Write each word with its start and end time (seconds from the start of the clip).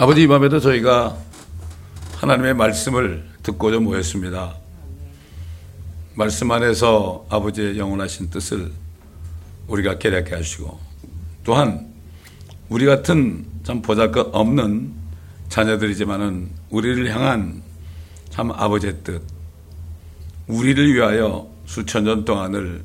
아버지 0.00 0.22
이 0.22 0.26
밤에도 0.26 0.60
저희가 0.60 1.14
하나님의 2.14 2.54
말씀을 2.54 3.22
듣고자 3.42 3.80
모였습니다. 3.80 4.56
말씀 6.14 6.50
안에서 6.50 7.26
아버지의 7.28 7.76
영원하신 7.76 8.30
뜻을 8.30 8.72
우리가 9.68 9.98
깨닫게 9.98 10.34
하시고 10.34 10.80
또한 11.44 11.92
우리 12.70 12.86
같은 12.86 13.44
참 13.62 13.82
보잘것 13.82 14.30
없는 14.32 14.90
자녀들이지만은 15.50 16.48
우리를 16.70 17.14
향한 17.14 17.62
참 18.30 18.52
아버지의 18.52 19.04
뜻 19.04 19.22
우리를 20.46 20.94
위하여 20.94 21.46
수천 21.66 22.04
년 22.04 22.24
동안을 22.24 22.82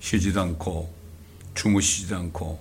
쉬지도 0.00 0.40
않고 0.40 0.90
주무시지도 1.54 2.16
않고 2.16 2.58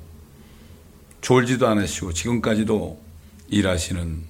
졸지도 1.22 1.66
않으시고 1.66 2.12
지금까지도 2.12 3.05
일하시는 3.50 4.24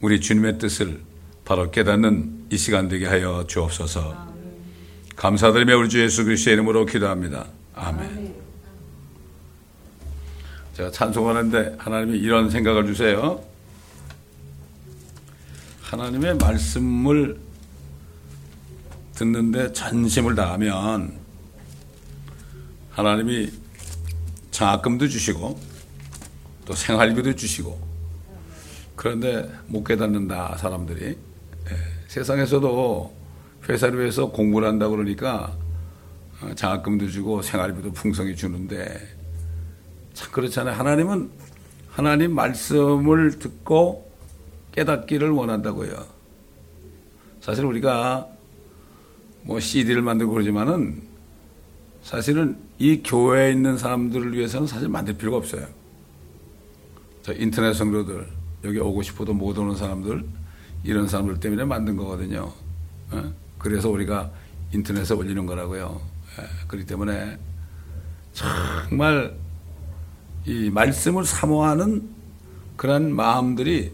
우리 0.00 0.20
주님의 0.20 0.58
뜻을 0.58 1.00
바로 1.44 1.70
깨닫는 1.70 2.46
이 2.50 2.56
시간 2.56 2.88
되게 2.88 3.06
하여 3.06 3.44
주옵소서. 3.46 4.28
감사드리며 5.16 5.76
우리 5.76 5.88
주 5.88 6.00
예수 6.00 6.24
그리스도의 6.24 6.54
이름으로 6.54 6.86
기도합니다. 6.86 7.46
아멘. 7.74 8.34
제가 10.74 10.90
찬송하는데 10.90 11.76
하나님이 11.78 12.18
이런 12.18 12.50
생각을 12.50 12.86
주세요. 12.86 13.42
하나님의 15.82 16.36
말씀을 16.36 17.38
듣는데 19.14 19.72
전심을 19.72 20.36
다하면 20.36 21.18
하나님이 22.90 23.50
장학금도 24.52 25.08
주시고 25.08 25.58
또 26.66 26.74
생활비도 26.74 27.34
주시고 27.34 27.87
그런데 28.98 29.48
못 29.68 29.84
깨닫는다 29.84 30.56
사람들이. 30.56 31.06
예, 31.06 31.16
세상에서도 32.08 33.14
회사를 33.68 34.00
위해서 34.00 34.30
공부를 34.30 34.66
한다 34.66 34.88
그러니까 34.88 35.56
어, 36.42 36.52
장학금도 36.54 37.08
주고 37.08 37.40
생활비도 37.40 37.92
풍성히 37.92 38.34
주는데 38.34 39.00
참 40.14 40.32
그렇잖아요. 40.32 40.74
하나님은 40.74 41.30
하나님 41.90 42.34
말씀을 42.34 43.38
듣고 43.38 44.10
깨닫기를 44.72 45.30
원한다고요. 45.30 46.04
사실 47.40 47.64
우리가 47.64 48.26
뭐 49.42 49.60
CD를 49.60 50.02
만들고 50.02 50.32
그러지만은 50.32 51.02
사실은 52.02 52.58
이 52.78 53.00
교회에 53.04 53.52
있는 53.52 53.78
사람들을 53.78 54.32
위해서는 54.32 54.66
사실 54.66 54.88
만들 54.88 55.14
필요가 55.14 55.36
없어요. 55.36 55.66
저 57.22 57.32
인터넷 57.32 57.74
성도들 57.74 58.37
여기 58.64 58.78
오고 58.78 59.02
싶어도 59.02 59.32
못 59.32 59.56
오는 59.58 59.76
사람들 59.76 60.24
이런 60.84 61.08
사람들 61.08 61.40
때문에 61.40 61.64
만든 61.64 61.96
거거든요. 61.96 62.52
어? 63.10 63.32
그래서 63.58 63.88
우리가 63.88 64.30
인터넷에 64.72 65.14
올리는 65.14 65.44
거라고요. 65.46 66.00
예, 66.38 66.44
그렇기 66.66 66.86
때문에 66.86 67.38
정말 68.32 69.34
이 70.44 70.70
말씀을 70.70 71.24
사모하는 71.24 72.08
그런 72.76 73.14
마음들이 73.14 73.92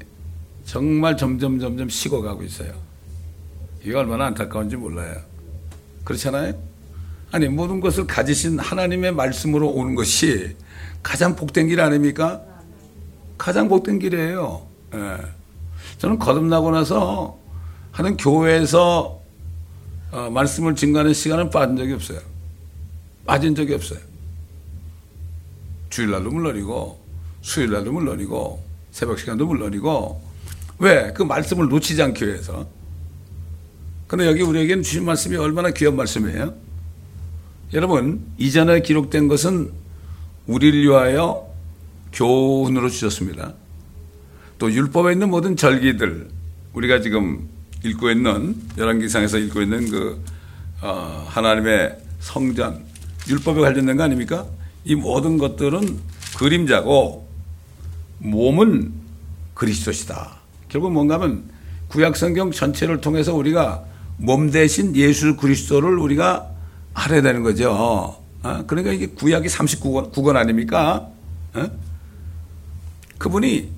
정말 0.65 1.17
점점 1.17 1.59
점점 1.59 1.89
식어가고 1.89 2.43
있어요. 2.43 2.73
이게 3.83 3.95
얼마나 3.95 4.27
안타까운지 4.27 4.77
몰라요. 4.77 5.17
그렇잖아요? 6.05 6.55
아니, 7.33 7.49
모든 7.49 7.81
것을 7.81 8.07
가지신 8.07 8.59
하나님의 8.59 9.13
말씀으로 9.13 9.69
오는 9.69 9.95
것이 9.95 10.57
가장 11.03 11.35
복된 11.35 11.69
길 11.69 11.81
아닙니까? 11.81 12.43
가장 13.39 13.69
복된 13.69 13.99
길이에요. 13.99 14.67
예. 14.95 15.17
저는 15.99 16.19
거듭나고 16.19 16.71
나서 16.71 17.39
하는 17.93 18.17
교회에서 18.17 19.21
어, 20.13 20.31
말씀을 20.31 20.77
증거하는 20.77 21.13
시간은 21.13 21.51
빠진 21.51 21.77
적이 21.77 21.95
없어요. 21.95 22.21
빠진 23.27 23.55
적이 23.55 23.75
없어요. 23.75 23.99
주일날도 25.91 26.31
물론이고, 26.31 27.01
수요일날도 27.43 27.93
물론이고, 27.93 28.63
새벽 28.91 29.19
시간도 29.19 29.47
물론이고, 29.47 30.23
왜? 30.79 31.13
그 31.13 31.23
말씀을 31.23 31.69
놓치지 31.69 32.03
않기 32.03 32.27
위해서. 32.27 32.67
근데 34.07 34.27
여기 34.27 34.43
우리에게는 34.43 34.83
주신 34.83 35.05
말씀이 35.05 35.37
얼마나 35.37 35.71
귀한 35.71 35.97
말씀이에요? 35.97 36.55
여러분, 37.73 38.25
이전에 38.39 38.83
기록된 38.83 39.29
것은 39.29 39.73
우리를 40.47 40.83
위하여 40.83 41.54
교훈으로 42.15 42.89
주셨습니다. 42.89 43.55
또 44.59 44.73
율법에 44.73 45.13
있는 45.13 45.31
모든 45.31 45.57
절기들, 45.57 46.29
우리가 46.73 47.01
지금 47.01 47.49
읽고 47.85 48.11
있는, 48.11 48.57
열왕기상에서 48.79 49.39
읽고 49.39 49.63
있는 49.63 49.91
그, 49.91 50.25
어, 50.81 51.27
하나님의 51.29 51.99
성전, 52.21 52.85
율법에 53.29 53.61
관련된 53.61 53.97
거 53.97 54.05
아닙니까? 54.05 54.47
이 54.85 54.95
모든 54.95 55.39
것들은 55.39 55.99
그림자고, 56.39 57.29
몸은 58.19 58.93
그리스도시다. 59.55 60.37
결국 60.69 60.93
뭔가 60.93 61.15
하면 61.15 61.45
구약 61.89 62.17
성경 62.17 62.51
전체를 62.51 63.01
통해서 63.01 63.35
우리가 63.35 63.85
몸 64.17 64.51
대신 64.51 64.97
예수 64.97 65.37
그리스도를 65.37 65.99
우리가 65.99 66.51
알아야 66.95 67.23
되는 67.23 67.43
거죠. 67.43 67.71
어? 68.43 68.65
그러니까 68.67 68.93
이게 68.93 69.07
구약이 69.07 69.49
39권 69.49 70.13
9권 70.13 70.37
아닙니까? 70.37 71.09
어? 71.55 71.71
그분이 73.25 73.71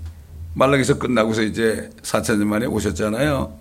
말라기서 0.55 0.99
끝나고서 0.99 1.43
이제 1.43 1.89
4천 2.03 2.39
년 2.39 2.49
만에 2.49 2.67
오셨잖아요. 2.67 3.57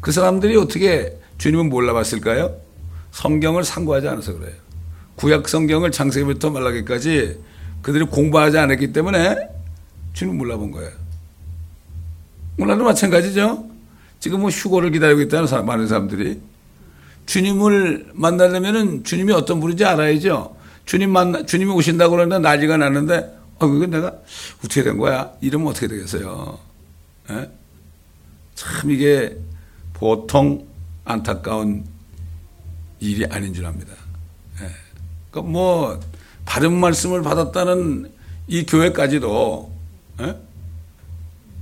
그 0.00 0.12
사람들이 0.12 0.56
어떻게 0.56 1.18
주님을 1.38 1.64
몰라봤을까요? 1.64 2.54
성경을 3.10 3.64
상고하지 3.64 4.06
않아서 4.06 4.38
그래요. 4.38 4.54
구약 5.16 5.48
성경을 5.48 5.90
창세기부터 5.90 6.50
말라기까지 6.50 7.36
그들이 7.82 8.04
공부하지 8.04 8.58
않았기 8.58 8.92
때문에 8.92 9.48
주님 10.12 10.38
몰라본 10.38 10.70
거예요. 10.70 10.92
오늘도 12.58 12.84
마찬가지죠. 12.84 13.68
지금 14.20 14.42
뭐 14.42 14.50
휴고를 14.50 14.92
기다리고 14.92 15.20
있다는 15.22 15.48
사람, 15.48 15.66
많은 15.66 15.88
사람들이. 15.88 16.40
주님을 17.26 18.12
만나려면은 18.14 19.02
주님이 19.02 19.32
어떤 19.32 19.58
분인지 19.58 19.84
알아야죠. 19.84 20.54
주님 20.86 21.10
만나, 21.10 21.44
주님이 21.44 21.72
오신다고 21.72 22.12
그러는데 22.12 22.38
난리가 22.38 22.76
났는데, 22.76 23.37
어, 23.58 23.66
그건 23.66 23.90
내가 23.90 24.14
어떻게 24.58 24.82
된 24.82 24.98
거야? 24.98 25.32
이러면 25.40 25.68
어떻게 25.68 25.88
되겠어요? 25.88 26.58
예? 27.30 27.50
참 28.54 28.90
이게 28.90 29.36
보통 29.92 30.66
안타까운 31.04 31.84
일이 33.00 33.24
아닌 33.26 33.52
줄 33.52 33.66
압니다. 33.66 33.92
예. 34.60 34.70
그러니까 35.30 35.52
뭐, 35.52 36.00
바른 36.44 36.72
말씀을 36.72 37.22
받았다는 37.22 38.12
이 38.46 38.64
교회까지도, 38.64 39.72
예? 40.20 40.36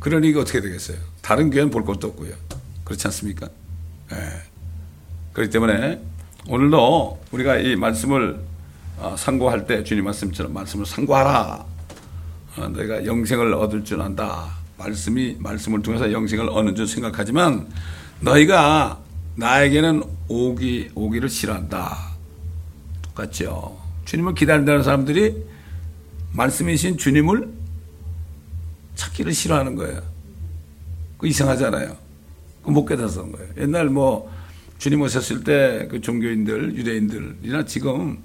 그러니 0.00 0.28
이게 0.28 0.38
어떻게 0.38 0.60
되겠어요? 0.60 0.98
다른 1.22 1.50
교회는 1.50 1.70
볼 1.70 1.84
것도 1.84 2.08
없고요. 2.08 2.34
그렇지 2.84 3.06
않습니까? 3.08 3.48
예. 4.12 4.16
그렇기 5.32 5.50
때문에 5.50 6.00
오늘도 6.48 7.20
우리가 7.32 7.56
이 7.56 7.74
말씀을 7.76 8.38
어, 8.98 9.14
상고할 9.18 9.66
때 9.66 9.82
주님 9.82 10.04
말씀처럼 10.04 10.52
말씀을 10.52 10.86
상고하라. 10.86 11.75
어, 12.56 12.68
내가 12.68 13.04
영생을 13.04 13.52
얻을 13.54 13.84
줄 13.84 14.00
안다. 14.00 14.50
말씀이 14.78 15.36
말씀을 15.38 15.82
통해서 15.82 16.10
영생을 16.12 16.48
얻는 16.48 16.74
줄 16.74 16.86
생각하지만 16.86 17.68
너희가 18.20 19.00
나에게는 19.36 20.02
오기 20.28 20.90
오기를 20.94 21.28
싫어한다. 21.28 21.96
똑같죠. 23.02 23.78
주님을 24.04 24.34
기다린다는 24.34 24.82
사람들이 24.82 25.44
말씀이신 26.32 26.98
주님을 26.98 27.48
찾기를 28.94 29.32
싫어하는 29.32 29.74
거예요. 29.76 30.02
그 31.18 31.26
이상하잖아요. 31.26 31.96
그 32.62 32.70
못 32.70 32.84
깨달아서 32.84 33.22
온 33.22 33.32
거예요. 33.32 33.48
옛날 33.58 33.86
뭐 33.88 34.30
주님 34.78 35.00
오셨을 35.02 35.44
때 35.44 35.86
그 35.90 36.00
종교인들, 36.00 36.76
유대인들이나 36.76 37.64
지금 37.64 38.18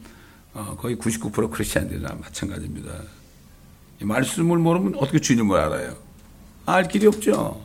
어 0.53 0.75
거의 0.77 0.95
99% 0.97 1.49
크리스천들이나 1.51 2.15
마찬가지입니다. 2.19 2.91
이 4.01 4.05
말씀을 4.05 4.57
모르면 4.57 4.95
어떻게 4.97 5.19
주님을 5.19 5.59
알아요? 5.59 5.93
알 6.65 6.87
길이 6.87 7.05
없죠. 7.05 7.61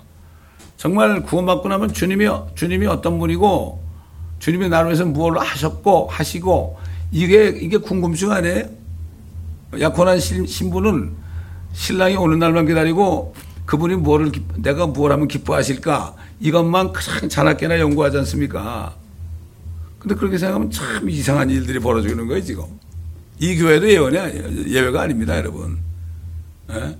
정말 0.76 1.22
구원받고 1.22 1.68
나면 1.68 1.94
주님이 1.94 2.28
주님이 2.54 2.86
어떤 2.86 3.18
분이고 3.18 3.82
주님이 4.38 4.68
나를 4.68 4.88
위해서 4.88 5.06
무엇을 5.06 5.40
하셨고 5.40 6.08
하시고 6.10 6.78
이게 7.10 7.48
이게 7.48 7.78
궁금증 7.78 8.32
아니에요? 8.32 8.64
약혼한 9.80 10.20
신부는 10.20 11.12
신랑이 11.72 12.16
오는 12.16 12.38
날만 12.38 12.66
기다리고 12.66 13.34
그분이 13.64 13.96
뭐를 13.96 14.30
내가 14.56 14.86
뭘 14.86 15.12
하면 15.12 15.28
기뻐하실까 15.28 16.14
이것만 16.40 16.92
가장 16.92 17.28
자나깨나 17.30 17.78
연구하지 17.80 18.18
않습니까? 18.18 18.94
근데 19.98 20.14
그렇게 20.14 20.36
생각하면 20.36 20.70
참 20.70 21.08
이상한 21.08 21.48
일들이 21.48 21.78
벌어지는 21.78 22.26
거예요 22.26 22.42
지금. 22.42 22.64
이 23.38 23.56
교회도 23.56 23.88
예외가 23.88 24.24
아니에요. 24.24 24.68
예외가 24.68 25.00
아닙니다 25.02 25.36
여러분. 25.36 25.78
예? 26.70 26.96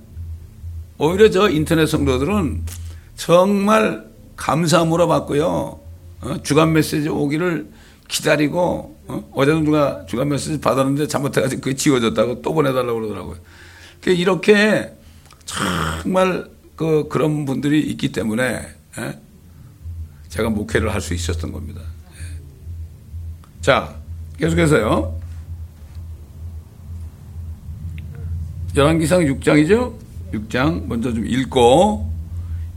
오히려 0.97 1.29
저 1.29 1.49
인터넷 1.49 1.85
성도들은 1.85 2.63
정말 3.15 4.05
감사함으로 4.35 5.07
받고요. 5.07 5.79
어? 6.21 6.37
주간 6.43 6.73
메시지 6.73 7.09
오기를 7.09 7.67
기다리고 8.07 8.97
어? 9.07 9.31
제도 9.45 9.59
누가 9.59 10.05
주간 10.07 10.29
메시지 10.29 10.59
받았는데 10.59 11.07
잘못해가지고 11.07 11.61
그게 11.61 11.75
지워졌다고 11.75 12.41
또 12.41 12.53
보내달라고 12.53 12.95
그러더라고요. 12.99 13.37
그러니까 14.01 14.21
이렇게 14.21 14.93
정말 15.45 16.49
그 16.75 17.07
그런 17.09 17.45
분들이 17.45 17.81
있기 17.81 18.11
때문에 18.11 18.67
예? 18.99 19.19
제가 20.29 20.49
목회를 20.49 20.93
할 20.93 21.01
수 21.01 21.13
있었던 21.13 21.51
겁니다. 21.51 21.81
예. 21.81 23.61
자 23.61 23.95
계속해서요. 24.39 25.19
열왕기상 28.77 29.21
6장이죠. 29.21 29.95
6장 30.33 30.85
먼저 30.85 31.11
좀 31.11 31.25
읽고 31.25 32.13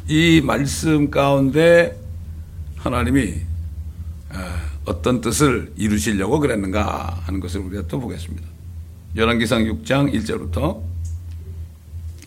이 0.09 0.41
말씀 0.43 1.11
가운데 1.11 1.95
하나님이 2.77 3.35
아, 4.31 4.63
어떤 4.87 5.21
뜻을 5.21 5.71
이루시려고 5.77 6.41
그랬는가 6.41 7.21
하는 7.25 7.39
것을 7.39 7.61
우리가 7.61 7.87
또 7.87 8.01
보겠습니다. 8.01 8.49
열왕기상 9.15 9.65
6장 9.65 10.15
1절부터 10.15 10.81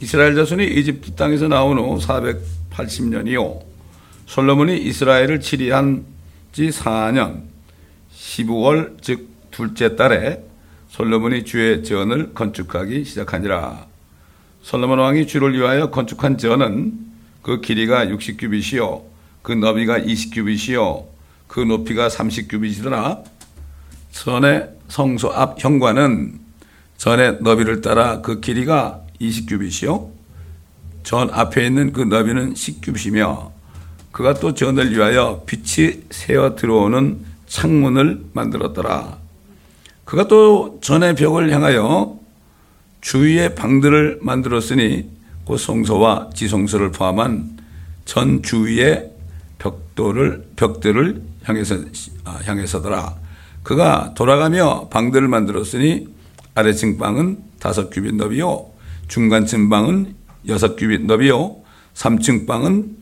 이스라엘 0.02 0.36
자손이 0.36 0.68
이집트 0.68 1.14
땅에서 1.16 1.48
나온 1.48 1.80
후 1.80 1.98
480년이요 1.98 3.60
솔로몬이 4.28 4.78
이스라엘을 4.84 5.40
치리한 5.42 6.06
지 6.52 6.70
4년 6.70 7.42
12월 8.16 9.02
즉 9.02 9.30
둘째 9.50 9.96
달에 9.96 10.44
솔로몬이 10.94 11.44
주의 11.44 11.84
전을 11.84 12.36
건축하기 12.36 13.04
시작하니라. 13.04 13.88
솔로몬 14.62 15.00
왕이 15.00 15.26
주를 15.26 15.58
위하여 15.58 15.90
건축한 15.90 16.38
전은 16.38 16.94
그 17.42 17.62
길이가 17.62 18.06
60규빗이요 18.06 19.02
그 19.42 19.54
너비가 19.54 19.98
20규빗이요 19.98 21.06
그 21.48 21.62
높이가 21.62 22.10
30규빗이더라. 22.10 23.24
전의 24.12 24.70
성소 24.88 25.34
앞 25.34 25.64
현관은 25.64 26.40
전의 26.98 27.40
너비를 27.42 27.82
따라 27.82 28.22
그 28.22 28.40
길이가 28.40 29.02
20규빗이요 29.20 30.12
전 31.02 31.32
앞에 31.32 31.66
있는 31.66 31.92
그 31.92 32.02
너비는 32.02 32.54
10규빗이며 32.54 33.50
그가 34.12 34.36
또 34.36 34.54
전을 34.54 34.92
위하여 34.92 35.44
빛이 35.48 36.04
새어 36.12 36.54
들어오는 36.56 37.26
창문을 37.48 38.26
만들었더라. 38.34 39.23
그가 40.06 40.28
또 40.28 40.80
전의 40.82 41.16
벽을 41.16 41.52
향하여 41.52 42.20
주위의 43.02 43.56
방들을 43.56 44.20
만들었으니 44.22 45.10
그 45.48 45.58
성소와 45.58 46.30
지성소를 46.34 46.92
포함한 46.92 47.58
전 48.06 48.42
주위의 48.42 49.12
벽돌을 49.60 50.48
벽들을 50.56 51.22
향해서 51.44 51.76
아, 52.26 52.40
향해서더라. 52.44 53.16
그가 53.64 54.14
돌아가며 54.16 54.90
방들을 54.90 55.28
만들었으니 55.28 56.08
아래층 56.56 56.98
방은 56.98 57.40
다섯 57.60 57.90
규빗 57.90 58.16
너비요, 58.16 58.70
중간층 59.08 59.70
방은 59.70 60.16
여섯 60.48 60.76
규빗 60.76 61.06
너비요, 61.06 61.58
3층 61.94 62.46
방은 62.46 62.98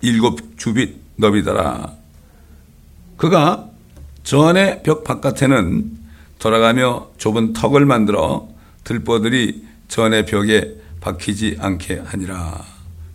일곱 0.00 0.40
규빗 0.58 0.96
너비더라. 1.16 1.92
그가 3.16 3.68
전의 4.22 4.82
벽 4.82 5.04
바깥에는 5.04 6.05
돌아가며 6.38 7.10
좁은 7.18 7.52
턱을 7.52 7.86
만들어 7.86 8.48
들보들이 8.84 9.64
전의 9.88 10.26
벽에 10.26 10.74
박히지 11.00 11.56
않게 11.60 12.02
하니라. 12.04 12.64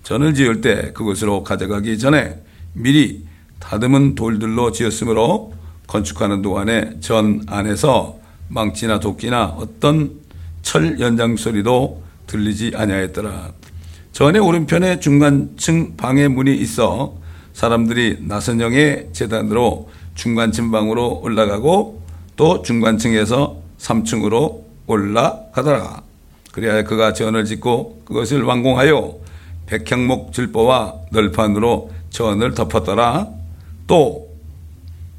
전을 0.04 0.34
지을 0.34 0.62
때 0.62 0.92
그곳으로 0.94 1.44
가져가기 1.44 1.98
전에 2.00 2.42
미리 2.74 3.26
다듬은 3.60 4.16
돌들로 4.16 4.72
지었으므로 4.72 5.54
건축하는 5.88 6.42
동안에 6.42 7.00
전 7.00 7.44
안에서 7.48 8.18
망치나 8.48 9.00
도끼나 9.00 9.46
어떤 9.58 10.20
철 10.62 11.00
연장 11.00 11.36
소리도 11.36 12.04
들리지 12.28 12.74
아니하였더라. 12.76 13.52
전의 14.14 14.42
오른편에 14.42 15.00
중간층 15.00 15.96
방의 15.96 16.28
문이 16.28 16.56
있어 16.58 17.16
사람들이 17.54 18.18
나선형의 18.22 19.10
재단으로 19.14 19.90
중간층 20.16 20.72
방으로 20.72 21.22
올라가고 21.22 22.01
또 22.36 22.62
중간층에서 22.62 23.62
3층으로 23.80 24.62
올라가더라. 24.88 26.04
그래야 26.52 26.84
그가 26.84 27.14
전을 27.14 27.46
짓고 27.46 28.02
그것을 28.06 28.44
완공하여 28.44 29.16
백향목 29.68 30.34
질보와 30.34 30.96
널판으로 31.12 31.92
전을 32.10 32.54
덮었더라. 32.54 33.30
또 33.88 34.30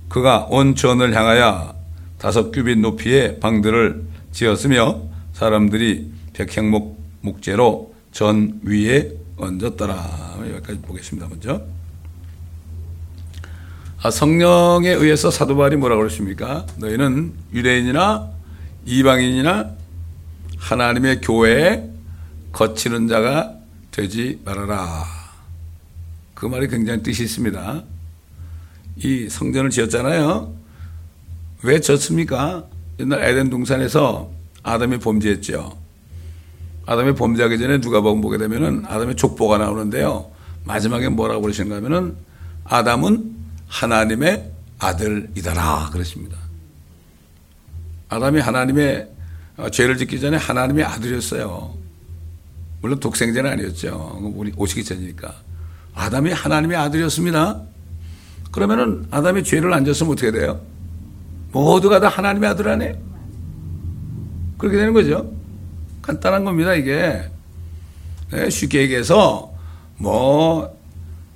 그가 0.08 0.46
온 0.50 0.74
전을 0.74 1.14
향하여 1.16 1.74
다섯 2.18 2.50
규빗 2.52 2.78
높이의 2.78 3.40
방들을 3.40 4.04
지었으며 4.30 5.00
사람들이 5.32 6.12
백향목 6.34 7.00
목재로 7.22 7.94
전 8.12 8.60
위에 8.62 9.10
얹었더라. 9.38 10.38
여기까지 10.50 10.80
보겠습니다. 10.82 11.28
먼저. 11.28 11.62
아, 14.04 14.10
성령에 14.10 14.90
의해서 14.90 15.30
사도 15.30 15.56
바울이 15.56 15.76
뭐라고 15.76 16.00
그러십니까? 16.00 16.66
너희는 16.76 17.34
유대인이나 17.54 18.30
이방인이나 18.84 19.70
하나님의 20.58 21.20
교회에 21.20 21.88
거치는 22.50 23.06
자가 23.06 23.54
되지 23.92 24.40
말아라. 24.44 25.04
그 26.34 26.46
말이 26.46 26.66
굉장히 26.66 27.04
뜻이 27.04 27.22
있습니다. 27.22 27.84
이 28.96 29.28
성전을 29.28 29.70
지었잖아요. 29.70 30.52
왜 31.62 31.80
졌습니까? 31.80 32.64
옛날 32.98 33.22
에덴 33.22 33.50
동산에서 33.50 34.32
아담이 34.64 34.98
범죄했죠. 34.98 35.78
아담이 36.86 37.14
범죄하기 37.14 37.56
전에 37.56 37.80
누가 37.80 38.00
보게 38.00 38.36
되면은 38.36 38.82
아담의 38.84 39.14
족보가 39.14 39.58
나오는데요. 39.58 40.28
마지막에 40.64 41.08
뭐라고 41.08 41.42
그러시는가 41.42 41.76
하면은 41.76 42.16
아담은 42.64 43.41
하나님의 43.72 44.50
아들이다라 44.78 45.90
그랬습니다. 45.92 46.36
아담이 48.10 48.40
하나님의 48.40 49.08
어, 49.56 49.70
죄를 49.70 49.96
짓기 49.96 50.20
전에 50.20 50.36
하나님의 50.36 50.84
아들이었어요. 50.84 51.74
물론 52.82 53.00
독생자는 53.00 53.50
아니었죠. 53.50 54.18
우리 54.34 54.52
오시기 54.56 54.84
전이니까. 54.84 55.34
아담이 55.94 56.32
하나님의 56.32 56.76
아들이었습니다. 56.76 57.62
그러면은 58.50 59.06
아담이 59.10 59.44
죄를 59.44 59.72
안 59.72 59.84
졌으면 59.84 60.12
어떻게 60.12 60.30
돼요? 60.30 60.60
모두가 61.52 62.00
다 62.00 62.08
하나님의 62.08 62.50
아들 62.50 62.68
아니에요? 62.68 62.94
그렇게 64.58 64.76
되는 64.76 64.92
거죠. 64.92 65.32
간단한 66.02 66.44
겁니다, 66.44 66.74
이게. 66.74 67.22
네, 68.30 68.50
쉽게 68.50 68.82
얘기해서, 68.82 69.52
뭐, 69.96 70.76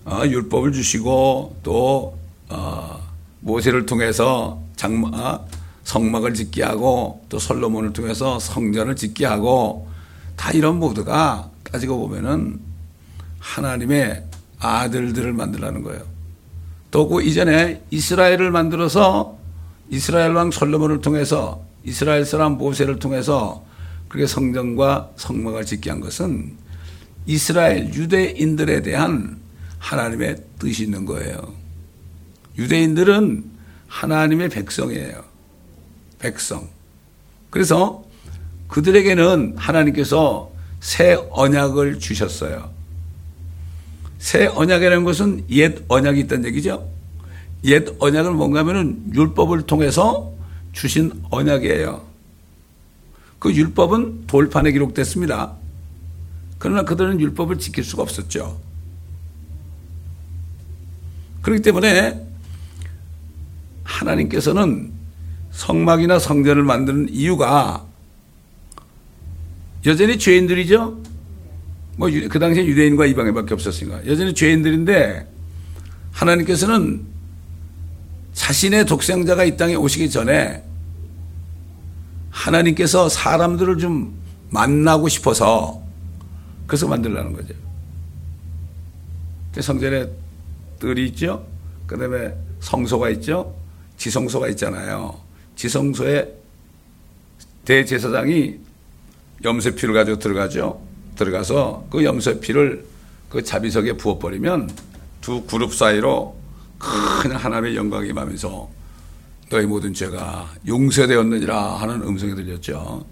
어, 0.04 0.22
율법을 0.24 0.72
주시고, 0.72 1.60
또, 1.62 2.15
어, 2.48 3.00
모세를 3.40 3.86
통해서 3.86 4.60
장마, 4.76 5.08
어, 5.08 5.46
성막을 5.84 6.34
짓게 6.34 6.62
하고 6.64 7.24
또 7.28 7.38
솔로몬을 7.38 7.92
통해서 7.92 8.38
성전을 8.38 8.96
짓게 8.96 9.24
하고 9.24 9.88
다 10.36 10.50
이런 10.50 10.78
모두가 10.78 11.50
따지고 11.62 11.98
보면은 11.98 12.60
하나님의 13.38 14.24
아들들을 14.58 15.32
만들라는 15.32 15.82
거예요. 15.82 16.02
또 16.90 17.08
그 17.08 17.22
이전에 17.22 17.82
이스라엘을 17.90 18.50
만들어서 18.50 19.38
이스라엘 19.90 20.32
왕 20.32 20.50
솔로몬을 20.50 21.00
통해서 21.00 21.62
이스라엘 21.84 22.24
사람 22.24 22.52
모세를 22.52 22.98
통해서 22.98 23.64
그렇게 24.08 24.26
성전과 24.26 25.10
성막을 25.16 25.64
짓게 25.66 25.90
한 25.90 26.00
것은 26.00 26.54
이스라엘 27.26 27.92
유대인들에 27.92 28.82
대한 28.82 29.38
하나님의 29.78 30.36
뜻이 30.58 30.84
있는 30.84 31.04
거예요. 31.04 31.65
유대인들은 32.58 33.44
하나님의 33.88 34.48
백성이에요. 34.48 35.24
백성. 36.18 36.68
그래서 37.50 38.04
그들에게는 38.68 39.54
하나님께서 39.56 40.50
새 40.80 41.14
언약을 41.30 41.98
주셨어요. 41.98 42.70
새 44.18 44.46
언약이라는 44.46 45.04
것은 45.04 45.44
옛 45.50 45.84
언약이 45.88 46.20
있다는 46.20 46.46
얘기죠. 46.46 46.88
옛 47.64 47.86
언약은 47.98 48.36
뭔가 48.36 48.60
하면은 48.60 49.12
율법을 49.14 49.62
통해서 49.62 50.32
주신 50.72 51.12
언약이에요. 51.30 52.04
그 53.38 53.52
율법은 53.54 54.26
돌판에 54.26 54.72
기록됐습니다. 54.72 55.54
그러나 56.58 56.82
그들은 56.82 57.20
율법을 57.20 57.58
지킬 57.58 57.84
수가 57.84 58.02
없었죠. 58.02 58.60
그렇기 61.42 61.62
때문에 61.62 62.25
하나님께서는 63.86 64.92
성막이나 65.52 66.18
성전을 66.18 66.62
만드는 66.64 67.08
이유가 67.10 67.86
여전히 69.86 70.18
죄인들이죠. 70.18 71.02
뭐 71.96 72.10
그 72.28 72.38
당시에 72.38 72.66
유대인과 72.66 73.06
이방인밖에 73.06 73.54
없었으니까 73.54 74.06
여전히 74.06 74.34
죄인들인데 74.34 75.26
하나님께서는 76.12 77.06
자신의 78.34 78.84
독생자가 78.84 79.44
이 79.44 79.56
땅에 79.56 79.74
오시기 79.76 80.10
전에 80.10 80.62
하나님께서 82.30 83.08
사람들을 83.08 83.78
좀 83.78 84.14
만나고 84.50 85.08
싶어서 85.08 85.82
그래서 86.66 86.86
만들라는 86.86 87.32
거죠. 87.32 87.54
성전에 89.58 90.06
뜰이 90.80 91.06
있죠. 91.08 91.46
그 91.86 91.96
다음에 91.96 92.34
성소가 92.60 93.08
있죠. 93.10 93.54
지성소가 93.96 94.48
있잖아요. 94.48 95.18
지성소에 95.56 96.32
대제사장이 97.64 98.56
염소피를 99.44 99.94
가지고 99.94 100.18
들어가죠. 100.18 100.82
들어가서 101.16 101.86
그 101.90 102.04
염소피를 102.04 102.84
그 103.28 103.42
자비석에 103.42 103.94
부어버리면 103.94 104.70
두 105.20 105.42
그룹 105.42 105.74
사이로 105.74 106.36
큰 106.78 107.32
하나님의 107.32 107.76
영광이 107.76 108.10
임하면서 108.10 108.68
너희 109.50 109.66
모든 109.66 109.94
죄가 109.94 110.50
용서되었느니라 110.66 111.76
하는 111.76 112.02
음성이 112.02 112.34
들렸죠. 112.34 113.04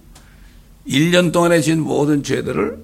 1년 0.86 1.32
동안에 1.32 1.60
지은 1.60 1.80
모든 1.80 2.22
죄들을 2.22 2.78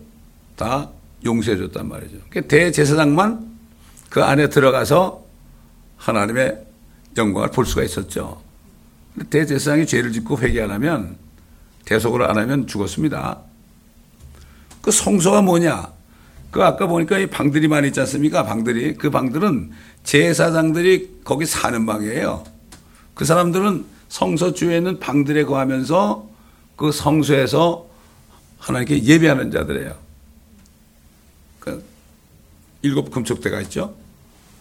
다 0.57 0.91
용서해 1.25 1.57
줬단 1.59 1.89
말이죠. 1.89 2.19
대제사장만 2.49 3.51
그 4.09 4.23
안에 4.23 4.49
들어가서 4.49 5.25
하나님의 5.97 6.70
영광을 7.17 7.51
볼 7.51 7.67
수가 7.67 7.83
있었죠. 7.83 8.43
대제사장이 9.31 9.87
죄를 9.87 10.13
짓고 10.13 10.39
회개 10.39 10.61
안 10.61 10.71
하면 10.71 11.17
대속을 11.85 12.23
안 12.23 12.39
하면 12.39 12.67
죽었습니다. 12.67 13.41
그 14.81 14.91
성소가 14.91 15.43
뭐냐? 15.43 15.93
그 16.51 16.63
아까 16.63 16.87
보니까 16.87 17.19
이 17.19 17.27
방들이 17.27 17.69
많이 17.69 17.89
있지 17.89 18.01
않습니까? 18.01 18.45
방들이. 18.45 18.95
그 18.95 19.11
방들은 19.11 19.71
제사장들이 20.05 21.21
거기 21.25 21.47
사는 21.47 21.85
방이에요. 21.87 22.45
그 23.15 23.25
사람들은 23.25 23.85
성소 24.09 24.55
주에 24.55 24.79
있는 24.79 24.99
방들에 24.99 25.45
거하면서 25.45 26.29
그 26.77 26.91
성소에서 26.91 27.87
하나님께 28.59 29.05
예배하는 29.05 29.51
자들이에요. 29.51 29.95
그 31.61 31.85
일곱 32.83 33.11
금속대가 33.11 33.61
있죠. 33.63 33.95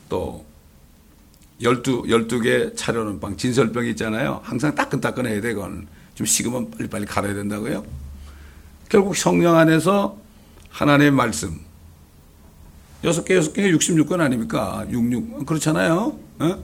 또 0.10 0.46
열두 1.62 2.06
열두 2.08 2.42
개 2.42 2.74
차려놓은 2.74 3.20
방 3.20 3.36
진설병이 3.36 3.92
있잖아요. 3.92 4.40
항상 4.44 4.74
따끈따끈해야 4.76 5.42
돼. 5.42 5.54
그건 5.54 5.88
좀 6.16 6.26
식으면 6.26 6.72
빨리빨리 6.72 7.06
갈아야 7.06 7.34
된다고요. 7.34 7.84
결국 8.90 9.16
성령 9.16 9.56
안에서 9.56 10.18
하나님의 10.70 11.12
말씀 11.12 11.60
여섯 13.04 13.24
개 13.24 13.36
여섯 13.36 13.54
개 13.54 13.72
66권 13.72 14.20
아닙니까? 14.20 14.86
66 14.90 15.46
그렇잖아요. 15.46 16.18
어? 16.40 16.64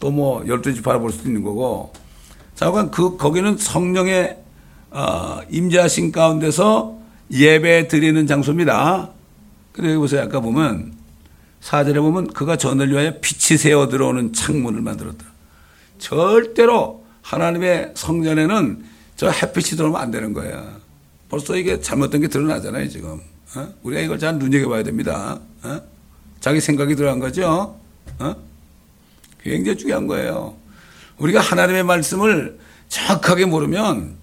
또뭐 0.00 0.46
열두 0.46 0.74
지 0.74 0.82
바라볼 0.82 1.12
수도 1.12 1.28
있는 1.28 1.42
거고. 1.42 1.92
자, 2.54 2.70
그 2.70 3.16
거기는 3.16 3.56
성령의 3.56 4.38
어, 4.90 5.40
임재하신 5.48 6.12
가운데서 6.12 6.98
예배 7.30 7.88
드리는 7.88 8.26
장소입니다. 8.26 9.10
여기 9.78 9.96
보세요. 9.96 10.22
아까 10.22 10.40
보면 10.40 10.99
사절에 11.60 12.00
보면 12.00 12.28
그가 12.28 12.56
전을 12.56 12.90
위하여 12.90 13.12
빛이 13.20 13.58
새어 13.58 13.88
들어오는 13.88 14.32
창문을 14.32 14.80
만들었다. 14.80 15.24
절대로 15.98 17.04
하나님의 17.22 17.92
성전에는 17.94 18.84
저 19.16 19.28
햇빛이 19.28 19.76
들어오면 19.76 20.00
안 20.00 20.10
되는 20.10 20.32
거야. 20.32 20.78
벌써 21.28 21.54
이게 21.56 21.80
잘못된 21.80 22.22
게 22.22 22.28
드러나잖아요, 22.28 22.88
지금. 22.88 23.20
어? 23.54 23.74
우리가 23.82 24.00
이걸 24.00 24.18
잘 24.18 24.38
눈여겨봐야 24.38 24.82
됩니다. 24.82 25.38
어? 25.62 25.80
자기 26.40 26.60
생각이 26.60 26.96
들어간 26.96 27.18
거죠. 27.18 27.78
어? 28.18 28.36
굉장히 29.42 29.76
중요한 29.76 30.06
거예요. 30.06 30.56
우리가 31.18 31.40
하나님의 31.40 31.84
말씀을 31.84 32.58
정확하게 32.88 33.44
모르면 33.44 34.16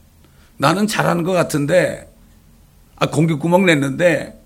나는 0.57 0.87
잘하는 0.87 1.23
것 1.23 1.31
같은데, 1.31 2.11
아, 2.95 3.05
공기구멍 3.07 3.65
냈는데, 3.65 4.36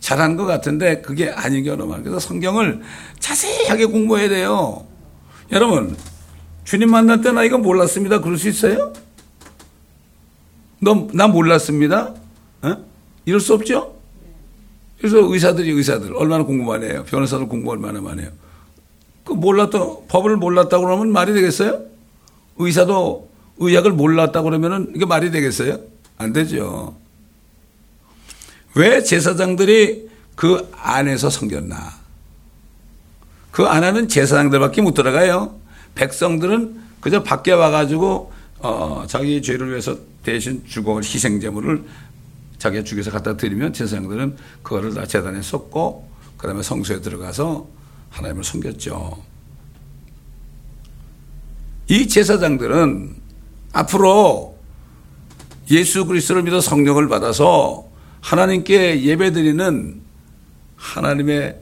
잘하는 0.00 0.36
것 0.36 0.44
같은데, 0.46 1.00
그게 1.00 1.30
아닌 1.30 1.62
경우가 1.64 1.84
많아요. 1.86 2.02
그래서 2.02 2.18
성경을 2.20 2.80
자세하게 3.18 3.86
공부해야 3.86 4.28
돼요. 4.28 4.86
여러분, 5.52 5.96
주님 6.64 6.90
만날 6.90 7.20
때 7.20 7.32
나 7.32 7.44
이거 7.44 7.58
몰랐습니다. 7.58 8.20
그럴 8.20 8.36
수 8.38 8.48
있어요? 8.48 8.92
너, 10.80 11.08
나 11.12 11.28
몰랐습니다? 11.28 12.14
어? 12.62 12.76
이럴 13.26 13.40
수 13.40 13.54
없죠? 13.54 13.94
그래서 14.98 15.18
의사들이 15.18 15.70
의사들, 15.70 16.14
얼마나 16.14 16.44
공부만 16.44 16.82
해요? 16.82 17.04
변호사들 17.06 17.46
공부 17.48 17.70
얼마나 17.70 18.00
많이 18.00 18.22
해요? 18.22 18.30
그 19.24 19.32
몰랐다, 19.32 19.78
법을 20.08 20.36
몰랐다고 20.36 20.84
그러면 20.84 21.10
말이 21.12 21.32
되겠어요? 21.32 21.80
의사도 22.58 23.28
의학을 23.58 23.92
몰랐다고 23.92 24.44
그러면은 24.44 24.92
이게 24.94 25.04
말이 25.06 25.30
되겠어요? 25.30 25.78
안 26.18 26.32
되죠. 26.32 26.94
왜 28.74 29.02
제사장들이 29.02 30.08
그 30.34 30.70
안에서 30.72 31.28
섬겼나? 31.28 32.00
그 33.50 33.64
안에는 33.64 34.08
제사장들밖에 34.08 34.80
못 34.80 34.94
들어가요. 34.94 35.58
백성들은 35.94 36.80
그저 37.00 37.22
밖에 37.22 37.52
와가지고 37.52 38.32
어, 38.60 39.04
자기 39.08 39.42
죄를 39.42 39.70
위해서 39.70 39.96
대신 40.22 40.64
죽어올 40.66 41.02
희생제물을 41.02 41.84
자기가 42.58 42.84
죽여서 42.84 43.10
갖다 43.10 43.36
드리면 43.36 43.72
제사장들은 43.72 44.36
그거를 44.62 44.94
다 44.94 45.06
재단에 45.06 45.42
쏟고 45.42 46.08
그 46.36 46.46
다음에 46.46 46.62
성소에 46.62 47.00
들어가서 47.00 47.66
하나님을 48.10 48.44
섬겼죠. 48.44 49.22
이 51.88 52.06
제사장들은 52.06 53.16
앞으로 53.72 54.58
예수 55.70 56.04
그리스도를 56.06 56.42
믿어 56.42 56.60
성령을 56.60 57.08
받아서 57.08 57.89
하나님께 58.20 59.02
예배드리는 59.02 60.00
하나님의 60.76 61.60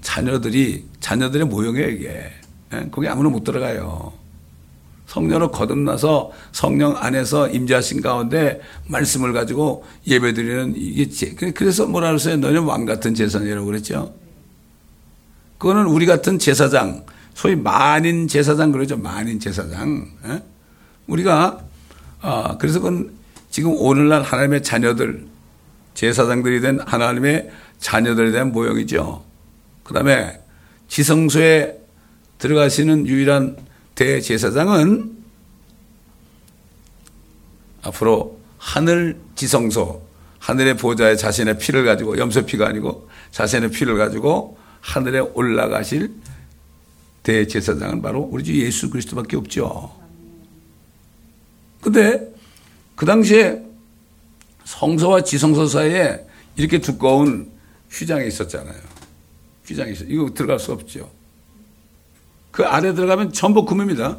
자녀들이 0.00 0.84
자녀들의 1.00 1.46
모형이에요 1.46 1.88
이게 1.88 2.32
예? 2.72 2.88
거기 2.90 3.08
아무나 3.08 3.28
못 3.28 3.44
들어가요. 3.44 4.12
성령으로 5.06 5.50
거듭나서 5.50 6.32
성령 6.52 6.96
안에서 6.96 7.48
임재하신 7.48 8.00
가운데 8.00 8.60
말씀을 8.86 9.34
가지고 9.34 9.84
예배드리는 10.06 10.74
이게 10.76 11.52
그래서 11.52 11.86
뭐라 11.86 12.08
그랬어요? 12.08 12.38
너는 12.38 12.62
왕 12.62 12.86
같은 12.86 13.14
제사장이라고 13.14 13.66
그랬죠. 13.66 14.14
그거는 15.58 15.86
우리 15.86 16.06
같은 16.06 16.38
제사장, 16.38 17.04
소위 17.34 17.56
만인 17.56 18.26
제사장 18.26 18.72
그러죠. 18.72 18.96
만인 18.96 19.38
제사장. 19.38 20.08
예? 20.28 20.42
우리가 21.06 21.62
아 22.22 22.56
그래서 22.58 22.80
그건 22.80 23.12
지금 23.50 23.74
오늘날 23.76 24.22
하나님의 24.22 24.62
자녀들 24.62 25.26
제사장들이 25.94 26.60
된 26.60 26.80
하나님의 26.80 27.50
자녀들에 27.78 28.30
대한 28.32 28.52
모형이죠. 28.52 29.24
그 29.82 29.94
다음에 29.94 30.40
지성소에 30.88 31.78
들어가시는 32.38 33.06
유일한 33.06 33.56
대제사장은 33.94 35.16
앞으로 37.82 38.40
하늘 38.58 39.18
지성소, 39.34 40.02
하늘의 40.38 40.76
보좌에 40.76 41.16
자신의 41.16 41.58
피를 41.58 41.84
가지고 41.84 42.16
염소피가 42.18 42.66
아니고 42.66 43.08
자신의 43.30 43.70
피를 43.70 43.96
가지고 43.96 44.58
하늘에 44.80 45.20
올라가실 45.20 46.12
대제사장은 47.22 48.02
바로 48.02 48.20
우리 48.20 48.44
주 48.44 48.56
예수 48.60 48.90
그리스도밖에 48.90 49.36
없죠. 49.36 49.94
근데 51.80 52.32
그 52.94 53.06
당시에 53.06 53.62
성소와 54.64 55.22
지성소 55.22 55.66
사이에 55.66 56.24
이렇게 56.56 56.78
두꺼운 56.78 57.50
휘장이 57.90 58.26
있었잖아요. 58.28 58.76
휘장이 59.66 59.92
있어. 59.92 60.04
이거 60.04 60.30
들어갈 60.34 60.58
수 60.58 60.72
없죠. 60.72 61.10
그 62.50 62.64
아래 62.64 62.94
들어가면 62.94 63.32
전부 63.32 63.64
금입니다. 63.64 64.18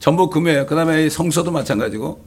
전부 0.00 0.30
금이에요. 0.30 0.66
그 0.66 0.74
다음에 0.74 1.08
성서도 1.08 1.50
마찬가지고. 1.50 2.24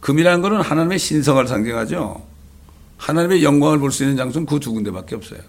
금이라는 0.00 0.42
것은 0.42 0.60
하나님의 0.60 0.98
신성을 0.98 1.46
상징하죠. 1.46 2.24
하나님의 2.98 3.42
영광을 3.44 3.78
볼 3.78 3.90
수 3.90 4.02
있는 4.04 4.16
장소는 4.16 4.46
그 4.46 4.58
두 4.60 4.72
군데밖에 4.72 5.14
없어요. 5.14 5.40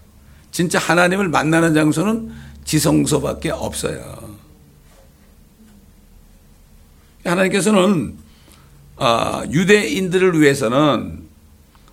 진짜 0.52 0.80
하나님을 0.80 1.30
만나는 1.30 1.74
장소는 1.74 2.32
지성소밖에 2.66 3.52
없어요. 3.52 4.38
하나님께서는 7.24 8.18
아, 9.00 9.46
유대인들을 9.50 10.40
위해서는 10.42 11.24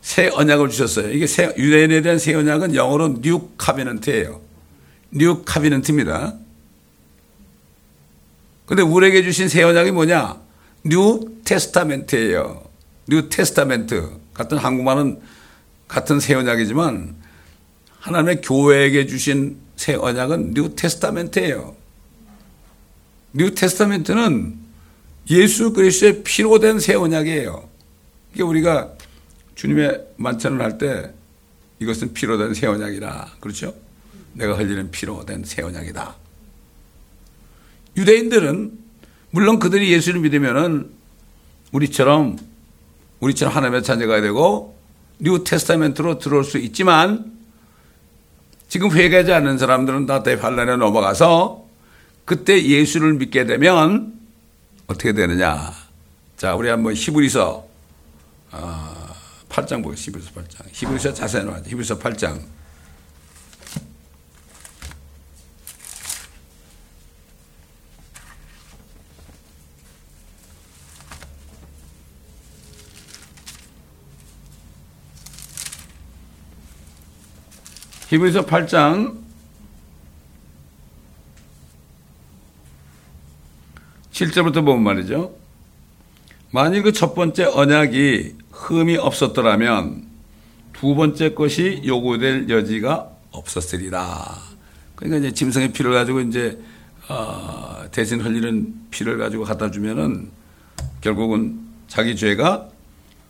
새 0.03 0.29
언약을 0.29 0.71
주셨어요. 0.71 1.13
이게 1.13 1.27
새, 1.27 1.55
유대인에 1.57 2.03
대한 2.03 2.19
새 2.19 2.35
언약은 2.35 2.75
영어로 2.75 3.21
new 3.23 3.49
covenant예요. 3.57 4.41
new 5.13 5.43
covenant입니다. 5.45 6.35
근데 8.67 8.83
우리에게 8.83 9.23
주신 9.23 9.49
새 9.49 9.63
언약이 9.63 9.93
뭐냐? 9.93 10.37
New 10.85 11.21
Testament예요. 11.45 12.63
New 13.09 13.29
Testament. 13.29 14.11
같은 14.35 14.59
한국말은 14.59 15.21
같은 15.87 16.19
새 16.19 16.35
언약이지만 16.35 17.15
하나님의 18.01 18.41
교회에게 18.43 19.07
주신 19.07 19.59
새 19.77 19.95
언약은 19.95 20.55
New 20.55 20.75
Testament예요. 20.75 21.77
New 23.33 23.55
Testament는 23.55 24.66
예수 25.31 25.73
그리스도의 25.73 26.23
피로 26.23 26.59
된 26.59 26.79
새 26.79 26.95
언약이에요. 26.95 27.69
이게 28.35 28.43
우리가 28.43 28.93
주님의 29.55 30.07
만찬을 30.17 30.61
할 30.63 30.79
때 30.79 31.13
이것은 31.81 32.13
피로 32.15 32.39
된 32.39 32.53
새 32.55 32.67
언약이다. 32.67 33.33
그렇죠? 33.41 33.75
내가 34.35 34.57
흘리는 34.57 34.91
피로 34.91 35.25
된 35.25 35.45
새 35.45 35.63
언약이다. 35.63 36.15
유대인들은 37.97 38.79
물론 39.31 39.59
그들이 39.59 39.91
예수를 39.93 40.21
믿으면은 40.21 40.91
우리처럼 41.73 42.39
우리처럼 43.21 43.55
하나님의 43.55 43.83
자녀가 43.83 44.21
되고 44.21 44.77
New 45.19 45.43
Testament로 45.45 46.19
들어올 46.19 46.45
수 46.45 46.59
있지만 46.59 47.33
지금 48.69 48.91
회개하지 48.91 49.33
않는 49.33 49.59
사람들은 49.59 50.07
다 50.07 50.23
대환란에 50.23 50.77
넘어가서 50.77 51.67
그때 52.25 52.63
예수를 52.63 53.15
믿게 53.15 53.47
되면 53.47 54.13
어떻게 54.87 55.13
되느냐? 55.13 55.73
자, 56.37 56.55
우리 56.55 56.69
한번 56.69 56.95
히브리서 56.95 57.67
어, 58.53 59.15
8장 59.49 59.83
보겠습니다. 59.83 59.97
히브리서 59.97 60.31
8장. 60.41 60.69
히브리서 60.73 61.15
자세히 61.15 61.45
나와요. 61.45 61.63
히브리서 61.67 61.99
8장. 61.99 62.41
히브리서 78.09 78.47
8장 78.47 79.26
7절부터 84.17 84.65
보면 84.65 84.83
말이죠. 84.83 85.35
만일 86.51 86.83
그 86.83 86.93
첫 86.93 87.15
번째 87.15 87.45
언약이 87.45 88.35
흠이 88.51 88.97
없었더라면 88.97 90.07
두 90.73 90.95
번째 90.95 91.35
것이 91.35 91.83
요구될 91.85 92.49
여지가 92.49 93.11
없었으리라. 93.31 94.39
그러니까 94.95 95.19
이제 95.19 95.35
짐승의 95.35 95.73
피를 95.73 95.93
가지고 95.93 96.21
이제 96.21 96.59
어, 97.09 97.85
대신 97.93 98.21
흘리는 98.21 98.75
피를 98.91 99.19
가지고 99.19 99.45
갖다 99.45 99.71
주면은 99.71 100.31
결국은 101.03 101.61
자기 101.87 102.17
죄가 102.17 102.69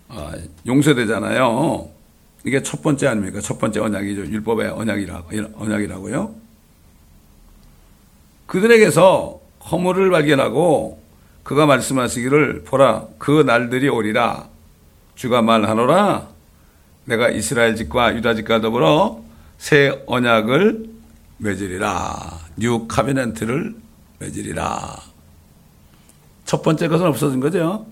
어, 0.08 0.32
용서되잖아요. 0.66 1.90
이게 2.44 2.62
첫 2.62 2.80
번째 2.80 3.08
아닙니까? 3.08 3.40
첫 3.40 3.58
번째 3.58 3.80
언약이죠. 3.80 4.26
율법의 4.26 4.70
언약이라고, 4.70 5.30
언약이라고요. 5.56 6.34
그들에게서 8.46 9.45
허물을 9.70 10.10
발견하고 10.10 11.02
그가 11.42 11.66
말씀하시기를 11.66 12.64
보라 12.64 13.06
그 13.18 13.42
날들이 13.42 13.88
오리라. 13.88 14.48
주가 15.14 15.42
말하노라. 15.42 16.28
내가 17.04 17.30
이스라엘 17.30 17.76
집과 17.76 18.16
유다 18.16 18.34
집과 18.34 18.60
더불어 18.60 19.22
새 19.58 20.02
언약을 20.06 20.86
맺으리라. 21.38 22.40
new 22.56 22.86
covenant를 22.86 23.74
맺으리라. 24.18 24.96
첫 26.44 26.62
번째 26.62 26.88
것은 26.88 27.06
없어진 27.06 27.40
거죠? 27.40 27.86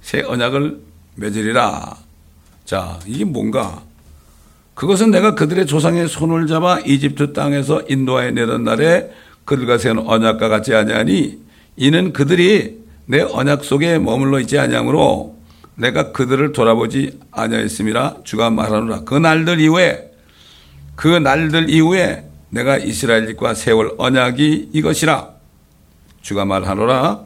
새 0.00 0.22
언약을 0.22 0.80
맺으리라. 1.14 1.96
자, 2.64 2.98
이게 3.06 3.24
뭔가? 3.24 3.82
그것은 4.74 5.10
내가 5.10 5.34
그들의 5.34 5.66
조상의 5.66 6.08
손을 6.08 6.46
잡아 6.46 6.80
이집트 6.80 7.32
땅에서 7.32 7.82
인도하여 7.88 8.30
내던 8.32 8.64
날에 8.64 9.12
그들과 9.44 9.78
세운 9.78 9.98
언약과 9.98 10.48
같지 10.48 10.74
아니하니 10.74 11.38
이는 11.76 12.12
그들이 12.12 12.82
내 13.06 13.20
언약 13.20 13.64
속에 13.64 13.98
머물러 13.98 14.40
있지 14.40 14.58
아니하므로 14.58 15.36
내가 15.74 16.12
그들을 16.12 16.52
돌아보지 16.52 17.18
아니하였음이라 17.30 18.18
주가 18.24 18.50
말하노라. 18.50 19.04
그 19.04 19.14
날들 19.14 19.60
이후에 19.60 20.12
그 20.94 21.08
날들 21.08 21.70
이후에 21.70 22.28
내가 22.50 22.76
이스라엘 22.76 23.26
집과 23.26 23.54
세월 23.54 23.92
언약이 23.96 24.70
이것이라 24.72 25.30
주가 26.20 26.44
말하노라. 26.44 27.24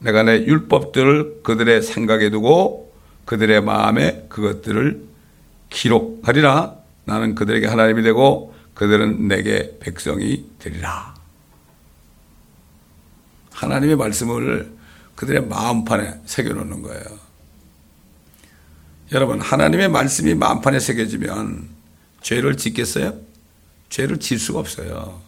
내가 0.00 0.22
내 0.22 0.44
율법들을 0.44 1.40
그들의 1.42 1.82
생각에 1.82 2.30
두고 2.30 2.92
그들의 3.24 3.62
마음에 3.62 4.26
그것들을 4.28 5.02
기록하리라. 5.70 6.74
나는 7.04 7.34
그들에게 7.34 7.66
하나님이 7.66 8.02
되고 8.02 8.54
그들은 8.74 9.28
내게 9.28 9.76
백성이 9.80 10.44
되리라. 10.58 11.15
하나님의 13.56 13.96
말씀을 13.96 14.70
그들의 15.14 15.46
마음판에 15.46 16.20
새겨놓는 16.26 16.82
거예요. 16.82 17.04
여러분, 19.12 19.40
하나님의 19.40 19.88
말씀이 19.88 20.34
마음판에 20.34 20.78
새겨지면 20.78 21.68
죄를 22.20 22.56
짓겠어요? 22.56 23.14
죄를 23.88 24.18
질 24.18 24.38
수가 24.38 24.58
없어요. 24.58 25.20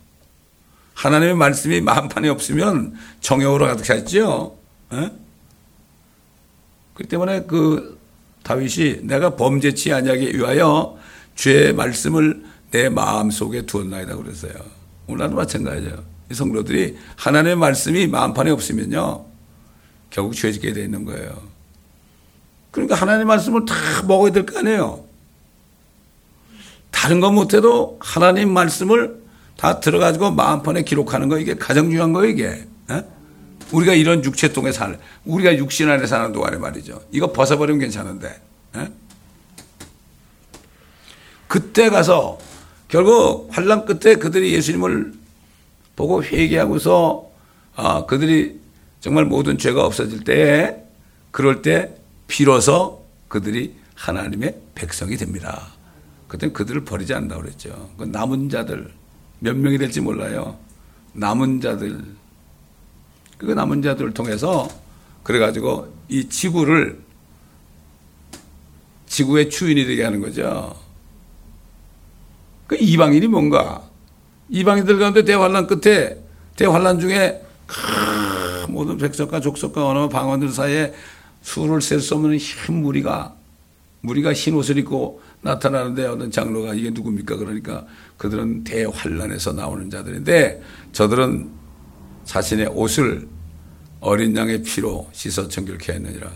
하나님의 0.94 1.36
말씀이 1.36 1.80
마음판에 1.80 2.28
없으면 2.28 2.94
정욕으로 3.20 3.66
가득했죠. 3.66 4.58
에? 4.92 5.10
그렇기 6.94 7.08
때문에 7.08 7.44
그 7.44 7.98
다윗이 8.42 9.06
내가 9.06 9.36
범죄치 9.36 9.92
아니하기 9.92 10.36
위하여 10.36 10.98
죄의 11.36 11.72
말씀을 11.72 12.44
내 12.72 12.88
마음 12.88 13.30
속에 13.30 13.64
두었나이다 13.64 14.16
그랬어요. 14.16 14.52
오늘도 15.06 15.36
마찬가지죠. 15.36 16.17
이 16.30 16.34
성도들이 16.34 16.98
하나님의 17.16 17.56
말씀이 17.56 18.06
마음판에 18.06 18.50
없으면요. 18.50 19.24
결국 20.10 20.34
죄짓게 20.34 20.72
돼 20.72 20.82
있는 20.84 21.04
거예요. 21.04 21.40
그러니까 22.70 22.94
하나님의 22.96 23.26
말씀을 23.26 23.64
다 23.64 23.74
먹어야 24.06 24.32
될 24.32 24.44
거 24.44 24.58
아니에요. 24.58 25.04
다른 26.90 27.20
거 27.20 27.30
못해도 27.30 27.98
하나님 28.00 28.52
말씀을 28.52 29.22
다 29.56 29.80
들어가지고 29.80 30.30
마음판에 30.32 30.82
기록하는 30.82 31.28
거 31.28 31.38
이게 31.38 31.54
가장 31.54 31.86
중요한 31.90 32.12
거예요 32.12 32.30
이게. 32.30 32.66
에? 32.90 33.04
우리가 33.72 33.92
이런 33.92 34.24
육체 34.24 34.52
통해 34.52 34.72
살, 34.72 34.98
우리가 35.24 35.56
육신 35.56 35.88
안에 35.90 36.06
사는 36.06 36.32
동안에 36.32 36.56
말이죠. 36.56 37.02
이거 37.12 37.32
벗어버리면 37.32 37.80
괜찮은데. 37.80 38.28
에? 38.76 38.80
예? 38.80 38.92
그때 41.46 41.88
가서 41.90 42.38
결국 42.88 43.48
환란 43.50 43.84
끝에 43.84 44.16
그들이 44.16 44.52
예수님을 44.54 45.12
보고 45.98 46.22
회개하고서 46.22 47.28
아, 47.74 48.06
그들이 48.06 48.60
정말 49.00 49.24
모든 49.24 49.58
죄가 49.58 49.84
없어질 49.84 50.22
때 50.22 50.84
그럴 51.32 51.60
때 51.60 51.92
비로소 52.28 53.04
그들이 53.26 53.74
하나님의 53.96 54.60
백성이 54.76 55.16
됩니다. 55.16 55.72
그때 56.28 56.52
그들을 56.52 56.84
버리지 56.84 57.14
않는다고 57.14 57.42
그랬죠. 57.42 57.90
그 57.98 58.04
남은 58.04 58.48
자들 58.48 58.92
몇 59.40 59.56
명이 59.56 59.76
될지 59.78 60.00
몰라요. 60.00 60.56
남은 61.14 61.60
자들 61.60 62.04
그 63.38 63.46
남은 63.46 63.82
자들을 63.82 64.14
통해서 64.14 64.68
그래 65.24 65.40
가지고 65.40 65.92
이 66.08 66.28
지구를 66.28 67.00
지구의 69.06 69.50
주인이 69.50 69.84
되게 69.84 70.04
하는 70.04 70.20
거죠. 70.20 70.76
그 72.68 72.76
이방인이 72.76 73.26
뭔가? 73.26 73.87
이방인들 74.50 74.98
가운데 74.98 75.24
대환란 75.24 75.66
끝에 75.66 76.18
대환란 76.56 77.00
중에 77.00 77.42
모든 78.68 78.96
백성과 78.98 79.40
족속과 79.40 79.86
언어 79.88 80.08
방언들 80.08 80.50
사이에 80.50 80.94
수를 81.42 81.80
셀 81.80 82.00
수 82.00 82.14
없는 82.14 82.36
흰 82.36 82.82
무리가 82.82 83.34
무리가 84.00 84.32
흰 84.32 84.54
옷을 84.54 84.78
입고 84.78 85.22
나타나는데 85.40 86.06
어떤 86.06 86.30
장로가 86.30 86.74
이게 86.74 86.90
누굽니까? 86.90 87.36
그러니까 87.36 87.86
그들은 88.16 88.64
대환란에서 88.64 89.52
나오는 89.52 89.88
자들인데 89.90 90.62
저들은 90.92 91.50
자신의 92.24 92.68
옷을 92.68 93.28
어린 94.00 94.36
양의 94.36 94.62
피로 94.62 95.08
씻어 95.12 95.48
정결케 95.48 95.92
했느니라. 95.94 96.30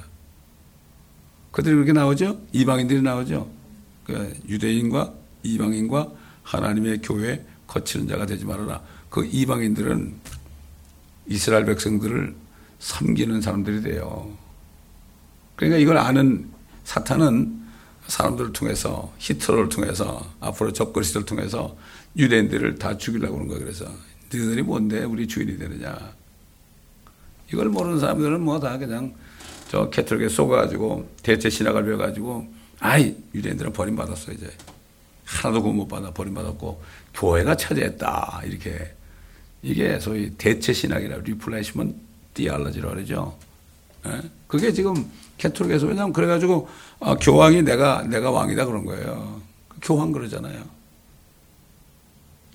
그들이 1.50 1.74
그렇게 1.74 1.92
나오죠? 1.92 2.40
이방인들이 2.52 3.02
나오죠? 3.02 3.48
그 4.04 4.34
유대인과 4.48 5.12
이방인과 5.42 6.08
하나님의 6.42 7.00
교회 7.02 7.44
거치는 7.72 8.06
자가 8.06 8.26
되지 8.26 8.44
말아라. 8.44 8.82
그 9.08 9.24
이방인들은 9.24 10.14
이스라엘 11.26 11.64
백성들을 11.64 12.34
섬기는 12.78 13.40
사람들이 13.40 13.82
돼요. 13.82 14.30
그러니까 15.56 15.78
이걸 15.78 15.96
아는 15.96 16.50
사탄은 16.84 17.62
사람들을 18.08 18.52
통해서 18.52 19.12
히트러를 19.18 19.68
통해서 19.68 20.28
앞으로 20.40 20.72
적그리스도를 20.72 21.24
통해서 21.24 21.76
유대인들을 22.16 22.78
다 22.78 22.98
죽이려고 22.98 23.36
하는 23.36 23.48
거예요. 23.48 23.62
그래서 23.62 23.86
너희들이 24.32 24.62
뭔데 24.62 25.04
우리 25.04 25.26
주인이 25.26 25.56
되느냐. 25.58 25.96
이걸 27.52 27.68
모르는 27.68 28.00
사람들은 28.00 28.40
뭐 28.40 28.58
다 28.60 28.76
그냥 28.78 29.14
저 29.70 29.88
캐톨릭에 29.88 30.28
속아가지고 30.28 31.08
대체 31.22 31.48
신학을 31.48 31.84
배워가지고 31.84 32.52
아이, 32.80 33.14
유대인들은 33.32 33.72
버림받았어, 33.72 34.32
이제. 34.32 34.50
하나도 35.24 35.62
구원 35.62 35.76
못 35.76 35.86
받아 35.86 36.10
버림받았고, 36.12 36.82
교회가 37.14 37.56
차지했다. 37.56 38.42
이렇게. 38.44 38.94
이게 39.62 40.00
소위 40.00 40.30
대체 40.36 40.72
신학이라 40.72 41.18
replacement 41.18 41.94
theology라고 42.34 42.94
그러죠. 42.94 43.38
예? 44.06 44.20
그게 44.48 44.72
지금 44.72 45.08
캐톨릭에서 45.38 45.86
왜냐면 45.86 46.12
그래가지고 46.12 46.68
아, 47.00 47.14
교황이 47.16 47.62
내가 47.62 48.02
내가 48.02 48.30
왕이다 48.30 48.66
그런 48.66 48.84
거예요. 48.84 49.40
교황 49.80 50.12
그러잖아요. 50.12 50.64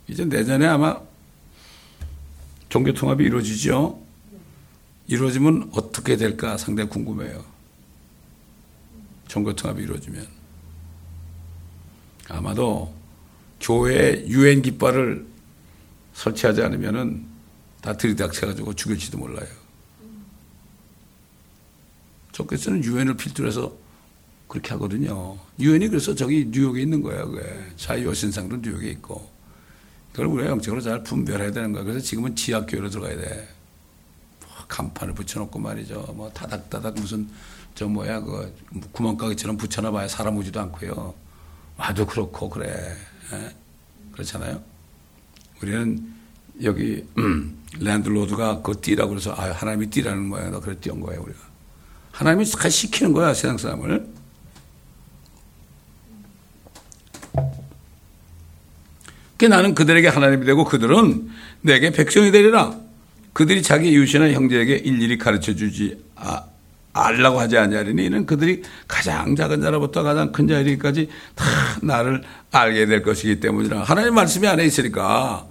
이제 0.07 0.25
내년에 0.25 0.65
아마 0.67 0.99
종교 2.69 2.93
통합이 2.93 3.23
이루어지죠. 3.23 4.01
이루어지면 5.07 5.71
어떻게 5.73 6.17
될까 6.17 6.57
상당히 6.57 6.89
궁금해요. 6.89 7.43
종교 9.27 9.53
통합이 9.53 9.83
이루어지면 9.83 10.27
아마도 12.29 12.93
교회 13.59 14.25
유엔 14.27 14.61
깃발을 14.61 15.25
설치하지 16.13 16.61
않으면은 16.63 17.25
다 17.81 17.95
들이닥쳐가지고 17.95 18.73
죽일지도 18.73 19.17
몰라요. 19.17 19.47
저께서는 22.31 22.83
유엔을 22.83 23.17
필두로 23.17 23.47
해서 23.47 23.75
그렇게 24.47 24.69
하거든요. 24.71 25.37
유엔이 25.59 25.89
그래서 25.89 26.15
저기 26.15 26.45
뉴욕에 26.49 26.81
있는 26.81 27.01
거예요. 27.01 27.29
그게. 27.29 27.43
자유여신상도 27.75 28.57
뉴욕에 28.57 28.89
있고. 28.91 29.29
그걸 30.11 30.27
우리가 30.27 30.49
영적으로 30.49 30.81
잘 30.81 31.03
분별해야 31.03 31.51
되는 31.51 31.71
거야. 31.71 31.83
그래서 31.83 31.99
지금은 31.99 32.35
지하교회로 32.35 32.89
들어가야 32.89 33.17
돼. 33.17 33.49
뭐 34.41 34.49
간판을 34.67 35.13
붙여놓고 35.13 35.59
말이죠. 35.59 36.13
뭐 36.15 36.31
다닥다닥 36.31 36.95
무슨 36.95 37.29
저 37.75 37.87
뭐야 37.87 38.21
그 38.21 38.55
구멍가게처럼 38.91 39.57
붙여놔봐야 39.57 40.07
사람 40.07 40.37
오지도 40.37 40.59
않고요. 40.61 41.13
와도 41.77 42.07
그렇고 42.07 42.49
그래. 42.49 42.95
예? 43.33 43.55
그렇잖아요. 44.13 44.61
우리는 45.61 46.13
여기 46.63 47.05
음, 47.17 47.57
랜드로드가 47.79 48.57
그거 48.57 48.73
뛰라고 48.75 49.09
그래서 49.09 49.33
아 49.33 49.51
하나님이 49.51 49.87
뛰라는 49.87 50.29
거야. 50.29 50.49
너 50.49 50.59
그래 50.59 50.75
뛰은 50.79 50.99
거예요 50.99 51.21
우리가. 51.21 51.39
하나님이 52.11 52.45
시키는 52.45 53.13
거야 53.13 53.33
세상 53.33 53.57
사람을. 53.57 54.07
그 59.37 59.45
나는 59.45 59.75
그들에게 59.75 60.07
하나님이 60.07 60.45
되고 60.45 60.63
그들은 60.65 61.29
내게 61.61 61.91
백성이 61.91 62.31
되리라. 62.31 62.75
그들이 63.33 63.61
자기 63.61 63.91
이웃이나 63.91 64.31
형제에게 64.31 64.77
일일이 64.77 65.19
가르쳐 65.19 65.53
주지 65.53 66.03
아, 66.15 66.45
알라고 67.05 67.39
하지 67.39 67.57
않냐리니 67.57 68.05
이는 68.05 68.25
그들이 68.25 68.63
가장 68.87 69.35
작은 69.35 69.61
자로부터 69.61 70.03
가장 70.03 70.31
큰 70.31 70.47
자리까지 70.47 71.09
다 71.35 71.45
나를 71.81 72.23
알게 72.51 72.85
될 72.85 73.03
것이기 73.03 73.39
때문이라. 73.39 73.83
하나님 73.83 74.15
말씀이 74.15 74.47
안에 74.47 74.65
있으니까 74.65 75.45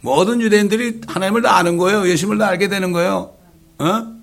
모든 0.00 0.40
유대인들이 0.40 1.00
하나님을 1.06 1.42
다 1.42 1.56
아는 1.56 1.76
거예요. 1.76 2.08
예수님을 2.08 2.38
다 2.38 2.48
알게 2.48 2.68
되는 2.68 2.92
거예요. 2.92 3.34
어? 3.78 4.14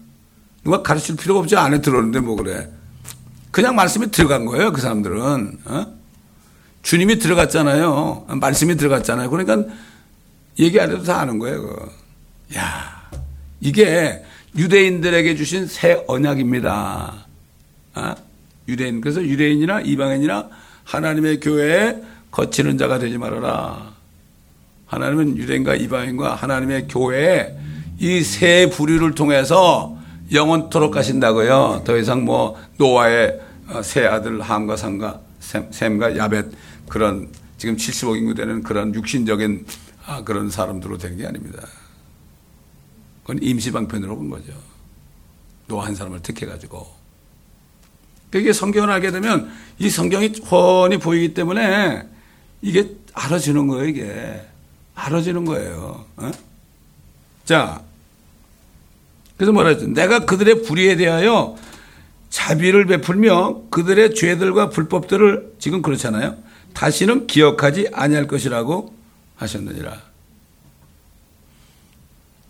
누가 0.64 0.82
가르칠 0.82 1.16
필요가 1.16 1.40
없지 1.40 1.56
안에 1.56 1.82
들어오는데 1.82 2.20
뭐 2.20 2.36
그래. 2.36 2.70
그냥 3.50 3.76
말씀이 3.76 4.12
들어간 4.12 4.46
거예요. 4.46 4.72
그 4.72 4.80
사람들은. 4.80 5.58
어? 5.66 5.86
주님이 6.84 7.20
들어갔잖아요. 7.20 8.28
말씀이 8.40 8.76
들어갔잖아요. 8.78 9.30
그러니까 9.30 9.72
얘기 10.60 10.80
안 10.80 10.92
해도 10.92 11.04
다 11.04 11.20
아는 11.20 11.40
거예요. 11.40 11.62
그거. 11.62 11.90
야, 12.56 13.10
이게 13.60 14.24
유대인들에게 14.58 15.36
주신 15.36 15.66
새 15.68 16.04
언약입니다. 16.08 17.26
어? 17.96 18.16
유대인. 18.68 19.02
그래서 19.02 19.22
유대인이나 19.22 19.82
이방인이나 19.82 20.50
하나님의 20.84 21.40
교회에 21.40 22.02
거치는 22.32 22.78
자가 22.78 23.00
되지 23.00 23.18
말아라. 23.18 23.92
하나님은 24.88 25.38
유대인과 25.38 25.76
이방인과 25.76 26.36
하나님의 26.36 26.88
교회에 26.88 27.56
이 28.00 28.24
세 28.24 28.68
부류를 28.70 29.14
통해서 29.14 29.96
영원토록 30.32 30.92
가신다고요. 30.92 31.84
더 31.86 31.98
이상 31.98 32.26
뭐 32.26 32.60
노아의 32.78 33.40
세 33.84 34.06
아들 34.06 34.42
함과 34.42 34.76
상과 34.76 35.22
샘과 35.40 36.18
야벳 36.18 36.46
그런 36.90 37.30
지금 37.58 37.76
70억 37.76 38.18
인구 38.18 38.34
되는 38.34 38.64
그런 38.64 38.94
육신적인 38.96 39.66
아, 40.08 40.24
그런 40.24 40.50
사람들로 40.50 40.98
되는 40.98 41.18
게 41.18 41.28
아닙니다. 41.28 41.60
그건 43.32 43.42
임시방편으로 43.42 44.18
본 44.18 44.30
거죠. 44.30 44.52
노아 45.68 45.86
한 45.86 45.96
사람을 45.96 46.22
택해가지고. 46.22 46.86
이게 48.36 48.52
성경을 48.52 48.90
알게 48.90 49.12
되면 49.12 49.50
이 49.80 49.90
성경이 49.90 50.34
훤히 50.50 50.98
보이기 50.98 51.34
때문에 51.34 52.04
이게 52.62 52.98
알아지는 53.14 53.68
거예요, 53.68 53.86
이게. 53.88 54.42
알아지는 54.96 55.46
거예요. 55.46 56.06
어? 56.18 56.32
자, 57.46 57.82
그래서 59.38 59.54
뭐라 59.54 59.70
했죠? 59.70 59.88
내가 59.88 60.26
그들의 60.26 60.64
불의에 60.64 60.98
대하여 60.98 61.56
자비를 62.30 62.86
베풀며 62.86 63.64
그들의 63.70 64.14
죄들과 64.14 64.70
불법들을 64.70 65.54
지금 65.58 65.82
그렇잖아요. 65.82 66.36
다시는 66.74 67.28
기억하지 67.28 67.92
아니할 67.94 68.28
것이라고 68.28 68.94
하셨느니라. 69.38 70.11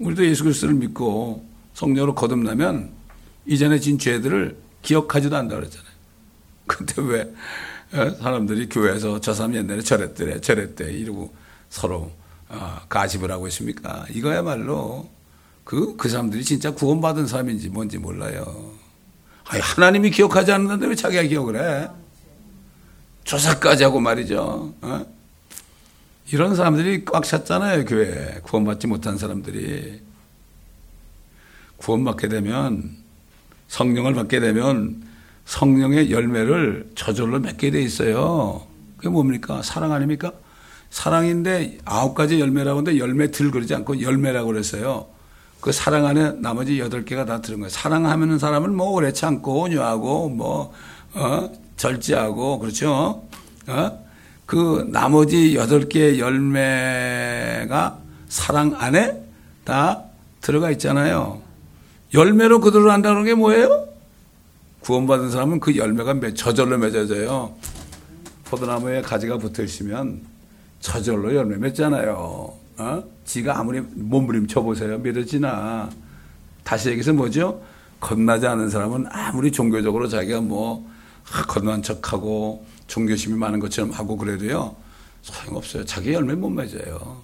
우리도 0.01 0.25
예수 0.25 0.43
그리스도를 0.43 0.75
믿고 0.75 1.45
성령으로 1.73 2.15
거듭나면 2.15 2.89
이전에 3.45 3.79
진 3.79 3.97
죄들을 3.97 4.57
기억하지도 4.81 5.35
않는다 5.35 5.55
그랬잖아요. 5.57 5.91
근데 6.67 7.01
왜 7.01 7.33
어, 7.93 8.09
사람들이 8.15 8.69
교회에서 8.69 9.19
저 9.19 9.33
사람 9.33 9.53
옛날에 9.55 9.81
저랬대, 9.81 10.39
저랬대 10.39 10.91
이러고 10.91 11.33
서로 11.69 12.11
어, 12.49 12.81
가십을 12.89 13.31
하고 13.31 13.47
있습니까? 13.47 14.05
이거야말로 14.11 15.09
그, 15.63 15.95
그 15.97 16.09
사람들이 16.09 16.43
진짜 16.43 16.71
구원받은 16.71 17.27
사람인지 17.27 17.69
뭔지 17.69 17.97
몰라요. 17.97 18.71
아니, 19.45 19.61
하나님이 19.61 20.11
기억하지 20.11 20.51
않는데 20.51 20.87
왜 20.87 20.95
자기가 20.95 21.23
기억을 21.23 21.55
해? 21.57 21.89
조사까지 23.23 23.83
하고 23.83 23.99
말이죠. 23.99 24.73
어? 24.81 25.05
이런 26.29 26.55
사람들이 26.55 27.05
꽉 27.05 27.23
찼잖아요, 27.23 27.85
교회에. 27.85 28.39
구원받지 28.43 28.87
못한 28.87 29.17
사람들이. 29.17 30.01
구원받게 31.77 32.29
되면, 32.29 32.95
성령을 33.67 34.13
받게 34.13 34.39
되면, 34.39 35.03
성령의 35.45 36.11
열매를 36.11 36.91
저절로 36.95 37.39
맺게 37.39 37.71
돼 37.71 37.81
있어요. 37.81 38.65
그게 38.97 39.09
뭡니까? 39.09 39.61
사랑 39.63 39.91
아닙니까? 39.91 40.31
사랑인데 40.91 41.79
아홉 41.85 42.13
가지 42.13 42.39
열매라고 42.39 42.79
하는데 42.79 42.99
열매 42.99 43.31
들 43.31 43.49
그러지 43.49 43.73
않고 43.75 44.01
열매라고 44.01 44.47
그랬어요. 44.47 45.07
그 45.59 45.71
사랑 45.71 46.05
안에 46.05 46.33
나머지 46.33 46.79
여덟 46.79 47.05
개가 47.05 47.25
다 47.25 47.41
들은 47.41 47.59
거예요. 47.59 47.69
사랑하면 47.69 48.39
사람은 48.39 48.75
뭐 48.75 48.91
오래 48.91 49.13
참고 49.13 49.61
온유하고 49.61 50.29
뭐, 50.29 50.73
어, 51.13 51.51
절제하고 51.77 52.59
그렇죠. 52.59 53.23
어? 53.67 54.00
그 54.51 54.85
나머지 54.91 55.55
여덟 55.55 55.87
개 55.87 56.19
열매가 56.19 57.99
사랑 58.27 58.75
안에 58.77 59.17
다 59.63 60.03
들어가 60.41 60.69
있잖아요. 60.71 61.41
열매로 62.13 62.59
그들을 62.59 62.91
한다는 62.91 63.23
게 63.23 63.33
뭐예요? 63.33 63.87
구원받은 64.81 65.31
사람은 65.31 65.61
그 65.61 65.77
열매가 65.77 66.33
저절로 66.35 66.77
맺어져요. 66.79 67.55
포도나무에 68.43 69.01
가지가 69.01 69.37
붙어 69.37 69.63
있으면 69.63 70.19
저절로 70.81 71.33
열매 71.33 71.55
맺잖아요. 71.55 72.53
어? 72.77 73.03
지가 73.23 73.57
아무리 73.57 73.79
몸부림쳐 73.79 74.63
보세요. 74.63 74.97
믿어지나. 74.97 75.89
다시 76.65 76.89
얘기해서 76.89 77.13
뭐죠? 77.13 77.61
겁나지 78.01 78.47
않은 78.47 78.69
사람은 78.69 79.05
아무리 79.11 79.49
종교적으로 79.49 80.09
자기가 80.09 80.41
뭐 80.41 80.85
건너한 81.47 81.81
척하고 81.81 82.65
종교심이 82.91 83.37
많은 83.37 83.59
것처럼 83.59 83.91
하고 83.91 84.17
그래도요 84.17 84.75
소용없어요. 85.21 85.85
자기 85.85 86.11
열매 86.11 86.33
못 86.35 86.49
맺어요. 86.49 87.21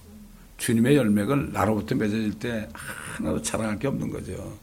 주님의 0.56 0.96
열매가 0.96 1.36
나로부터 1.52 1.94
맺어질 1.94 2.38
때 2.38 2.68
하나도 2.72 3.42
자랑할 3.42 3.78
게 3.78 3.86
없는 3.86 4.10
거죠. 4.10 4.56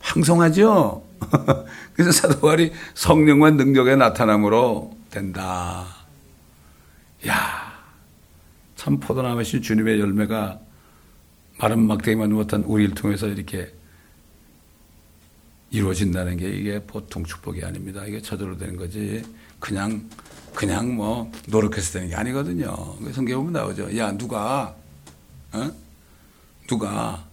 황송하죠? 0.00 1.04
그래서 1.92 2.12
사도바리 2.12 2.72
성령과 2.94 3.50
능력의 3.50 3.98
나타남으로 3.98 4.96
된다. 5.10 5.86
야, 7.26 7.74
참 8.76 8.98
포도나무신 9.00 9.60
주님의 9.60 10.00
열매가 10.00 10.58
마른 11.58 11.86
막대기만 11.86 12.32
못한 12.32 12.62
우리를 12.62 12.94
통해서 12.94 13.26
이렇게 13.26 13.70
이루어진다는 15.70 16.38
게 16.38 16.48
이게 16.48 16.82
보통 16.82 17.24
축복이 17.24 17.62
아닙니다. 17.62 18.06
이게 18.06 18.22
저절로 18.22 18.56
되는 18.56 18.76
거지. 18.76 19.22
그냥, 19.60 20.08
그냥 20.54 20.94
뭐 20.94 21.30
노력해서 21.46 21.92
되는 21.94 22.08
게 22.08 22.14
아니거든요. 22.16 22.96
성경에 23.12 23.36
보면 23.36 23.52
나오죠. 23.52 23.96
야, 23.96 24.12
누가, 24.16 24.74
어? 25.52 25.70
누가 26.66 27.24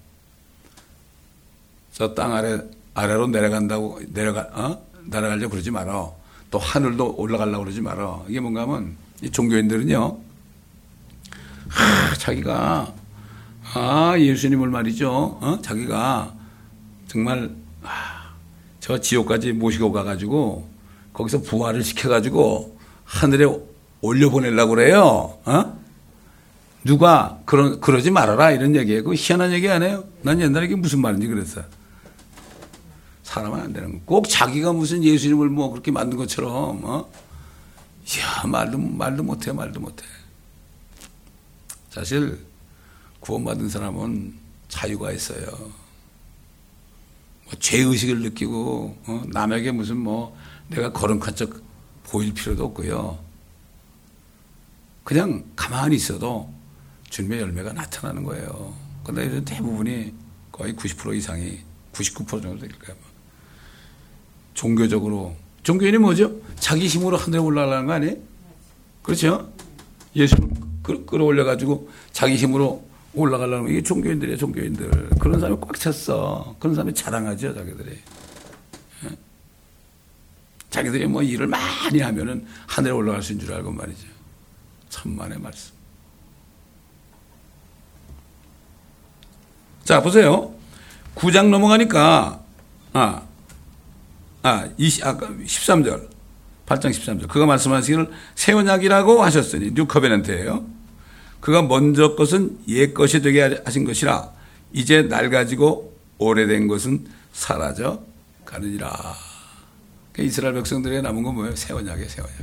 저 1.91 2.13
땅 2.13 2.33
아래, 2.33 2.59
아래로 2.93 3.27
내려간다고, 3.27 4.01
내려가, 4.11 4.41
어? 4.53 4.85
내려가려고 5.05 5.51
그러지. 5.51 5.71
너또 5.71 6.59
하늘도 6.59 7.15
올라가려고 7.17 7.63
그러지 7.63 7.81
마라. 7.81 8.21
이게 8.27 8.39
뭔가 8.39 8.61
하면 8.63 8.95
이 9.21 9.29
종교인들은요. 9.29 10.17
아, 11.69 12.13
자기가 12.17 12.93
아, 13.73 14.15
예수님을 14.17 14.69
말이죠. 14.69 15.11
어? 15.41 15.59
자기가 15.61 16.33
정말 17.07 17.55
아, 17.83 18.33
저 18.79 18.99
지옥까지 18.99 19.53
모시고 19.53 19.91
가가지고 19.91 20.69
거기서 21.15 21.41
부활을 21.41 21.83
시켜가지고 21.83 22.77
하늘에 23.05 23.45
올려보내려고 24.01 24.75
그래요. 24.75 25.39
어? 25.45 25.79
누가 26.83 27.39
그러, 27.45 27.79
그러지 27.79 28.11
말아라 28.11 28.51
이런 28.51 28.75
얘기예요. 28.75 29.03
그 29.03 29.15
희한한 29.15 29.51
얘기 29.53 29.67
안 29.69 29.81
해요. 29.81 30.03
난 30.21 30.39
옛날에 30.39 30.67
이게 30.67 30.75
무슨 30.75 31.01
말인지 31.01 31.27
그랬어요. 31.27 31.65
사람은 33.23 33.59
안 33.59 33.73
되는 33.73 33.93
거. 33.93 33.99
꼭 34.05 34.29
자기가 34.29 34.71
무슨 34.73 35.03
예수님을 35.03 35.49
뭐 35.49 35.71
그렇게 35.71 35.91
만든 35.91 36.17
것처럼, 36.17 36.81
어? 36.83 37.09
이야, 38.15 38.47
말도, 38.47 38.77
말도 38.77 39.23
못해, 39.23 39.51
말도 39.51 39.79
못해. 39.79 40.05
사실, 41.89 42.39
구원받은 43.19 43.67
사람은 43.67 44.35
자유가 44.67 45.11
있어요. 45.11 45.47
뭐 47.45 47.53
죄의식을 47.59 48.21
느끼고, 48.21 48.97
어? 49.07 49.23
남에게 49.27 49.71
무슨 49.71 49.97
뭐, 49.97 50.37
내가 50.69 50.91
척 51.35 51.49
보일 52.03 52.33
필요도 52.33 52.65
없고요. 52.65 53.17
그냥 55.03 55.43
가만히 55.55 55.95
있어도 55.95 56.51
주님의 57.09 57.41
열매가 57.41 57.73
나타나는 57.73 58.23
거예요. 58.23 58.73
근데 59.03 59.43
대부분이 59.43 60.13
거의 60.51 60.73
90% 60.73 61.15
이상이 61.15 61.59
99% 61.93 62.27
정도 62.41 62.59
될 62.59 62.69
거예요. 62.79 62.99
종교적으로 64.53 65.35
종교인이 65.63 65.97
뭐죠? 65.97 66.31
자기 66.59 66.87
힘으로 66.87 67.17
하늘에 67.17 67.39
올라가는 67.41 67.85
거 67.85 67.93
아니에요? 67.93 68.15
그렇죠? 69.03 69.51
예수를 70.15 70.49
끌어올려 71.05 71.43
가지고 71.43 71.89
자기 72.11 72.35
힘으로 72.35 72.87
올라가려는 73.13 73.69
이게 73.69 73.81
종교인들이에요, 73.81 74.37
종교인들. 74.37 75.09
그런 75.19 75.39
사람이 75.39 75.59
꽉 75.61 75.79
찼어. 75.79 76.55
그런 76.59 76.75
사람이 76.75 76.93
자랑하죠, 76.93 77.53
자기들이. 77.53 77.97
예? 80.75 80.81
자기들이 80.81 81.07
뭐 81.07 81.23
일을 81.23 81.47
많이 81.47 82.01
하면은 82.01 82.45
하늘에 82.67 82.91
올라갈 82.91 83.23
수 83.23 83.31
있는 83.31 83.45
줄 83.45 83.55
알고 83.55 83.71
말이죠. 83.71 84.07
천만의 84.89 85.39
말씀. 85.39 85.73
자, 89.85 90.01
보세요. 90.01 90.53
9장 91.15 91.49
넘어가니까, 91.49 92.41
아, 92.91 93.21
아, 94.41 94.69
20, 94.77 95.05
아까 95.05 95.29
13절. 95.29 96.09
8장 96.65 96.89
13절. 96.89 97.29
그가 97.29 97.45
말씀하시기를 97.45 98.11
새 98.33 98.51
언약이라고 98.51 99.23
하셨으니, 99.23 99.73
new 99.73 99.85
covenant예요 99.85 100.65
그가 101.39 101.61
먼저 101.61 102.15
것은 102.15 102.59
옛 102.67 102.93
것이 102.93 103.21
되게 103.21 103.61
하신 103.63 103.85
것이라, 103.85 104.31
이제 104.73 105.03
낡아지고 105.03 105.95
오래된 106.17 106.67
것은 106.67 107.05
사라져 107.31 108.01
가느니라. 108.43 109.24
그러니까 110.15 110.29
이스라엘 110.29 110.53
백성들에게 110.53 111.01
남은 111.01 111.23
건 111.23 111.35
뭐예요? 111.35 111.53
새 111.57 111.73
언약이에요, 111.73 112.07
새 112.07 112.21
언약. 112.21 112.35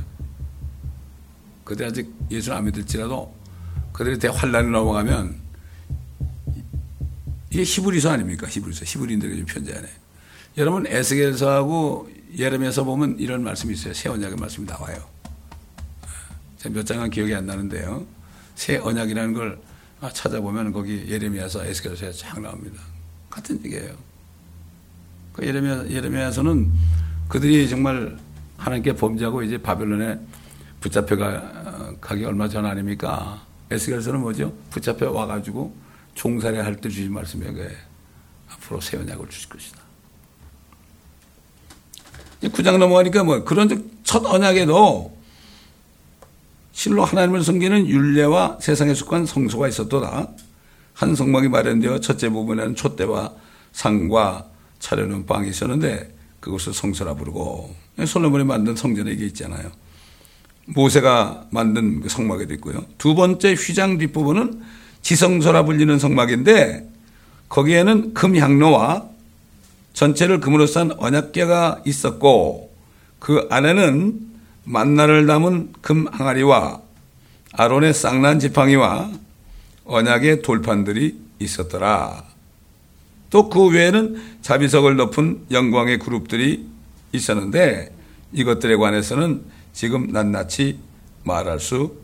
그들 1.63 1.87
아직 1.87 2.13
예수를 2.29 2.57
안 2.57 2.65
믿을지라도 2.65 3.33
그들이 3.91 4.19
대환란이 4.19 4.69
넘어가면 4.69 5.41
이게 7.49 7.63
히브리서 7.63 8.11
아닙니까? 8.11 8.47
히브리서. 8.47 8.85
히브리인들에게 8.85 9.37
좀 9.37 9.45
편지하네. 9.47 9.87
여러분 10.57 10.85
에스겔서하고 10.85 12.11
예레미야서 12.37 12.83
보면 12.83 13.17
이런 13.17 13.43
말씀이 13.43 13.73
있어요. 13.73 13.93
새 13.95 14.07
언약의 14.09 14.37
말씀이 14.37 14.67
나와요. 14.67 15.03
제가 16.57 16.75
몇 16.75 16.85
장은 16.85 17.09
기억이 17.09 17.33
안 17.33 17.47
나는데요. 17.47 18.05
새 18.53 18.77
언약이라는 18.77 19.33
걸 19.33 19.59
찾아보면 20.13 20.73
거기 20.73 21.07
예레미야서 21.07 21.65
에스겔서에 21.65 22.11
쫙 22.11 22.39
나옵니다. 22.39 22.79
같은 23.31 23.59
얘기예요. 23.65 23.95
그 25.33 25.43
예레미야 25.43 25.89
예레미야서는 25.89 26.71
그들이 27.27 27.67
정말 27.69 28.17
하나님께 28.57 28.93
범죄하고 28.93 29.43
이제 29.43 29.57
바벨론에 29.57 30.19
붙잡혀 30.79 31.15
가기 31.99 32.25
얼마 32.25 32.47
전 32.47 32.65
아닙니까? 32.65 33.41
에스겔서는 33.71 34.19
뭐죠? 34.21 34.53
붙잡혀 34.69 35.09
와가지고 35.09 35.73
종살이 36.15 36.57
할 36.57 36.75
때 36.75 36.89
주신 36.89 37.11
말씀이에요. 37.13 37.53
그 37.53 37.75
앞으로 38.49 38.81
새 38.81 38.97
언약을 38.97 39.29
주실 39.29 39.49
것이다. 39.49 39.81
9장 42.43 42.77
넘어가니까 42.77 43.23
뭐 43.23 43.43
그런 43.43 43.91
첫 44.03 44.25
언약에도 44.25 45.17
실로 46.73 47.05
하나님을 47.05 47.43
섬기는 47.43 47.87
율례와 47.87 48.57
세상에 48.61 48.93
속한 48.93 49.25
성소가 49.25 49.67
있었도다. 49.69 50.27
한 50.93 51.15
성막이 51.15 51.47
마련되어 51.47 51.99
첫째 51.99 52.29
부분에는 52.29 52.75
촛대와 52.75 53.33
상과 53.71 54.47
차려놓은 54.79 55.25
방이 55.25 55.49
있었는데 55.49 56.12
그것을 56.43 56.73
성소라 56.73 57.13
부르고 57.13 57.73
솔로몬이 58.05 58.43
만든 58.43 58.75
성전에 58.75 59.11
이게 59.11 59.25
있잖아요. 59.27 59.71
모세가 60.65 61.47
만든 61.51 62.01
그 62.01 62.09
성막에도 62.09 62.53
있고요. 62.55 62.85
두 62.97 63.15
번째 63.15 63.53
휘장 63.53 63.97
뒷부분은 63.97 64.61
지성소라 65.01 65.63
불리는 65.63 65.97
성막인데 65.97 66.89
거기에는 67.47 68.13
금향로와 68.13 69.05
전체를 69.93 70.41
금으로 70.41 70.67
싼 70.67 70.91
언약궤가 70.91 71.83
있었고 71.85 72.73
그 73.19 73.47
안에는 73.49 74.19
만나를 74.65 75.25
담은 75.27 75.71
금 75.81 76.07
항아리와 76.11 76.81
아론의 77.53 77.93
쌍난 77.93 78.39
지팡이와 78.39 79.11
언약의 79.85 80.41
돌판들이 80.41 81.21
있었더라. 81.39 82.32
또 83.33 83.49
그 83.49 83.65
외에는 83.69 84.21
자비석을 84.43 84.95
덮은 84.95 85.47
영광의 85.49 85.97
그룹들이 85.97 86.67
있었는데 87.13 87.91
이것들에 88.31 88.75
관해서는 88.75 89.43
지금 89.73 90.11
낱낱이 90.11 90.77
말할 91.23 91.59
수 91.59 91.97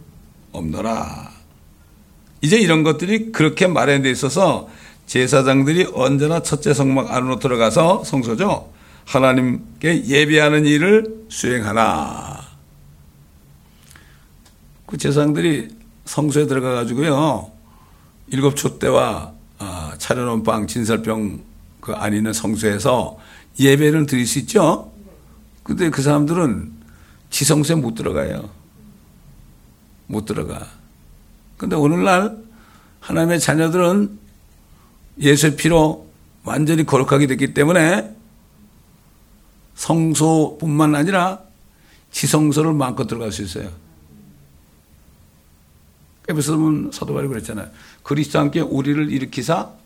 없노라. 0.52 1.30
이제 2.42 2.58
이런 2.58 2.82
것들이 2.82 3.32
그렇게 3.32 3.68
마련되어 3.68 4.12
있어서 4.12 4.70
제사장들이 5.06 5.90
언제나 5.94 6.42
첫째 6.42 6.74
성막 6.74 7.14
안으로 7.14 7.38
들어가서 7.38 8.04
성소죠. 8.06 8.74
하나님께 9.06 10.06
예배하는 10.06 10.66
일을 10.66 11.26
수행하나. 11.30 12.40
그 14.88 14.98
제사장들이 14.98 15.68
성소에 16.06 16.48
들어가 16.48 16.74
가지고요. 16.74 17.52
일곱 18.30 18.56
촛대와 18.56 19.34
아, 19.36 19.39
차려놓은 20.00 20.44
빵, 20.44 20.66
진설병 20.66 21.44
그 21.82 21.94
있는 22.08 22.34
성소에서 22.34 23.20
예배를 23.60 24.06
드릴 24.06 24.26
수 24.26 24.40
있죠. 24.40 24.92
근데 25.64 25.90
그 25.90 26.02
사람들은 26.02 26.72
지성소에 27.30 27.76
못 27.76 27.94
들어가요. 27.94 28.50
못 30.08 30.26
들어가. 30.26 30.68
근데 31.58 31.76
오늘날 31.76 32.38
하나님의 33.02 33.40
자녀들은 33.40 34.18
예수의 35.20 35.56
피로 35.56 36.10
완전히 36.44 36.86
거룩하게 36.86 37.28
됐기 37.28 37.54
때문에 37.54 38.16
성소뿐만 39.76 40.96
아니라 40.96 41.40
지성소를 42.12 42.74
마음껏 42.74 43.06
들어갈 43.06 43.32
수 43.32 43.44
있어요. 43.44 43.70
에베소 46.28 46.58
보 46.58 46.92
사도 46.92 47.14
바울이 47.14 47.28
그랬잖아요. 47.28 47.70
그리스도 48.04 48.40
함께 48.40 48.62
우리를 48.62 49.12
일으키사 49.12 49.79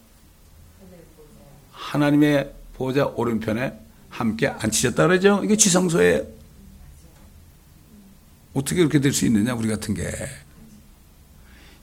하나님의 1.94 2.52
보좌 2.74 3.06
오른편에 3.06 3.72
함께 4.10 4.48
앉히셨다 4.48 5.06
그러죠. 5.06 5.40
이게 5.44 5.56
지성소예요. 5.56 6.22
어떻게 8.54 8.76
그렇게 8.76 9.00
될 9.00 9.12
수 9.12 9.26
있느냐 9.26 9.54
우리 9.54 9.68
같은 9.68 9.94
게. 9.94 10.10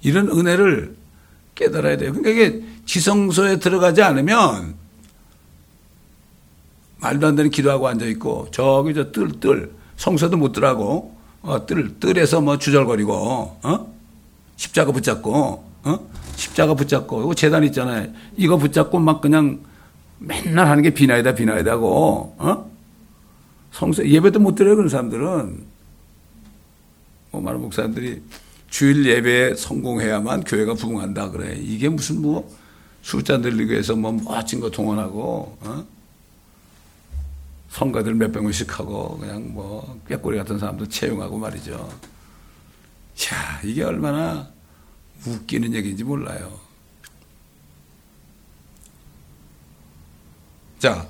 이런 0.02 0.30
은혜를 0.30 0.96
깨달아야 1.56 1.98
돼요. 1.98 2.12
그러니까 2.14 2.30
이게 2.30 2.66
지성소에 2.86 3.60
들어가지 3.60 4.02
않으면 4.02 4.76
말도 6.98 7.28
안 7.28 7.36
되는 7.36 7.50
기도하고 7.50 7.88
앉아 7.88 8.06
있고 8.08 8.48
저기 8.52 8.94
저 8.94 9.12
뜰뜰 9.12 9.72
성소도 9.98 10.38
못 10.38 10.52
들어가고 10.52 11.16
어, 11.42 11.66
뜰 11.66 12.00
뜰에서 12.00 12.42
뭐 12.42 12.58
주절거리고 12.58 13.14
어? 13.64 13.94
십자가 14.58 14.92
붙잡고 14.92 15.64
어? 15.84 16.10
십자가 16.36 16.74
붙잡고 16.74 17.22
이거 17.24 17.34
재단 17.34 17.64
있잖아요. 17.66 18.12
이거 18.36 18.58
붙잡고 18.58 19.00
막 19.00 19.22
그냥 19.22 19.60
맨날 20.22 20.68
하는 20.68 20.84
게 20.84 20.92
비나이다 20.92 21.34
비나이다고 21.34 22.36
어? 22.38 22.72
성소 23.72 24.08
예배도 24.08 24.40
못 24.40 24.56
드려요 24.56 24.76
그런 24.76 24.88
사람들은 24.88 25.66
뭐 27.32 27.42
많은 27.42 27.62
목사님들이 27.62 28.22
주일 28.70 29.06
예배에 29.06 29.56
성공해야만 29.56 30.44
교회가 30.44 30.76
부흥한다 30.76 31.32
그래. 31.32 31.58
이게 31.60 31.90
무슨 31.90 32.22
뭐 32.22 32.56
숫자 33.02 33.38
늘리기 33.38 33.72
위해서 33.72 33.96
뭐 33.96 34.12
멋진 34.12 34.60
거 34.60 34.70
동원하고 34.70 35.58
어? 35.62 35.86
성가들 37.70 38.14
몇백 38.16 38.44
명씩 38.44 38.80
하고 38.80 39.18
그냥 39.18 39.54
뭐 39.54 40.00
꾀꼬리 40.08 40.38
같은 40.38 40.60
사람도 40.60 40.88
채용하고 40.88 41.38
말이죠. 41.38 41.74
야 41.74 43.62
이게 43.64 43.84
얼마나 43.84 44.50
웃기는 45.26 45.74
얘기인지 45.74 46.04
몰라요. 46.04 46.52
자, 50.82 51.08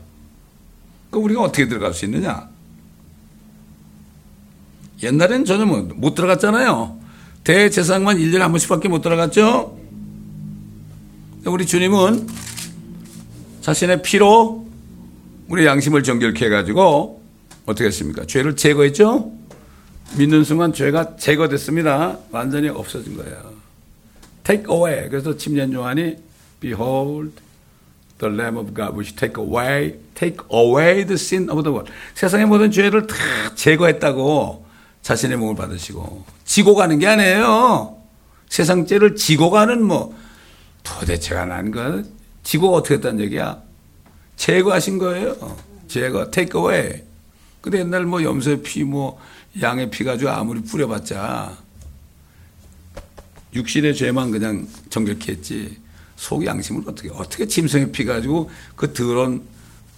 그 1.10 1.18
우리가 1.18 1.44
어떻게 1.44 1.66
들어갈 1.66 1.94
수 1.94 2.04
있느냐? 2.04 2.50
옛날엔 5.02 5.46
전혀 5.46 5.66
뭐못 5.66 6.14
들어갔잖아요. 6.14 7.00
대제사장만 7.46 8.18
1년에 8.18 8.40
한 8.40 8.52
번씩밖에 8.52 8.90
못 8.90 9.02
들어갔죠? 9.02 9.80
우리 11.46 11.66
주님은 11.66 12.28
자신의 13.62 14.02
피로 14.02 14.68
우리 15.48 15.66
양심을 15.66 16.04
정결케 16.04 16.46
해가지고 16.48 17.24
어떻게 17.66 17.86
했습니까? 17.86 18.26
죄를 18.26 18.58
제거했죠? 18.58 19.32
믿는 20.18 20.44
순간 20.44 20.74
죄가 20.74 21.16
제거됐습니다. 21.16 22.20
완전히 22.32 22.68
없어진 22.68 23.16
거예요. 23.16 23.54
Take 24.44 24.66
away. 24.70 25.10
그래서 25.10 25.38
침례 25.38 25.72
요한이 25.72 26.18
Behold 26.60 27.32
the 28.22 28.34
Lamb 28.34 28.58
of 28.58 28.74
God 28.74 28.96
which 28.96 29.16
take 29.16 29.38
away, 29.38 29.98
take 30.14 30.38
away 30.54 31.04
the 31.04 31.16
sin 31.16 31.50
of 31.50 31.64
the 31.64 31.74
world. 31.74 31.92
세상의 32.14 32.46
모든 32.46 32.72
죄를 32.72 33.08
다 33.08 33.16
제거했다고 33.56 34.66
자신의 35.02 35.38
몸을 35.38 35.56
받으시고 35.56 36.24
지고 36.46 36.76
가는 36.76 37.00
게 37.00 37.08
아니에요. 37.08 37.98
세상 38.48 38.86
죄를 38.86 39.16
지고 39.16 39.50
가는 39.50 39.84
뭐 39.84 40.16
도대체가 40.84 41.46
난 41.46 41.72
거. 41.72 42.04
지고 42.44 42.74
어떻게 42.76 42.96
했다는 42.96 43.20
얘기야? 43.26 43.62
제거하신 44.36 44.98
거예요. 44.98 45.58
제거, 45.88 46.30
take 46.32 46.60
away. 46.60 47.04
근데 47.62 47.80
옛날 47.80 48.06
뭐 48.06 48.24
염소의 48.24 48.64
피, 48.64 48.84
뭐 48.84 49.20
양의 49.62 49.92
피 49.92 50.04
가지고 50.04 50.32
아무리 50.32 50.62
뿌려봤자 50.62 51.58
육신의 53.54 53.96
죄만 53.96 54.32
그냥 54.32 54.68
정결케 54.90 55.34
했지 55.34 55.78
속 56.22 56.46
양심을 56.46 56.84
어떻게 56.88 57.10
어떻게 57.10 57.48
짐승의 57.48 57.92
피 57.92 58.06
가지고 58.06 58.52
그 58.76 58.94
더러운 58.94 59.44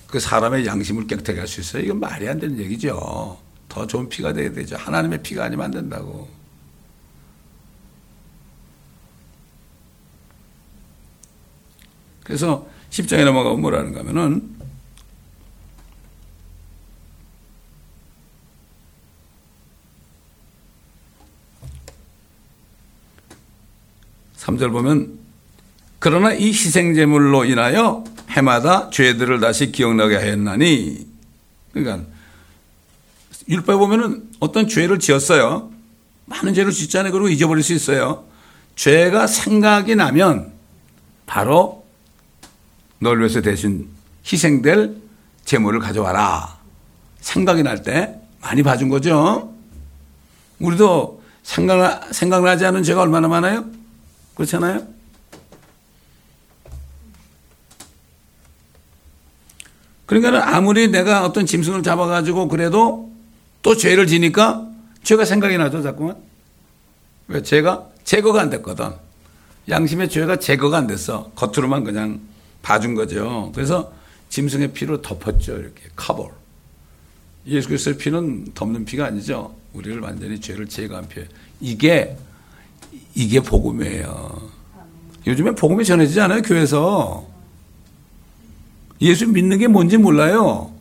그 0.07 0.21
사람의 0.21 0.65
양심을 0.65 1.05
깨끗하게 1.05 1.39
할 1.39 1.47
수 1.49 1.59
있어요? 1.59 1.83
이건 1.83 1.99
말이 1.99 2.29
안 2.29 2.39
되는 2.39 2.57
얘기죠. 2.59 3.37
더 3.67 3.85
좋은 3.85 4.07
피가 4.07 4.31
돼야 4.31 4.49
되죠. 4.53 4.77
하나님의 4.77 5.21
피가 5.21 5.43
아니면 5.43 5.65
안 5.65 5.71
된다고. 5.71 6.29
그래서 12.23 12.69
10장에 12.89 13.25
넘어가면 13.25 13.59
뭐라는가 13.59 13.99
하면은 13.99 14.49
3절 24.37 24.71
보면 24.71 25.22
그러나 26.03 26.33
이 26.33 26.47
희생제물로 26.47 27.45
인하여 27.45 28.03
해마다 28.31 28.89
죄들을 28.89 29.39
다시 29.39 29.71
기억나게 29.71 30.17
하였나니 30.17 31.07
그러니까 31.71 32.05
율법에 33.47 33.77
보면은 33.77 34.29
어떤 34.41 34.67
죄를 34.67 34.99
지었어요. 34.99 35.71
많은 36.25 36.53
죄를 36.53 36.73
짓잖아요. 36.73 37.13
그리고 37.13 37.29
잊어버릴 37.29 37.63
수 37.63 37.71
있어요. 37.71 38.25
죄가 38.75 39.27
생각이 39.27 39.95
나면 39.95 40.51
바로 41.25 41.85
널 42.99 43.19
위해서 43.19 43.39
대신 43.39 43.87
희생될 44.25 44.97
제물을 45.45 45.79
가져와라. 45.79 46.57
생각이 47.21 47.63
날 47.63 47.81
때 47.81 48.19
많이 48.41 48.61
봐준 48.61 48.89
거죠. 48.89 49.53
우리도 50.59 51.23
생각, 51.43 52.13
생각나지 52.13 52.65
않은 52.65 52.83
죄가 52.83 53.01
얼마나 53.03 53.29
많아요? 53.29 53.63
그렇잖아요? 54.35 54.85
그러니까 60.05 60.55
아무리 60.55 60.89
내가 60.89 61.25
어떤 61.25 61.45
짐승을 61.45 61.83
잡아가지고 61.83 62.47
그래도 62.47 63.11
또 63.61 63.75
죄를 63.77 64.07
지니까 64.07 64.67
죄가 65.03 65.25
생각이 65.25 65.57
나죠, 65.57 65.81
자꾸만. 65.81 66.17
왜? 67.27 67.41
죄가 67.41 67.87
제거가 68.03 68.41
안 68.41 68.49
됐거든. 68.49 68.91
양심의 69.69 70.09
죄가 70.09 70.37
제거가 70.37 70.77
안 70.77 70.87
됐어. 70.87 71.31
겉으로만 71.35 71.83
그냥 71.83 72.19
봐준 72.61 72.95
거죠. 72.95 73.51
그래서 73.55 73.93
짐승의 74.29 74.73
피로 74.73 75.01
덮었죠, 75.01 75.57
이렇게. 75.57 75.83
커버. 75.95 76.31
예수 77.47 77.67
그리스도의 77.67 77.97
피는 77.97 78.53
덮는 78.53 78.85
피가 78.85 79.05
아니죠. 79.05 79.55
우리를 79.73 79.99
완전히 79.99 80.39
죄를 80.39 80.67
제거한 80.67 81.07
피예요. 81.07 81.27
이게 81.59 82.17
이게 83.15 83.39
복음이에요. 83.39 84.51
요즘에 85.27 85.51
복음이 85.51 85.85
전해지지 85.85 86.19
않아요, 86.21 86.41
교회에서. 86.41 87.32
예수 89.01 89.27
믿는 89.27 89.57
게 89.57 89.67
뭔지 89.67 89.97
몰라요. 89.97 90.71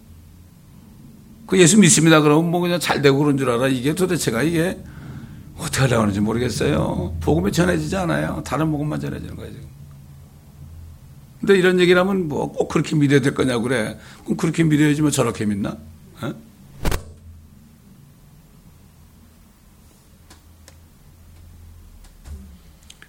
그 1.47 1.59
예수 1.59 1.79
믿습니다. 1.79 2.21
그러면 2.21 2.51
뭐 2.51 2.61
그냥 2.61 2.81
잘 2.81 3.03
되고 3.03 3.19
그런 3.19 3.37
줄 3.37 3.51
알아. 3.51 3.69
이게 3.69 3.95
도대체가 3.95 4.43
이게 4.43 4.79
어떻게 5.59 5.81
하려고 5.81 6.03
하는지 6.03 6.21
모르겠어요. 6.21 7.15
복음이 7.21 7.53
전해지지 7.53 7.97
않아요. 7.97 8.43
다른 8.47 8.71
복음만 8.71 9.01
전해지는 9.01 9.37
거예요, 9.37 9.53
지금. 9.53 9.69
근데 11.41 11.59
이런 11.59 11.81
얘기를 11.81 12.01
하면 12.01 12.29
뭐 12.29 12.53
꼭 12.53 12.69
그렇게 12.69 12.95
믿어야 12.97 13.21
될 13.21 13.35
거냐고 13.35 13.65
그래. 13.65 13.99
그럼 14.25 14.37
그렇게 14.37 14.63
믿어야지 14.63 15.03
뭐 15.03 15.11
저렇게 15.11 15.45
믿나? 15.45 15.77
어? 16.23 16.33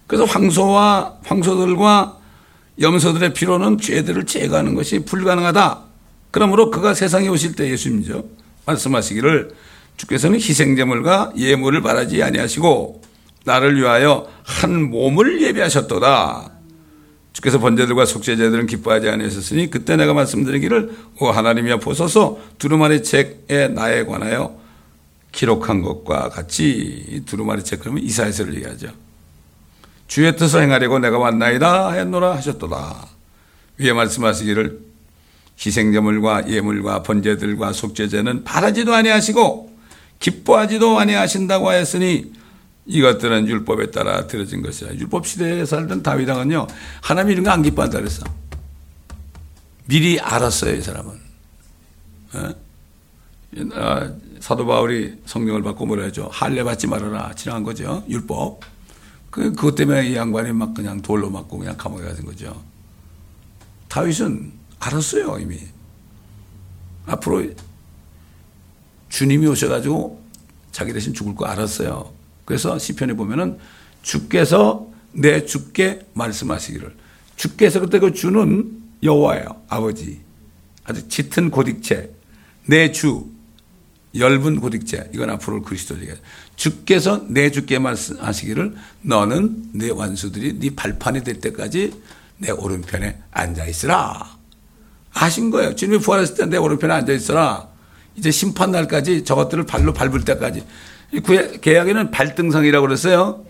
그래서 0.06 0.24
황소와 0.24 1.18
황소들과 1.24 2.18
염소들의 2.80 3.34
피로는 3.34 3.78
죄들을 3.78 4.26
제거하는 4.26 4.74
것이 4.74 5.00
불가능하다. 5.00 5.82
그러므로 6.30 6.70
그가 6.70 6.94
세상에 6.94 7.28
오실 7.28 7.54
때 7.54 7.70
예수님이죠. 7.70 8.24
말씀하시기를 8.66 9.54
주께서는 9.96 10.36
희생제물과 10.38 11.34
예물을 11.36 11.82
바라지 11.82 12.22
아니하시고 12.22 13.02
나를 13.44 13.76
위하여 13.76 14.28
한 14.42 14.90
몸을 14.90 15.42
예비하셨도다. 15.42 16.50
주께서 17.32 17.58
번제들과 17.58 18.06
속죄제들은 18.06 18.66
기뻐하지 18.66 19.08
아니하셨으니 19.08 19.70
그때 19.70 19.96
내가 19.96 20.14
말씀드리기를 20.14 20.96
오 21.20 21.26
하나님이여 21.26 21.78
보소서 21.78 22.38
두루마리 22.58 23.02
책에 23.02 23.68
나에 23.68 24.04
관하여 24.04 24.56
기록한 25.32 25.82
것과 25.82 26.28
같이 26.30 27.22
두루마리 27.26 27.64
책 27.64 27.80
그러면 27.80 28.02
이사야서를 28.04 28.54
얘기하죠. 28.54 29.03
주의 30.06 30.36
뜻을 30.36 30.62
행하려고 30.62 30.98
내가 30.98 31.18
왔나이다 31.18 31.92
했노라 31.92 32.36
하셨도다. 32.36 33.08
위에 33.78 33.92
말씀하시기를 33.92 34.80
희생제물과 35.58 36.48
예물과 36.48 37.02
번제들과 37.02 37.72
속죄제는 37.72 38.44
바라지도 38.44 38.94
아니하시고 38.94 39.72
기뻐하지도 40.20 40.98
아니하신다고 40.98 41.68
하였으니 41.68 42.32
이것들은 42.86 43.48
율법에 43.48 43.90
따라 43.90 44.26
들어진 44.26 44.62
것이야. 44.62 44.94
율법 44.94 45.26
시대에 45.26 45.64
살던 45.64 46.02
다윗왕은요 46.02 46.66
하나님 47.00 47.32
이런 47.32 47.44
거 47.44 47.50
안 47.50 47.62
기뻐한다 47.62 47.98
그랬어. 47.98 48.24
미리 49.86 50.20
알았어요 50.20 50.74
이 50.76 50.82
사람은. 50.82 51.12
어? 52.34 52.54
아, 53.74 54.10
사도 54.40 54.66
바울이 54.66 55.14
성령을 55.26 55.62
받고 55.62 55.86
뭐라 55.86 56.04
하죠? 56.06 56.28
할례 56.32 56.62
받지 56.64 56.86
말아라. 56.86 57.32
지나간 57.34 57.62
거죠. 57.62 58.04
율법. 58.08 58.60
그, 59.34 59.52
그것 59.52 59.74
때문에 59.74 60.10
이 60.10 60.14
양반이 60.14 60.52
막 60.52 60.74
그냥 60.74 61.02
돌로 61.02 61.28
맞고 61.28 61.58
그냥 61.58 61.76
감옥에 61.76 62.04
가는 62.04 62.24
거죠. 62.24 62.62
다윗은 63.88 64.52
알았어요, 64.78 65.38
이미. 65.40 65.58
앞으로 67.04 67.44
주님이 69.08 69.48
오셔가지고 69.48 70.22
자기 70.70 70.92
대신 70.92 71.12
죽을 71.12 71.34
거 71.34 71.46
알았어요. 71.46 72.12
그래서 72.44 72.78
시편에 72.78 73.14
보면은 73.14 73.58
주께서 74.02 74.86
내 75.10 75.44
주께 75.44 76.06
말씀하시기를 76.12 76.94
주께서 77.34 77.80
그때 77.80 77.98
그 77.98 78.12
주는 78.12 78.84
여호와예요. 79.02 79.62
아버지. 79.66 80.20
아주 80.84 81.08
짙은 81.08 81.50
고딕체. 81.50 82.08
내 82.66 82.92
주. 82.92 83.26
엷은 84.14 84.60
고딕체. 84.60 85.12
이건 85.12 85.30
앞으로 85.30 85.62
그리스도 85.62 85.96
얘기해요. 85.96 86.18
주께서 86.56 87.24
내 87.28 87.50
주께 87.50 87.78
말씀하시기를 87.78 88.74
너는 89.02 89.70
내 89.72 89.90
완수들이 89.90 90.58
네 90.58 90.70
발판이 90.74 91.24
될 91.24 91.40
때까지 91.40 91.92
내 92.38 92.50
오른편에 92.50 93.18
앉아 93.32 93.64
있으라. 93.66 94.34
아신 95.12 95.50
거예요. 95.50 95.74
주님이 95.74 95.98
부활했을 96.00 96.34
때 96.36 96.46
내 96.46 96.56
오른편에 96.56 96.92
앉아 96.92 97.12
있어라. 97.12 97.68
이제 98.16 98.30
심판 98.30 98.70
날까지 98.70 99.24
저것들을 99.24 99.66
발로 99.66 99.92
밟을 99.92 100.24
때까지. 100.24 100.64
계약에는 101.60 102.10
발등상이라고 102.10 102.86
그랬어요. 102.86 103.44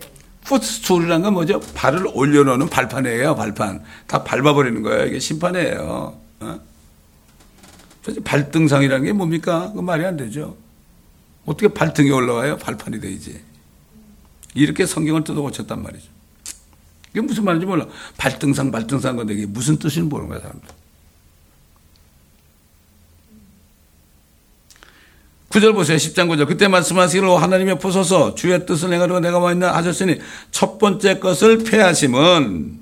풋스툴이란 0.44 1.22
건 1.22 1.32
뭐죠? 1.34 1.60
발을 1.74 2.06
올려놓는 2.12 2.68
발판이에요, 2.68 3.34
발판. 3.34 3.82
다 4.06 4.22
밟아버리는 4.24 4.82
거예요. 4.82 5.06
이게 5.06 5.18
심판이에요. 5.18 6.18
어? 6.40 6.60
발등상이라는 8.24 9.06
게 9.06 9.12
뭡니까? 9.12 9.72
그 9.74 9.80
말이 9.80 10.04
안 10.04 10.18
되죠. 10.18 10.56
어떻게 11.46 11.68
발등에 11.68 12.10
올라와요? 12.10 12.56
발판이 12.58 13.00
되지. 13.00 13.40
이렇게 14.54 14.86
성경을 14.86 15.24
뜯어 15.24 15.40
고쳤단 15.42 15.82
말이죠. 15.82 16.08
이게 17.10 17.20
무슨 17.20 17.44
말인지 17.44 17.66
몰라. 17.66 17.86
발등상, 18.16 18.70
발등상 18.70 19.16
건데 19.16 19.34
이게 19.34 19.46
무슨 19.46 19.76
뜻인지 19.76 20.08
모르는 20.08 20.30
거야, 20.30 20.40
사람들. 20.40 20.68
구절 25.48 25.72
보세요. 25.72 25.96
10장 25.96 26.28
9절. 26.28 26.48
그때 26.48 26.66
말씀하시기로 26.66 27.36
하나님의 27.38 27.78
보소서 27.78 28.34
주의 28.34 28.66
뜻을 28.66 28.92
행하려고 28.92 29.20
내가 29.20 29.38
와 29.38 29.52
있나 29.52 29.72
하셨으니 29.76 30.18
첫 30.50 30.78
번째 30.78 31.20
것을 31.20 31.58
폐하심은 31.58 32.80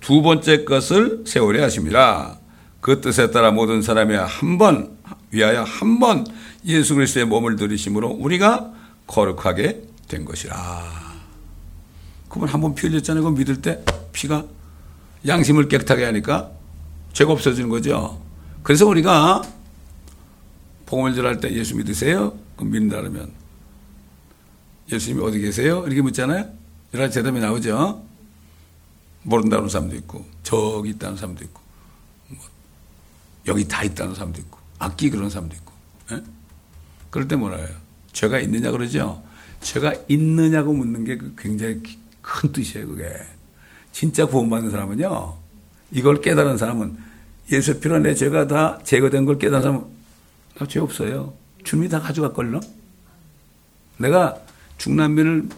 두 0.00 0.20
번째 0.20 0.64
것을 0.64 1.22
세우려 1.24 1.62
하심이라. 1.62 2.38
그 2.80 3.00
뜻에 3.00 3.30
따라 3.30 3.52
모든 3.52 3.80
사람이 3.80 4.14
한 4.16 4.58
번 4.58 4.96
위하여 5.30 5.62
한 5.62 6.00
번 6.00 6.26
예수 6.66 6.94
그리스도의 6.94 7.26
몸을 7.26 7.56
들이심으로 7.56 8.08
우리가 8.10 8.72
거룩하게 9.06 9.82
된 10.08 10.24
것이라. 10.24 11.14
그분 12.28 12.48
한 12.48 12.60
번 12.60 12.74
피 12.74 12.86
흘렸잖아요. 12.88 13.22
그 13.22 13.30
믿을 13.30 13.60
때 13.62 13.84
피가 14.12 14.44
양심을 15.26 15.68
깨끗하게 15.68 16.04
하니까 16.06 16.50
죄가 17.12 17.32
없어지는 17.32 17.68
거죠. 17.68 18.20
그래서 18.62 18.86
우리가 18.86 19.42
복음을 20.86 21.14
전할 21.14 21.40
때 21.40 21.52
예수 21.52 21.76
믿으세요? 21.76 22.36
그럼 22.56 22.72
믿는다 22.72 22.96
그러면 23.00 23.32
예수님이 24.90 25.22
어디 25.24 25.38
계세요? 25.40 25.84
이렇게 25.86 26.02
묻잖아요. 26.02 26.50
여러 26.94 27.04
가지 27.04 27.14
대답이 27.16 27.40
나오죠. 27.40 28.04
모른다는 29.22 29.68
사람도 29.68 29.96
있고 29.96 30.26
저기 30.42 30.90
있다는 30.90 31.16
사람도 31.16 31.44
있고 31.44 31.60
뭐 32.28 32.38
여기 33.46 33.66
다 33.66 33.82
있다는 33.82 34.14
사람도 34.14 34.40
있고 34.42 34.58
악기 34.78 35.08
그런 35.08 35.30
사람도 35.30 35.54
있고 35.56 35.72
에? 36.12 36.22
예? 37.14 37.20
그럴 37.20 37.28
때 37.28 37.36
뭐라 37.36 37.58
해요? 37.58 37.68
죄가 38.12 38.40
있느냐 38.40 38.72
그러죠. 38.72 39.22
죄가 39.60 39.94
있느냐고 40.08 40.72
묻는 40.72 41.04
게그 41.04 41.34
굉장히 41.38 41.80
큰 42.20 42.52
뜻이에요. 42.52 42.88
그게 42.88 43.08
진짜 43.92 44.26
구원받는 44.26 44.70
사람은요. 44.70 45.36
이걸 45.92 46.20
깨달은 46.20 46.58
사람은 46.58 46.96
예수 47.52 47.78
피로 47.78 47.98
내 48.00 48.14
죄가 48.14 48.48
다 48.48 48.80
제거된 48.82 49.24
걸 49.26 49.38
깨달은 49.38 49.62
사람은 49.62 49.84
나 50.58 50.66
죄 50.66 50.80
없어요. 50.80 51.34
주님이 51.62 51.88
다 51.88 52.00
가져갈걸요? 52.00 52.60
내가 53.98 54.36
중남미를 54.78 55.48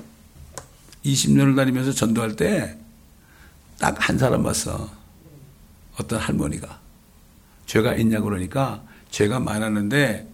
20년을 1.05 1.57
다니면서 1.57 1.93
전도할 1.93 2.37
때 2.37 2.79
딱 3.79 3.97
한 4.01 4.19
사람 4.19 4.43
봤어. 4.43 4.91
어떤 5.99 6.19
할머니가. 6.19 6.81
죄가 7.67 7.95
있냐고 7.97 8.25
그러니까 8.27 8.83
죄가 9.11 9.41
많았는데, 9.41 10.27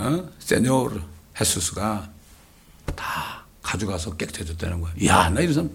어? 0.00 0.28
세뇨르 0.38 0.98
헤수스가 1.38 2.10
다 2.96 3.44
가져가서 3.62 4.16
깨끗해졌다는 4.16 4.80
거야. 4.80 4.92
야, 5.06 5.28
나 5.30 5.40
사람, 5.52 5.70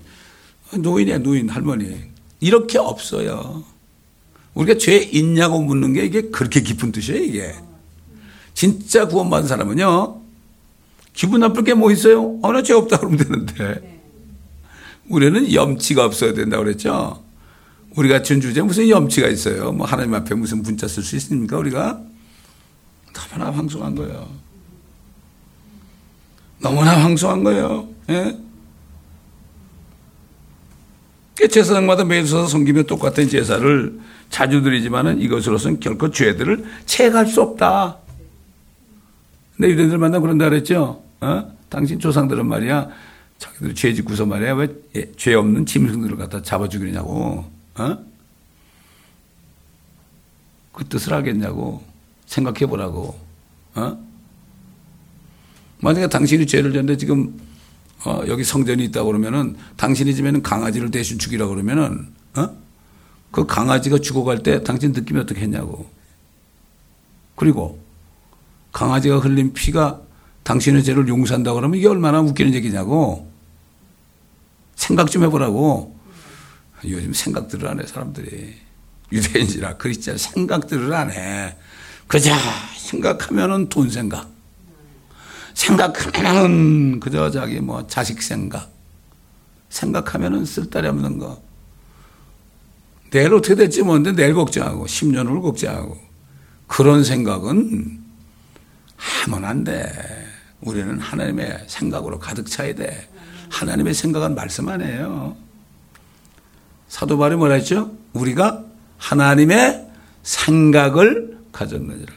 노인이야, 0.75 1.19
노인, 1.19 1.47
할머니. 1.49 1.95
이렇게 2.39 2.77
없어요. 2.77 3.63
우리가 4.55 4.77
죄 4.79 4.97
있냐고 4.97 5.61
묻는 5.61 5.93
게 5.93 6.05
이게 6.05 6.23
그렇게 6.29 6.61
깊은 6.61 6.91
뜻이에요, 6.91 7.23
이게. 7.23 7.55
진짜 8.53 9.07
구원받은 9.07 9.47
사람은요, 9.47 10.21
기분 11.13 11.41
나쁠 11.41 11.63
게 11.63 11.73
뭐 11.73 11.91
있어요? 11.91 12.39
어, 12.41 12.51
나죄 12.51 12.73
없다 12.73 12.97
그러면 12.97 13.17
되는데. 13.19 14.01
우리는 15.07 15.53
염치가 15.53 16.03
없어야 16.03 16.33
된다고 16.33 16.63
그랬죠? 16.63 17.23
우리 17.95 18.09
같은 18.09 18.41
주제 18.41 18.61
무슨 18.61 18.89
염치가 18.89 19.27
있어요? 19.29 19.71
뭐 19.71 19.85
하나님 19.85 20.13
앞에 20.15 20.33
무슨 20.35 20.63
문자 20.63 20.87
쓸 20.87 21.03
수 21.03 21.15
있습니까? 21.17 21.57
우리가? 21.57 22.01
너무나 23.15 23.51
황송한 23.51 23.95
거예요. 23.95 24.27
너무나 26.59 26.91
황송한 27.03 27.43
거예요. 27.43 27.87
예? 28.09 28.37
제사장마다 31.47 32.03
매일 32.03 32.27
서서 32.27 32.47
섬기며 32.47 32.83
똑같은 32.83 33.29
제사를 33.29 33.99
자주 34.29 34.61
드리지만은 34.61 35.21
이것으로서는 35.21 35.79
결코 35.79 36.11
죄들을 36.11 36.65
체할 36.85 37.27
수 37.27 37.41
없다. 37.41 37.97
내 39.57 39.69
유대인들 39.69 39.97
만나 39.97 40.19
그런다 40.19 40.49
그랬죠? 40.49 41.03
어? 41.21 41.55
당신 41.69 41.99
조상들은 41.99 42.45
말이야. 42.45 42.89
자기들 43.37 43.75
죄 43.75 43.93
짓고서 43.93 44.25
말이야. 44.25 44.53
왜죄 44.53 45.31
예, 45.31 45.33
없는 45.35 45.65
짐승들을 45.65 46.17
갖다 46.17 46.41
잡아 46.41 46.67
죽이냐고. 46.67 47.45
어? 47.75 47.97
그 50.73 50.85
뜻을 50.85 51.13
하겠냐고. 51.13 51.83
생각해 52.25 52.65
보라고. 52.65 53.19
어? 53.75 53.97
만약에 55.79 56.07
당신이 56.07 56.47
죄를 56.47 56.71
졌는데 56.71 56.97
지금 56.97 57.39
어, 58.05 58.21
여기 58.27 58.43
성전이 58.43 58.85
있다고 58.85 59.07
그러면은 59.07 59.55
당신이 59.77 60.15
집에는 60.15 60.41
강아지를 60.41 60.91
대신 60.91 61.17
죽이라고 61.17 61.53
그러면은 61.53 62.13
어? 62.35 62.49
그 63.31 63.45
강아지가 63.45 63.99
죽어갈 63.99 64.43
때 64.43 64.63
당신 64.63 64.91
느낌이 64.91 65.19
어떻게 65.19 65.41
했냐고. 65.41 65.89
그리고 67.35 67.79
강아지가 68.71 69.19
흘린 69.19 69.53
피가 69.53 70.01
당신의 70.43 70.83
죄를 70.83 71.07
용서한다 71.07 71.53
그러면 71.53 71.77
이게 71.77 71.87
얼마나 71.87 72.21
웃기는 72.21 72.53
얘기냐고. 72.53 73.29
생각 74.75 75.09
좀 75.09 75.23
해보라고. 75.23 75.95
요즘 76.85 77.13
생각들을 77.13 77.67
안 77.67 77.81
해, 77.81 77.87
사람들이. 77.87 78.55
유대인이라 79.11 79.77
그리스자 79.77 80.17
생각들을 80.17 80.93
안 80.93 81.11
해. 81.11 81.57
그저 82.07 82.31
생각하면은 82.77 83.69
돈 83.69 83.89
생각. 83.89 84.29
생각하면은 85.53 86.99
그저 86.99 87.31
자기 87.31 87.59
뭐 87.59 87.85
자식 87.87 88.21
생각. 88.21 88.69
생각하면은 89.69 90.45
쓸데리 90.45 90.87
없는 90.87 91.17
거. 91.17 91.41
내일 93.11 93.33
어떻게 93.33 93.55
될지 93.55 93.81
모르는데 93.81 94.11
내일 94.11 94.33
걱정하고 94.33 94.85
10년 94.85 95.27
후 95.27 95.41
걱정하고 95.41 95.97
그런 96.67 97.03
생각은 97.03 97.99
하면 98.97 99.45
안 99.45 99.63
돼. 99.63 99.91
우리는 100.61 100.99
하나님의 100.99 101.65
생각으로 101.67 102.19
가득 102.19 102.47
차야 102.47 102.75
돼. 102.75 103.09
하나님의 103.49 103.93
생각은 103.93 104.35
말씀 104.35 104.67
안 104.69 104.81
해요. 104.81 105.35
사도 106.87 107.17
바울이 107.17 107.35
뭐라 107.35 107.55
했죠? 107.55 107.95
우리가 108.13 108.63
하나님의 108.97 109.87
생각을 110.23 111.34
가졌느니라. 111.55 112.13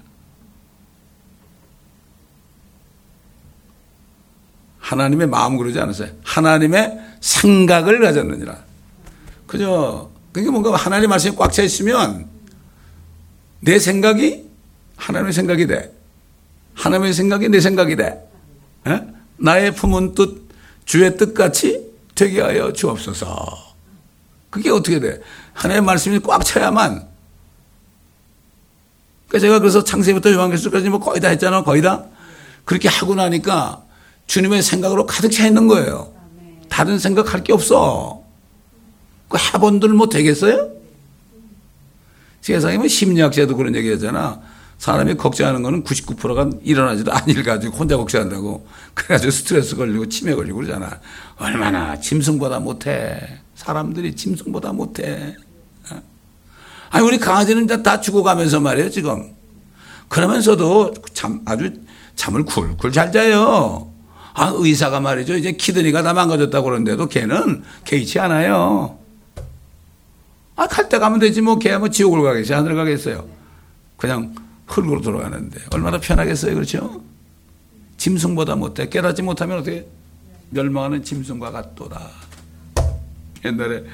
하나님의 4.80 5.26
마음 5.28 5.56
그러지 5.56 5.78
않았어요. 5.78 6.10
하나님의 6.24 6.98
생각을 7.20 8.00
가졌느니라. 8.00 8.58
그죠? 9.46 10.10
그게 10.32 10.50
뭔가 10.50 10.74
하나님 10.76 11.10
말씀이 11.10 11.36
꽉 11.36 11.52
차 11.52 11.62
있으면 11.62 12.26
내 13.60 13.78
생각이 13.78 14.48
하나님의 14.96 15.32
생각이 15.32 15.66
돼. 15.66 15.94
하나님의 16.74 17.12
생각이 17.12 17.48
내 17.48 17.60
생각이 17.60 17.96
돼. 17.96 18.30
에? 18.86 19.00
나의 19.36 19.74
품은 19.74 20.14
뜻, 20.14 20.48
주의 20.84 21.16
뜻같이 21.16 21.86
되게 22.14 22.40
하여 22.40 22.72
주옵소서. 22.72 23.74
그게 24.50 24.70
어떻게 24.70 24.98
돼? 24.98 25.20
하나님의 25.52 25.86
말씀이 25.86 26.20
꽉 26.20 26.44
차야만. 26.44 27.07
그러니까 29.28 29.38
제가 29.38 29.58
그래서 29.60 29.84
창세부터 29.84 30.32
요한계시까지 30.32 30.88
뭐 30.88 30.98
거의 30.98 31.20
다 31.20 31.28
했잖아, 31.28 31.62
거의 31.62 31.82
다. 31.82 32.04
그렇게 32.64 32.88
하고 32.88 33.14
나니까 33.14 33.82
주님의 34.26 34.62
생각으로 34.62 35.06
가득 35.06 35.30
차 35.30 35.46
있는 35.46 35.68
거예요. 35.68 36.12
다른 36.68 36.98
생각할 36.98 37.44
게 37.44 37.52
없어. 37.52 38.22
그 39.28 39.38
해본들 39.38 39.90
뭐 39.90 40.08
되겠어요? 40.08 40.70
세상에 42.40 42.78
뭐 42.78 42.88
심리학자도 42.88 43.56
그런 43.56 43.74
얘기 43.74 43.90
하잖아. 43.90 44.40
사람이 44.78 45.16
걱정하는 45.16 45.62
거는 45.62 45.82
99%가 45.82 46.50
일어나지도 46.62 47.12
않을 47.12 47.42
가지고 47.42 47.76
혼자 47.76 47.96
걱정한다고. 47.96 48.66
그래가지고 48.94 49.30
스트레스 49.30 49.76
걸리고 49.76 50.08
치매 50.08 50.34
걸리고 50.34 50.58
그러잖아. 50.58 51.00
얼마나 51.36 51.98
짐승보다 52.00 52.60
못해. 52.60 53.40
사람들이 53.56 54.14
짐승보다 54.14 54.72
못해. 54.72 55.36
어? 56.88 56.96
아니, 56.96 57.04
우리 57.06 57.18
강아지는 57.18 57.66
다 57.82 58.00
죽어가면서 58.00 58.60
말이에요, 58.60 58.90
지금. 58.90 59.34
그러면서도 60.08 60.94
참, 61.12 61.42
아주 61.44 61.72
잠을 62.16 62.44
굴굴 62.44 62.92
잘 62.92 63.12
자요. 63.12 63.92
아, 64.34 64.52
의사가 64.54 65.00
말이죠. 65.00 65.36
이제 65.36 65.52
키드니가 65.52 66.02
다 66.02 66.12
망가졌다고 66.14 66.64
그러는데도 66.64 67.08
걔는 67.08 67.62
개의치 67.84 68.18
않아요. 68.20 68.98
아, 70.56 70.66
갈 70.66 70.88
때 70.88 70.98
가면 70.98 71.18
되지 71.20 71.40
뭐, 71.42 71.58
걔뭐 71.58 71.90
지옥을 71.90 72.22
가겠어요? 72.22 72.58
하늘 72.58 72.74
가겠어요? 72.74 73.26
그냥 73.96 74.34
흙으로 74.66 75.00
돌아가는데 75.00 75.60
얼마나 75.72 75.98
편하겠어요. 75.98 76.54
그렇죠? 76.54 77.02
짐승보다 77.96 78.56
못해. 78.56 78.88
깨닫지 78.88 79.22
못하면 79.22 79.58
어떻게 79.58 79.86
멸망하는 80.50 81.02
짐승과 81.02 81.50
같도다. 81.50 82.00
옛날에 83.44 83.84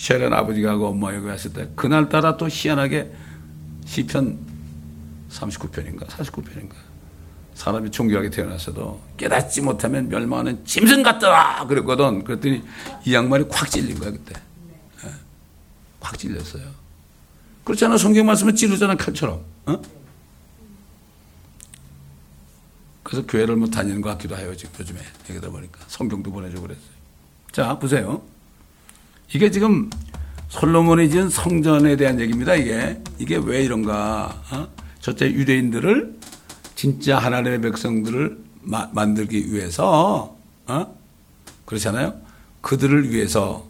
셰렌 0.00 0.32
아버지가 0.32 0.70
하고 0.70 0.88
엄마 0.88 1.14
여기 1.14 1.26
왔을 1.26 1.52
때 1.52 1.68
그날따라 1.76 2.38
또 2.38 2.48
희한하게 2.48 3.12
시편 3.84 4.38
39편인가 5.30 6.06
49편인가. 6.06 6.72
사람이 7.52 7.90
존귀하게 7.90 8.30
태어났어도 8.30 9.02
깨닫지 9.18 9.60
못하면 9.60 10.08
멸망하는 10.08 10.64
짐승 10.64 11.02
같더라 11.02 11.66
그랬거든. 11.66 12.24
그랬더니 12.24 12.62
이 13.04 13.14
양말이 13.14 13.46
콱 13.50 13.70
찔린 13.70 13.98
거야 13.98 14.10
그때. 14.12 14.40
예. 15.04 15.10
콱 16.00 16.18
찔렸어요. 16.18 16.62
그렇잖아. 17.64 17.98
성경 17.98 18.24
말씀은 18.24 18.56
찌르잖아 18.56 18.94
칼처럼. 18.96 19.44
어? 19.66 19.82
그래서 23.02 23.26
교회를 23.26 23.56
뭐 23.56 23.68
다니는 23.68 24.00
것 24.00 24.08
같기도 24.12 24.38
해요 24.38 24.56
지금 24.56 24.72
요즘에. 24.80 25.00
얘기 25.28 25.38
들어보니까. 25.38 25.80
성경도 25.88 26.32
보내주고 26.32 26.62
그랬어요. 26.62 26.86
자 27.52 27.78
보세요 27.78 28.22
이게 29.32 29.50
지금 29.50 29.88
솔로몬이 30.48 31.08
지은 31.08 31.28
성전에 31.28 31.96
대한 31.96 32.18
얘기입니다 32.18 32.56
이게 32.56 33.00
이게 33.18 33.36
왜 33.36 33.62
이런가 33.62 34.42
어? 34.50 34.68
첫째 35.00 35.26
유대인들을 35.26 36.18
진짜 36.74 37.18
하나님의 37.18 37.60
백성들을 37.60 38.38
마, 38.62 38.88
만들기 38.92 39.52
위해서 39.52 40.36
어? 40.66 41.00
그렇잖아요. 41.64 42.20
그들을 42.60 43.10
위해서 43.10 43.68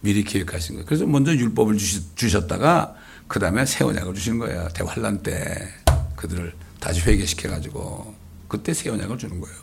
미리 0.00 0.24
계획하신 0.24 0.74
거예요. 0.74 0.86
그래서 0.86 1.06
먼저 1.06 1.32
율법을 1.32 1.76
주셨 2.14 2.48
다가 2.48 2.96
그 3.28 3.38
다음에 3.38 3.64
새 3.64 3.84
언약을 3.84 4.14
주신 4.14 4.38
거예요. 4.38 4.68
대환란 4.74 5.22
때 5.22 5.68
그들을 6.16 6.52
다시 6.80 7.00
회개시켜 7.00 7.48
가지고 7.48 8.14
그때 8.48 8.74
새 8.74 8.90
언약을 8.90 9.16
주는 9.16 9.40
거예요. 9.40 9.56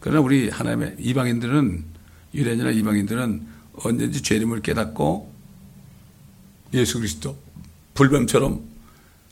그러나 0.00 0.20
우리 0.20 0.48
하나님의 0.48 0.96
이방인들은 0.98 1.84
유대인이나 2.34 2.70
이방인들은 2.70 3.46
언제든지 3.74 4.22
죄림을 4.22 4.62
깨닫고 4.62 5.32
예수 6.74 6.98
그리스도 6.98 7.36
불뱀처럼 7.94 8.62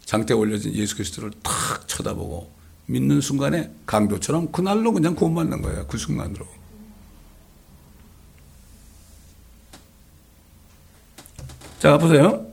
장대에 0.05 0.37
올려진 0.37 0.75
예수 0.75 0.97
그리스도를 0.97 1.31
탁 1.43 1.87
쳐다보고 1.87 2.51
믿는 2.87 3.21
순간에 3.21 3.71
강도처럼 3.87 4.51
그날로 4.51 4.93
그냥 4.93 5.15
구원받는 5.15 5.63
거예요. 5.63 5.87
그 5.87 5.99
순간으로. 5.99 6.47
자, 11.79 11.99
보세요. 11.99 12.47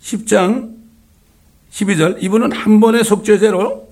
10장 0.00 0.76
12절. 1.70 2.22
이분은 2.22 2.52
한 2.52 2.80
번의 2.80 3.04
속죄제로 3.04 3.91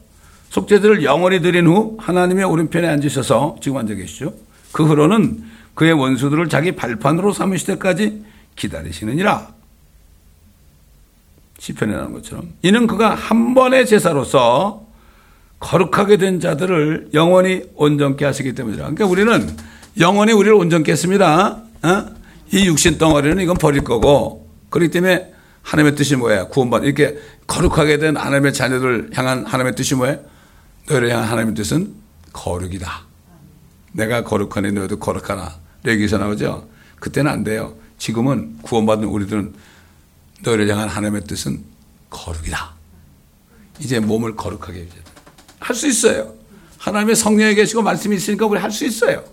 속죄제를 0.51 1.05
영원히 1.05 1.41
드린 1.41 1.67
후 1.67 1.97
하나님의 1.99 2.45
오른편에 2.45 2.87
앉으셔서 2.87 3.57
지금 3.61 3.79
앉아 3.79 3.95
계시죠. 3.95 4.35
그 4.73 4.85
후로는 4.85 5.45
그의 5.75 5.93
원수들을 5.93 6.49
자기 6.49 6.73
발판으로 6.73 7.33
삼으실 7.33 7.75
때까지 7.75 8.25
기다리시느니라. 8.57 9.49
시편에 11.59 11.93
나오는 11.95 12.13
것처럼 12.15 12.53
이는 12.63 12.87
그가 12.87 13.15
한 13.15 13.55
번의 13.55 13.87
제사로서 13.87 14.87
거룩하게 15.61 16.17
된 16.17 16.41
자들을 16.41 17.11
영원히 17.15 17.63
온전케 17.77 18.25
하시기 18.25 18.55
때문이라. 18.55 18.91
그러니까 18.91 19.07
우리는 19.07 19.57
영원히 19.99 20.33
우리를 20.33 20.55
온전케 20.55 20.91
했습니다. 20.91 21.63
어? 21.83 22.07
이 22.53 22.67
육신 22.67 22.99
덩어리는 22.99 23.41
이건 23.41 23.57
버릴 23.57 23.85
거고 23.85 24.49
그렇기 24.71 24.91
때문에 24.91 25.33
하나님의 25.63 25.97
뜻이 25.97 26.17
뭐야? 26.17 26.49
구원받 26.49 26.85
이렇게 26.85 27.19
거룩하게 27.47 27.99
된 27.99 28.17
하나님의 28.17 28.53
자녀들 28.53 29.11
향한 29.15 29.45
하나님의 29.45 29.75
뜻이 29.75 29.95
뭐야? 29.95 30.19
너희를 30.89 31.11
향한 31.11 31.29
하나님의 31.29 31.55
뜻은 31.55 31.95
거룩이다. 32.33 33.03
내가 33.93 34.25
거룩하니 34.25 34.73
너희도 34.73 34.99
거룩하나. 34.99 35.59
여기서 35.85 36.19
나오죠? 36.19 36.69
그때는 36.99 37.31
안 37.31 37.45
돼요. 37.45 37.75
지금은 37.99 38.59
구원받은 38.63 39.05
우리들은 39.05 39.55
너희를 40.43 40.69
향한 40.69 40.89
하나님의 40.89 41.25
뜻은 41.25 41.65
거룩이다. 42.11 42.73
이제 43.81 44.01
몸을 44.01 44.37
거룩하게 44.37 44.81
해야 44.81 44.89
할수 45.59 45.87
있어요. 45.89 46.35
하나님의 46.79 47.15
성령에 47.17 47.55
계시고 47.55 47.83
말씀이 47.83 48.17
있으니까 48.17 48.47
우리 48.47 48.59
할 48.59 48.71
수 48.71 48.85
있어요. 48.87 49.25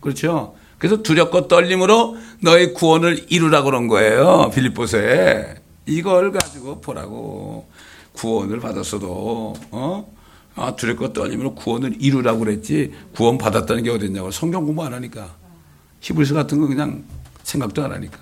그렇죠? 0.00 0.54
그래서 0.78 1.02
두렵고 1.02 1.48
떨림으로 1.48 2.16
너의 2.40 2.74
구원을 2.74 3.26
이루라 3.28 3.62
그런 3.62 3.88
거예요. 3.88 4.50
빌립보서에. 4.54 5.56
이걸 5.86 6.32
가지고 6.32 6.80
보라고. 6.80 7.68
구원을 8.16 8.60
받았어도, 8.60 9.54
어? 9.70 10.16
아, 10.56 10.74
두렵고 10.74 11.12
떨림으로 11.12 11.54
구원을 11.54 11.96
이루라고 12.00 12.40
그랬지. 12.40 12.92
구원 13.14 13.36
받았다는 13.36 13.82
게 13.82 13.90
어딨냐고. 13.90 14.30
성경 14.30 14.64
공부 14.64 14.82
안 14.82 14.94
하니까. 14.94 15.34
히브리서 16.00 16.34
같은 16.34 16.60
거 16.60 16.66
그냥 16.66 17.04
생각도 17.42 17.84
안 17.84 17.92
하니까. 17.92 18.18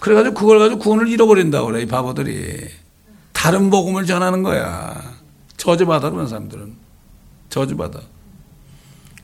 그래가지고 0.00 0.34
그걸 0.36 0.60
가지고 0.60 0.78
구원을 0.80 1.08
잃어버린다고 1.08 1.66
그래, 1.66 1.82
이 1.82 1.86
바보들이. 1.86 2.68
다른 3.32 3.70
복음을 3.70 4.06
전하는 4.06 4.42
거야. 4.44 5.18
저주받아, 5.56 6.10
그런 6.10 6.28
사람들은. 6.28 6.76
저주받아. 7.50 8.00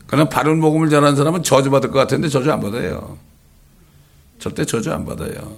그러나 0.07 0.29
바른 0.29 0.61
복음을 0.61 0.91
전하는 0.91 1.17
사람은 1.17 1.45
저주받을 1.45 1.91
것 1.91 1.99
같은데 1.99 2.29
저주 2.29 2.53
안 2.53 2.61
받아요. 2.61 3.19
절대 4.39 4.65
저주 4.65 4.93
안 4.93 5.05
받아요. 5.05 5.57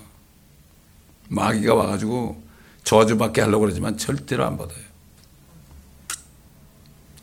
마귀가 1.29 1.75
와가지고 1.75 2.46
저주받게 2.87 3.41
하려고 3.43 3.63
그러지만 3.63 3.99
절대로 3.99 4.45
안 4.47 4.57
받아요. 4.57 4.79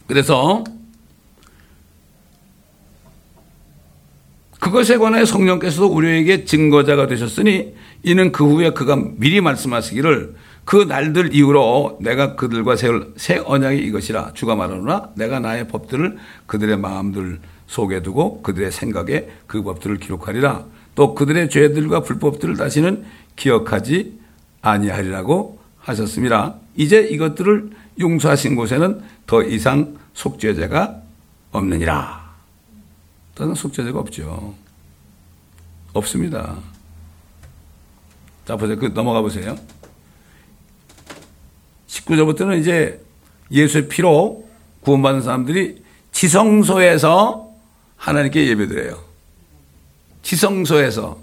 그래서 0.07 0.63
그것에 4.59 4.97
관해 4.97 5.25
성령께서도 5.25 5.87
우리에게 5.87 6.45
증거자가 6.45 7.07
되셨으니 7.07 7.73
이는 8.03 8.31
그 8.31 8.45
후에 8.45 8.71
그가 8.71 8.97
미리 9.15 9.41
말씀하시기를 9.41 10.35
그 10.65 10.75
날들 10.83 11.33
이후로 11.33 11.97
내가 12.01 12.35
그들과 12.35 12.75
세울 12.75 13.13
새 13.15 13.41
언약이 13.43 13.79
이것이라 13.79 14.33
주가 14.33 14.55
말하노라 14.55 15.11
내가 15.15 15.39
나의 15.39 15.67
법들을 15.67 16.17
그들의 16.45 16.77
마음들 16.77 17.39
속에 17.67 18.01
두고 18.01 18.41
그들의 18.41 18.71
생각에 18.71 19.29
그 19.47 19.63
법들을 19.63 19.97
기록하리라 19.97 20.65
또 20.95 21.15
그들의 21.15 21.49
죄들과 21.49 22.01
불법들을 22.01 22.55
다시는 22.55 23.05
기억하지 23.35 24.22
아니하리라고 24.63 25.59
하셨습니다. 25.79 26.55
이제 26.75 27.01
이것들을 27.01 27.69
용서하신 27.99 28.55
곳에는 28.55 29.03
더 29.27 29.43
이상 29.43 29.97
속죄제가 30.13 31.01
없느니라. 31.51 32.33
다른 33.35 33.53
속죄제가 33.53 33.99
없죠. 33.99 34.55
없습니다. 35.93 36.57
자, 38.45 38.55
보세요. 38.55 38.79
그 38.79 38.87
넘어가 38.87 39.21
보세요. 39.21 39.55
19절부터는 41.87 42.59
이제 42.59 43.03
예수의 43.51 43.87
피로 43.87 44.47
구원받은 44.81 45.21
사람들이 45.21 45.83
지성소에서 46.11 47.49
하나님께 47.97 48.47
예배드려요. 48.47 48.99
지성소에서 50.23 51.19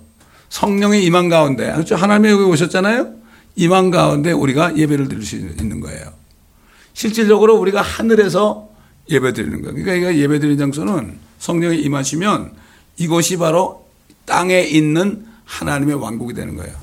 성령의 0.50 1.04
임한 1.04 1.28
가운데 1.28 1.72
그렇죠? 1.72 1.96
하나님이 1.96 2.30
여기 2.30 2.44
오셨잖아요. 2.44 3.19
임한 3.60 3.90
가운데 3.90 4.32
우리가 4.32 4.78
예배를 4.78 5.08
드릴 5.08 5.22
수 5.22 5.36
있는 5.36 5.80
거예요. 5.80 6.14
실질적으로 6.94 7.58
우리가 7.58 7.82
하늘에서 7.82 8.70
예배 9.10 9.34
드리는 9.34 9.60
거예요. 9.60 9.74
그러니까 9.84 10.16
예배 10.16 10.38
드리는 10.38 10.56
장소는 10.56 11.18
성령이 11.38 11.78
임하시면 11.82 12.52
이곳이 12.96 13.36
바로 13.36 13.86
땅에 14.24 14.62
있는 14.62 15.26
하나님의 15.44 15.96
왕국이 15.96 16.32
되는 16.32 16.56
거예요. 16.56 16.74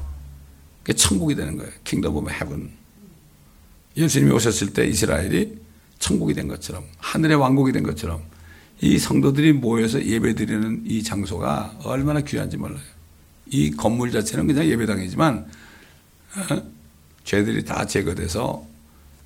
그게 0.83 0.93
천국이 0.93 1.33
되는 1.33 1.57
거예요. 1.57 1.71
Kingdom 1.83 2.15
of 2.15 2.29
Heaven. 2.29 2.69
예수님이 3.97 4.31
오셨을 4.33 4.73
때 4.73 4.85
이스라엘이 4.85 5.57
천국이 5.97 6.35
된 6.35 6.47
것처럼 6.47 6.83
하늘의 6.99 7.37
왕국이 7.37 7.71
된 7.71 7.81
것처럼 7.81 8.21
이 8.81 8.99
성도들이 8.99 9.53
모여서 9.53 10.03
예배드리는 10.05 10.83
이 10.85 11.01
장소가 11.01 11.79
얼마나 11.85 12.21
귀한지 12.21 12.55
몰라요. 12.55 12.77
이 13.47 13.71
건물 13.71 14.11
자체는 14.11 14.45
그냥 14.45 14.67
예배당이지만 14.67 15.37
어? 15.37 15.66
죄들이 17.23 17.65
다 17.65 17.85
제거돼서 17.85 18.65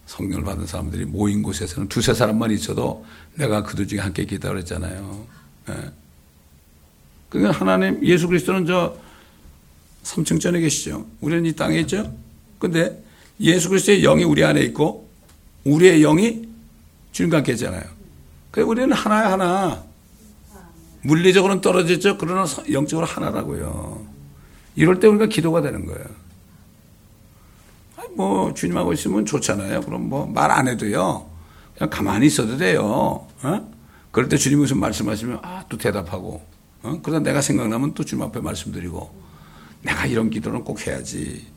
성령을 0.08 0.44
받은 0.44 0.66
사람들이 0.66 1.06
모인 1.06 1.42
곳에서는 1.44 1.88
두세 1.88 2.14
사람만 2.14 2.52
있어도 2.52 3.06
내가 3.36 3.64
그들 3.64 3.88
중에 3.88 4.00
함께 4.00 4.24
있다 4.24 4.50
그랬잖아요. 4.50 5.28
예. 5.70 5.92
그러니까 7.30 7.58
하나님, 7.60 8.06
예수 8.06 8.28
그리스도는 8.28 8.66
저 8.66 8.98
3층 10.04 10.42
전에 10.42 10.60
계시죠. 10.60 11.08
우리는 11.22 11.46
이 11.46 11.54
땅에 11.54 11.80
있죠. 11.82 12.14
근데 12.60 13.02
예수 13.40 13.70
그리스도의 13.70 14.02
영이 14.02 14.24
우리 14.24 14.44
안에 14.44 14.62
있고 14.64 15.10
우리의 15.64 16.02
영이 16.02 16.50
주님과 17.12 17.38
함께 17.38 17.54
있잖아요. 17.54 17.84
그래 18.52 18.66
우리는 18.66 18.92
하나야 18.92 19.32
하나. 19.32 19.84
물리적으로는 21.04 21.62
떨어졌죠. 21.62 22.18
그러나 22.18 22.46
영적으로 22.72 23.08
하나라고요. 23.08 24.06
이럴 24.76 25.00
때 25.00 25.08
우리가 25.08 25.28
기도가 25.28 25.62
되는 25.62 25.86
거예요. 25.86 26.06
뭐 28.16 28.54
주님하고 28.54 28.94
있으면 28.94 29.26
좋잖아요. 29.26 29.82
그럼 29.82 30.10
뭐 30.10 30.26
말 30.28 30.52
안 30.52 30.68
해도요. 30.68 31.26
그냥 31.76 31.90
가만히 31.90 32.28
있어도 32.28 32.58
돼요. 32.58 33.28
어? 33.44 33.72
그럴 34.12 34.28
때 34.30 34.38
주님이 34.38 34.62
무슨 34.62 34.80
말씀하시면 34.80 35.40
아 35.42 35.64
또 35.70 35.78
대답하고 35.78 36.42
어? 36.84 37.00
그러다 37.02 37.24
내가 37.24 37.42
생각나면 37.42 37.94
또 37.94 38.04
주님 38.04 38.24
앞에 38.26 38.40
말씀드리고 38.42 39.14
내가 39.84 40.06
이런 40.06 40.30
기도는 40.30 40.64
꼭 40.64 40.86
해야지. 40.86 41.48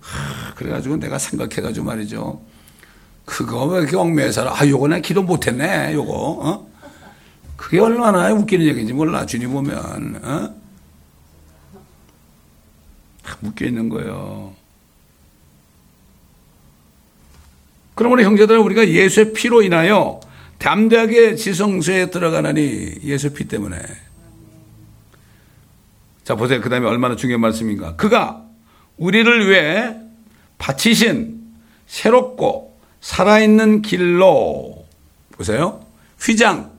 하, 0.00 0.54
그래가지고 0.54 0.96
내가 0.96 1.18
생각해가지고 1.18 1.86
말이죠. 1.86 2.40
그거 3.24 3.66
왜 3.66 3.80
이렇게 3.82 3.96
얽매여 3.96 4.32
살아? 4.32 4.52
아, 4.52 4.66
요거 4.66 4.88
내 4.88 5.00
기도 5.00 5.22
못했네, 5.22 5.94
요거, 5.94 6.12
어? 6.12 6.68
그게 7.56 7.78
얼마나 7.78 8.32
웃기는 8.32 8.66
얘기인지 8.66 8.92
몰라, 8.92 9.24
주님 9.26 9.52
보면, 9.52 10.20
어? 10.24 10.54
묶여 13.40 13.64
있는 13.66 13.88
거예요. 13.88 14.54
그러므로 18.02 18.24
형제들 18.24 18.58
우리가 18.58 18.88
예수의 18.88 19.32
피로 19.32 19.62
인하여 19.62 20.18
담대하게 20.58 21.36
지성소에 21.36 22.10
들어가나니 22.10 22.94
예수 23.04 23.32
피 23.32 23.46
때문에. 23.46 23.78
자, 26.24 26.34
보세요. 26.34 26.60
그 26.60 26.68
다음에 26.68 26.88
얼마나 26.88 27.14
중요한 27.14 27.40
말씀인가. 27.40 27.94
그가 27.94 28.42
우리를 28.96 29.48
위해 29.48 29.94
바치신 30.58 31.42
새롭고 31.86 32.76
살아있는 33.00 33.82
길로 33.82 34.84
보세요. 35.30 35.86
휘장 36.20 36.72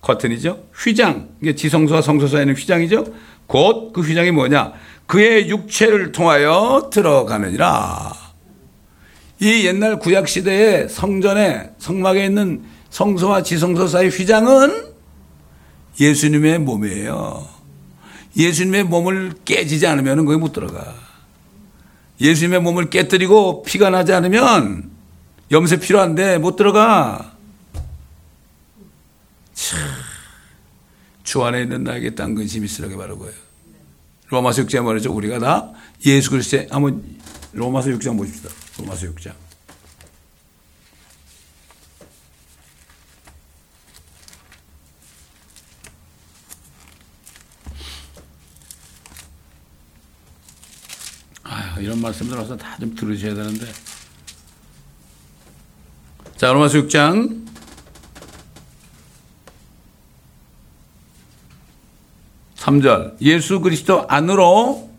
커튼이죠. 0.00 0.62
휘장 0.76 1.28
이게 1.42 1.56
지성소와 1.56 2.02
성소 2.02 2.28
사이는 2.28 2.54
휘장이죠. 2.54 3.04
곧 3.48 3.92
그 3.92 4.02
휘장이 4.02 4.30
뭐냐? 4.30 4.74
그의 5.06 5.48
육체를 5.48 6.12
통하여 6.12 6.88
들어가느니라. 6.92 8.27
이 9.40 9.66
옛날 9.66 9.98
구약 9.98 10.28
시대의 10.28 10.88
성전에 10.88 11.70
성막에 11.78 12.24
있는 12.24 12.64
성소와 12.90 13.42
지성소 13.42 13.86
사이 13.86 14.08
휘장은 14.08 14.94
예수님의 16.00 16.58
몸이에요. 16.60 17.46
예수님의 18.36 18.84
몸을 18.84 19.34
깨지지 19.44 19.86
않으면 19.86 20.24
거기 20.24 20.38
못 20.38 20.52
들어가. 20.52 20.94
예수님의 22.20 22.60
몸을 22.62 22.90
깨뜨리고 22.90 23.62
피가 23.62 23.90
나지 23.90 24.12
않으면 24.12 24.90
염세 25.50 25.78
필요한데 25.78 26.38
못 26.38 26.56
들어가. 26.56 27.32
참, 29.54 29.78
주 31.22 31.44
안에 31.44 31.62
있는 31.62 31.84
나에게 31.84 32.14
딴 32.14 32.34
근심이 32.34 32.64
있으라게 32.66 32.96
바라고요. 32.96 33.30
로마서 34.28 34.62
6장 34.62 34.82
말이죠. 34.82 35.12
우리가 35.12 35.38
다 35.38 35.72
예수 36.06 36.30
그리스도의 36.30 36.68
한번 36.70 37.02
로마서 37.52 37.90
6장 37.90 38.16
보십시다. 38.16 38.50
로마서 38.78 39.06
6장. 39.08 39.34
아유, 51.44 51.82
이런 51.82 52.00
말씀 52.00 52.28
들어서 52.28 52.56
다 52.56 52.78
좀 52.78 52.94
들으셔야 52.94 53.34
되는데. 53.34 53.66
자, 56.36 56.52
로마서 56.52 56.78
6장. 56.78 57.46
삼절 62.54 63.16
예수 63.22 63.60
그리스도 63.60 64.06
안으로 64.08 64.90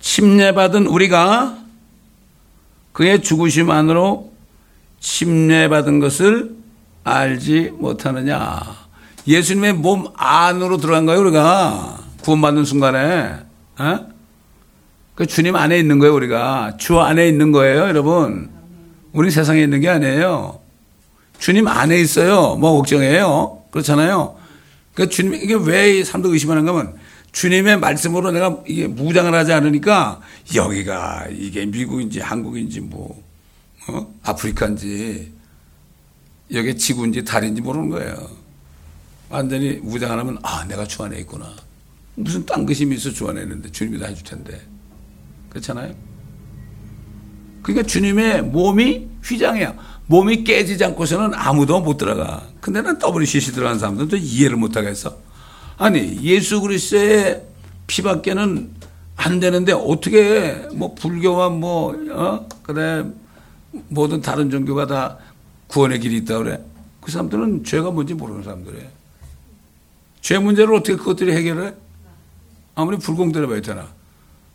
침례받은 0.00 0.86
우리가 0.86 1.58
그의 2.92 3.22
죽으심 3.22 3.70
안으로 3.70 4.32
침례받은 5.00 6.00
것을 6.00 6.56
알지 7.04 7.72
못하느냐. 7.78 8.60
예수님의 9.26 9.74
몸 9.74 10.06
안으로 10.16 10.78
들어간 10.78 11.06
거예요, 11.06 11.20
우리가. 11.20 11.98
구원받는 12.22 12.64
순간에. 12.64 13.36
어? 13.78 14.06
그 15.14 15.26
주님 15.26 15.56
안에 15.56 15.78
있는 15.78 15.98
거예요, 15.98 16.14
우리가. 16.14 16.76
주 16.78 17.00
안에 17.00 17.28
있는 17.28 17.52
거예요, 17.52 17.82
여러분. 17.82 18.50
우리 19.12 19.30
세상에 19.30 19.62
있는 19.62 19.80
게 19.80 19.88
아니에요. 19.88 20.60
주님 21.38 21.66
안에 21.68 22.00
있어요. 22.00 22.56
뭐 22.56 22.76
걱정해요? 22.76 23.62
그렇잖아요. 23.70 24.36
그 24.94 25.08
주님, 25.08 25.34
이게 25.34 25.54
왜 25.54 26.02
사람들 26.02 26.30
의심하는가 26.32 26.72
하면 26.72 26.94
주님의 27.32 27.78
말씀으로 27.78 28.30
내가 28.30 28.62
이게 28.66 28.86
무장을 28.86 29.32
하지 29.32 29.52
않으니까 29.52 30.20
여기가 30.54 31.26
이게 31.30 31.66
미국인지 31.66 32.20
한국인지 32.20 32.80
뭐, 32.80 33.22
어? 33.88 34.14
아프리카인지 34.22 35.32
여기 36.54 36.76
지구인지 36.76 37.24
달인지 37.24 37.60
모르는 37.60 37.90
거예요. 37.90 38.16
완전히 39.28 39.74
무장 39.82 40.12
안 40.12 40.18
하면 40.20 40.38
아, 40.42 40.64
내가 40.64 40.86
주 40.86 41.02
안에 41.02 41.18
있구나. 41.20 41.54
무슨 42.14 42.44
딴 42.46 42.64
것이 42.64 42.88
있어 42.90 43.10
주 43.10 43.28
안에 43.28 43.42
있는데 43.42 43.70
주님이 43.70 43.98
다 43.98 44.06
해줄 44.06 44.24
텐데. 44.24 44.60
그렇잖아요? 45.50 45.94
그러니까 47.62 47.86
주님의 47.86 48.42
몸이 48.42 49.08
휘장이야. 49.22 49.76
몸이 50.06 50.44
깨지지 50.44 50.82
않고서는 50.84 51.34
아무도 51.34 51.80
못 51.80 51.98
들어가. 51.98 52.48
근데 52.60 52.80
난 52.80 52.98
WCC 52.98 53.52
들어간 53.52 53.78
사람들도 53.78 54.16
이해를 54.16 54.56
못 54.56 54.76
하겠어. 54.76 55.27
아니, 55.78 56.20
예수 56.22 56.60
그리스도의 56.60 57.42
피밖에는 57.86 58.70
안 59.16 59.40
되는데 59.40 59.72
어떻게 59.72 60.66
뭐 60.74 60.94
불교와 60.94 61.50
뭐, 61.50 61.94
어? 62.10 62.48
그래, 62.62 63.04
모든 63.88 64.20
다른 64.20 64.50
종교가 64.50 64.86
다 64.86 65.18
구원의 65.68 66.00
길이 66.00 66.18
있다 66.18 66.38
그래. 66.38 66.60
그 67.00 67.12
사람들은 67.12 67.64
죄가 67.64 67.92
뭔지 67.92 68.14
모르는 68.14 68.42
사람들이에요. 68.42 68.88
죄 70.20 70.38
문제를 70.38 70.74
어떻게 70.74 70.96
그것들이 70.96 71.32
해결해? 71.32 71.74
아무리 72.74 72.98
불공들해 72.98 73.46
봐야 73.46 73.60
되나. 73.60 73.88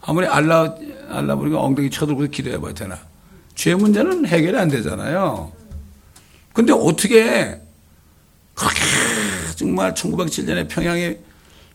아무리 0.01 0.27
알라, 0.27 0.75
알라 1.09 1.35
우리가 1.35 1.59
엉덩이 1.61 1.89
쳐들고 1.89 2.27
기도해봐야 2.27 2.73
되나. 2.73 2.99
죄 3.55 3.75
문제는 3.75 4.25
해결이 4.27 4.57
안 4.57 4.67
되잖아요. 4.67 5.51
근데 6.51 6.73
어떻게, 6.73 7.61
정말 9.55 9.93
1907년에 9.93 10.69
평양에 10.69 11.19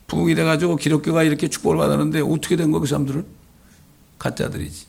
부흥이 0.06 0.34
돼가지고 0.34 0.76
기독교가 0.76 1.22
이렇게 1.22 1.48
축복을 1.48 1.76
받았는데 1.76 2.20
어떻게 2.20 2.56
된 2.56 2.70
거, 2.70 2.80
그 2.80 2.86
사람들은? 2.86 3.26
가짜들이지. 4.18 4.86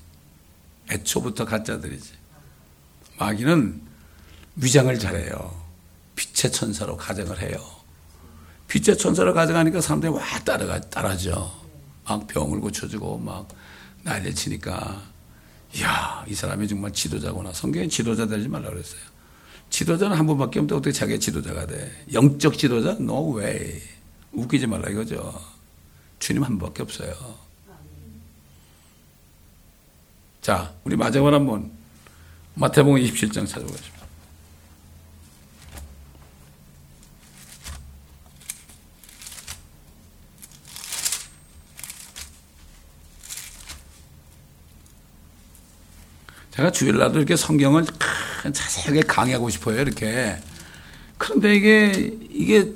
애초부터 0.91 1.45
가짜들이지. 1.45 2.11
마귀는 3.19 3.81
위장을 4.55 4.97
잘해요. 4.97 5.53
빛의 6.15 6.51
천사로 6.51 6.97
가정을 6.97 7.41
해요. 7.41 7.57
빛의 8.67 8.97
천사로 8.97 9.33
가정하니까 9.33 9.81
사람들이 9.81 10.11
와 10.11 10.21
따라가, 10.45 10.79
따라죠. 10.79 11.51
막 12.07 12.27
병을 12.27 12.59
고쳐주고 12.59 13.19
막 13.19 13.47
난리 14.03 14.33
치니까 14.33 15.01
이야 15.75 16.25
이 16.27 16.33
사람이 16.33 16.67
정말 16.67 16.91
지도자구나. 16.91 17.53
성경에 17.53 17.87
지도자 17.87 18.25
되지 18.25 18.47
말라 18.47 18.69
그랬어요. 18.69 19.01
지도자는 19.69 20.17
한 20.17 20.25
분밖에 20.27 20.59
없는데 20.59 20.75
어떻게 20.75 20.91
자기가 20.91 21.19
지도자가 21.19 21.65
돼? 21.67 21.91
영적 22.13 22.57
지도자? 22.57 22.91
No 22.99 23.37
way. 23.37 23.81
웃기지 24.33 24.67
말라 24.67 24.89
이거죠. 24.89 25.39
주님 26.19 26.43
한 26.43 26.57
분밖에 26.57 26.83
없어요. 26.83 27.13
자, 30.41 30.73
우리 30.83 30.95
마지막으로 30.95 31.35
한번 31.35 31.71
마태복음 32.55 32.99
27장 33.01 33.47
찾아보겠습니다. 33.47 33.98
제가 46.59 46.71
주일날도 46.71 47.19
이렇게 47.19 47.37
성경을 47.37 47.85
자세하게 48.43 49.03
강의하고 49.03 49.49
싶어요, 49.49 49.79
이렇게. 49.79 50.37
그런데 51.17 51.55
이게, 51.55 52.17
이게 52.29 52.73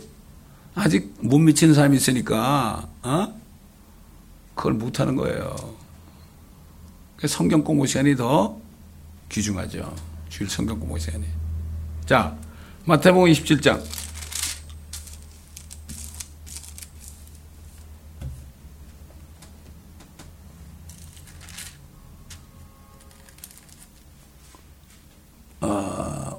아직 0.73 1.13
못 1.19 1.37
미치는 1.39 1.73
사람이 1.73 1.97
있으니까, 1.97 2.87
어? 3.01 3.41
그걸 4.55 4.73
못 4.73 5.01
하는 5.01 5.17
거예요. 5.17 5.75
성경 7.27 7.61
공부 7.63 7.85
시간이 7.85 8.15
더 8.15 8.57
귀중하죠. 9.27 9.93
주일 10.29 10.49
성경 10.49 10.79
공부 10.79 10.97
시간이. 10.97 11.25
자, 12.05 12.37
마태복음 12.85 13.31
27장. 13.31 13.83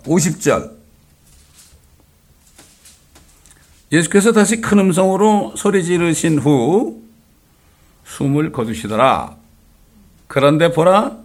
50절. 0.04 0.72
예수께서 3.92 4.32
다시 4.32 4.60
큰 4.60 4.78
음성으로 4.78 5.54
소리 5.56 5.84
지르신 5.84 6.38
후 6.38 7.02
숨을 8.04 8.52
거두시더라. 8.52 9.36
그런데 10.26 10.72
보라, 10.72 11.16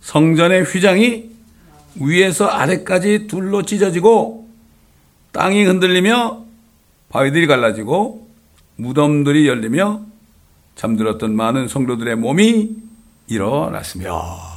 성전의 0.00 0.64
휘장이 0.64 1.30
위에서 2.00 2.46
아래까지 2.46 3.26
둘로 3.26 3.62
찢어지고 3.62 4.48
땅이 5.32 5.64
흔들리며 5.64 6.44
바위들이 7.08 7.46
갈라지고 7.46 8.28
무덤들이 8.76 9.48
열리며 9.48 10.02
잠들었던 10.76 11.34
많은 11.34 11.68
성도들의 11.68 12.16
몸이 12.16 12.76
일어났으며 13.28 14.55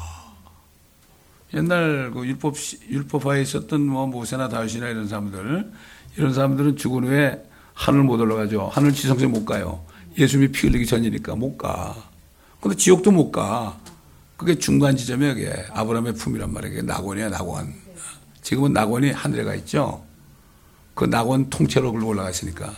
옛날 1.53 2.11
그 2.11 2.25
율법 2.27 2.55
율법화에 2.89 3.41
있었던 3.41 3.81
뭐 3.81 4.05
모세나 4.07 4.49
다윗이나 4.49 4.89
이런 4.89 5.07
사람들 5.07 5.71
이런 6.17 6.33
사람들은 6.33 6.77
죽은 6.77 7.05
후에 7.05 7.43
하늘 7.73 8.03
못 8.03 8.19
올라가죠. 8.19 8.69
하늘 8.71 8.91
지성소에 8.93 9.27
못 9.27 9.45
가요. 9.45 9.83
예수님이 10.17 10.51
피 10.51 10.67
흘리기 10.67 10.85
전이니까 10.85 11.35
못 11.35 11.57
가. 11.57 11.95
근데 12.59 12.75
지옥도 12.75 13.11
못 13.11 13.31
가. 13.31 13.79
그게 14.35 14.55
중간 14.55 14.95
지점이야, 14.95 15.33
그게. 15.33 15.53
아브라함의 15.71 16.13
품이란 16.15 16.53
말이야. 16.53 16.71
그게 16.71 16.81
낙원이야, 16.81 17.29
낙원. 17.29 17.73
지금은 18.41 18.73
낙원이 18.73 19.11
하늘에 19.11 19.43
가 19.43 19.55
있죠. 19.55 20.03
그 20.93 21.05
낙원 21.05 21.49
통째로 21.49 21.91
글로 21.93 22.07
올라갔으니까. 22.07 22.73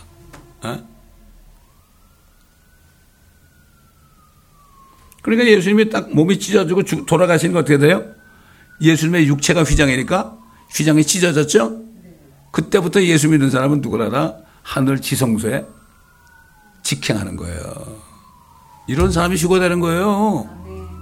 어? 0.62 0.88
그러니까 5.22 5.48
예수님이 5.48 5.90
딱 5.90 6.12
몸이 6.14 6.38
찢어지고 6.38 6.84
돌아가시는 7.06 7.52
거 7.52 7.60
어떻게 7.60 7.78
돼요? 7.78 8.04
예수님의 8.82 9.28
육체가 9.28 9.62
휘장이니까 9.62 10.36
휘장이 10.74 11.04
찢어졌죠? 11.04 11.82
그때부터 12.50 13.02
예수 13.02 13.28
믿는 13.28 13.50
사람은 13.50 13.80
누구라나 13.80 14.36
하늘 14.62 15.00
지성소에 15.00 15.64
직행하는 16.82 17.36
거예요. 17.36 17.62
이런 18.86 19.12
사람이 19.12 19.36
휴고되는 19.36 19.80
거예요. 19.80 20.08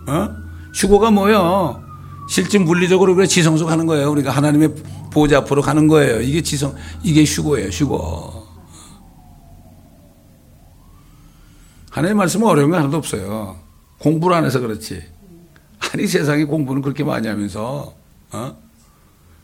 어? 0.06 0.28
휴고가 0.74 1.10
뭐예요? 1.10 1.82
실제 2.28 2.58
물리적으로 2.58 3.14
그래 3.14 3.26
지성소 3.26 3.66
가는 3.66 3.86
거예요. 3.86 4.10
우리가 4.12 4.30
하나님의 4.30 4.74
보좌 5.10 5.38
앞으로 5.38 5.62
가는 5.62 5.88
거예요. 5.88 6.20
이게 6.20 6.42
지성, 6.42 6.74
이게 7.02 7.24
휴고예요. 7.24 7.68
휴고. 7.68 8.46
하나님의 11.90 12.14
말씀은 12.14 12.46
어려운 12.46 12.70
거 12.70 12.76
하나도 12.76 12.96
없어요. 12.98 13.58
공부를 13.98 14.36
안 14.36 14.44
해서 14.44 14.60
그렇지. 14.60 15.02
아니 15.92 16.06
세상에 16.06 16.44
공부는 16.44 16.82
그렇게 16.82 17.02
많이 17.04 17.26
하면서 17.28 17.94
어? 18.32 18.56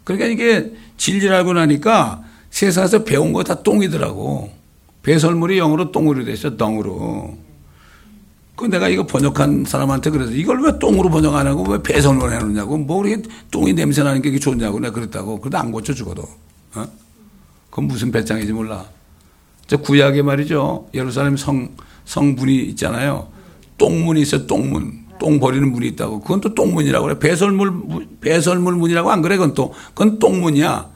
그러니까 0.05 0.27
이게 0.29 0.73
진리를 0.97 1.33
알고 1.35 1.55
나니까 1.55 2.23
세상에서 2.51 3.05
배운 3.05 3.33
거 3.33 3.43
다 3.43 3.63
똥이더라고. 3.63 4.51
배설물이 5.03 5.59
영어로 5.59 5.93
똥으로 5.93 6.25
됐어, 6.25 6.57
똥으로. 6.57 7.37
그 8.57 8.65
내가 8.65 8.89
이거 8.89 9.07
번역한 9.07 9.65
사람한테 9.67 10.11
그래서 10.11 10.33
이걸 10.33 10.63
왜 10.63 10.79
똥으로 10.79 11.11
번역 11.11 11.35
안 11.35 11.47
하고 11.47 11.65
왜 11.65 11.83
배설물 11.83 12.33
해놓냐고. 12.33 12.79
뭐 12.79 13.03
그렇게 13.03 13.23
똥이 13.51 13.75
냄새 13.75 14.03
나는 14.03 14.23
게 14.23 14.37
좋냐고 14.39 14.81
내가 14.81 14.93
그랬다고. 14.95 15.41
그래도 15.41 15.59
안 15.59 15.71
고쳐 15.71 15.93
죽어도. 15.93 16.23
어? 16.75 16.87
그건 17.71 17.85
무슨 17.87 18.11
배짱인지 18.11 18.53
몰라. 18.53 18.87
저 19.67 19.77
구약에 19.77 20.23
말이죠. 20.23 20.89
예루살렘 20.95 21.37
성, 21.37 21.69
성분이 22.05 22.65
있잖아요. 22.71 23.29
똥문이 23.79 24.23
있어, 24.23 24.47
똥문. 24.47 25.06
똥 25.19 25.39
버리는 25.41 25.71
문이 25.71 25.87
있다고. 25.89 26.21
그건 26.21 26.41
또 26.41 26.55
똥문이라고 26.55 27.07
그래. 27.07 27.19
배설물, 27.19 28.09
배설물 28.21 28.75
문이라고 28.77 29.11
안 29.11 29.23
그래. 29.23 29.37
그건 29.37 29.55
또, 29.55 29.73
그건 29.89 30.19
똥문이야. 30.19 30.91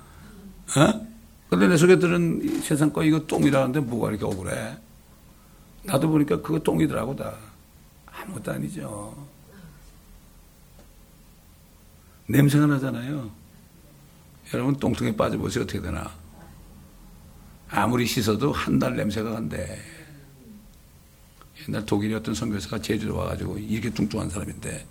어? 0.77 1.07
근데 1.49 1.67
내 1.67 1.77
속에 1.77 1.99
들은 1.99 2.61
세상 2.63 2.93
거 2.93 3.03
이거 3.03 3.27
똥이라는데 3.27 3.81
뭐가 3.81 4.11
이렇게 4.11 4.25
억울해. 4.25 4.77
나도 5.83 6.09
보니까 6.11 6.41
그거 6.43 6.59
똥이더라고, 6.61 7.17
다. 7.17 7.35
아무것도 8.07 8.53
아니죠. 8.53 9.15
냄새가 12.27 12.67
나잖아요. 12.67 13.31
여러분 14.55 14.77
똥통에 14.77 15.17
빠져보세요. 15.17 15.65
어떻게 15.65 15.81
되나. 15.81 16.11
아무리 17.71 18.07
씻어도 18.07 18.53
한 18.53 18.79
달 18.79 18.97
냄새가 18.97 19.31
간대. 19.31 19.79
옛날 21.71 21.87
독일의 21.87 22.17
어떤 22.17 22.35
선교사가 22.35 22.83
제주도 22.83 23.17
와가지고 23.17 23.59
이렇게 23.59 23.91
뚱뚱한 23.91 24.29
사람인데 24.29 24.85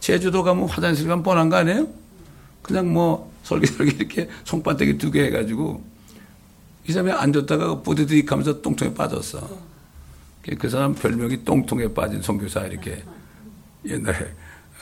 제주도 0.00 0.42
가면 0.42 0.68
화장실 0.68 1.06
가면 1.06 1.22
뻔한 1.22 1.48
거 1.48 1.56
아니에요? 1.56 1.88
그냥 2.60 2.92
뭐 2.92 3.32
설계설계 3.44 3.92
이렇게 3.92 4.28
손바닥에 4.42 4.98
두개 4.98 5.26
해가지고 5.26 5.84
이 6.86 6.92
사람이 6.92 7.12
앉았다가 7.12 7.82
부드득 7.82 8.30
하면서 8.30 8.60
똥통에 8.60 8.92
빠졌어. 8.94 9.48
그 10.58 10.68
사람 10.68 10.94
별명이 10.94 11.44
똥통에 11.44 11.94
빠진 11.94 12.20
선교사 12.20 12.66
이렇게 12.66 13.02
옛날에 13.86 14.18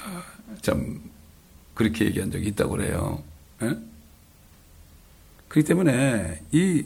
어, 0.05 0.22
참 0.62 1.00
그렇게 1.74 2.07
얘기한 2.07 2.30
적이 2.30 2.48
있다고 2.48 2.72
그래요. 2.72 3.22
예? 3.62 3.76
그렇기 5.48 5.68
때문에 5.68 6.42
이 6.50 6.84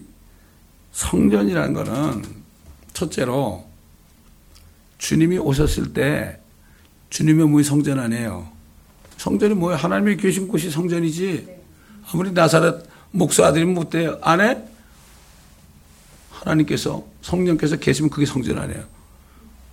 성전이라는 0.92 1.72
거는 1.72 2.24
첫째로 2.92 3.65
주님이 4.99 5.38
오셨을 5.38 5.92
때 5.92 6.38
주님의 7.11 7.47
몸이 7.47 7.64
성전 7.64 7.99
아니에요. 7.99 8.49
성전이 9.16 9.55
뭐예요? 9.55 9.78
하나님이 9.78 10.16
계신 10.16 10.49
곳이 10.49 10.70
성전이지. 10.70 11.49
아무리 12.12 12.32
나사렛 12.32 12.86
목사 13.11 13.47
아들이 13.47 13.64
못 13.64 13.90
돼요. 13.90 14.12
뭐 14.12 14.20
안에 14.22 14.62
하나님께서 16.30 17.05
성령께서 17.22 17.76
계시면 17.76 18.11
그게 18.11 18.26
성전 18.26 18.59
아니에요. 18.59 18.84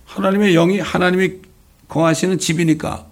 하나님의 0.06 0.54
영이 0.54 0.80
하나님이 0.80 1.40
거하시는 1.88 2.38
집이니까. 2.38 3.06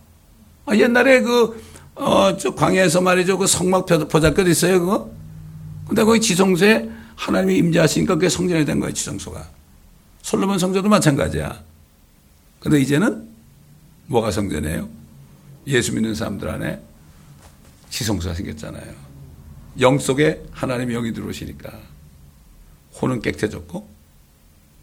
아, 0.67 0.77
옛날에 0.77 1.21
그, 1.21 1.63
어, 1.95 2.37
저 2.37 2.55
광야에서 2.55 3.01
말이죠. 3.01 3.39
그 3.39 3.47
성막 3.47 3.87
보잘것 3.87 4.47
있어요, 4.49 4.81
그거? 4.81 5.11
근데 5.87 6.05
거기 6.05 6.21
지성소에 6.21 6.89
하나님이 7.17 7.59
임재하시니까 7.59 8.15
그게 8.15 8.29
성전이 8.29 8.65
된 8.65 8.81
거예요, 8.81 8.95
지성소가. 8.95 9.47
솔로몬 10.23 10.59
성전도 10.59 10.89
마찬가지야. 10.89 11.61
근데 12.63 12.81
이제는 12.81 13.29
뭐가 14.07 14.31
성전이에요? 14.31 14.89
예수 15.67 15.93
믿는 15.95 16.15
사람들 16.15 16.49
안에 16.49 16.81
지성소가 17.91 18.37
생겼잖아요. 18.37 18.95
영 19.81 19.99
속에 19.99 20.45
하나님의 20.53 20.95
영이 20.95 21.13
들어오시니까 21.13 21.73
혼은 23.01 23.21
깨끗해졌고 23.21 23.89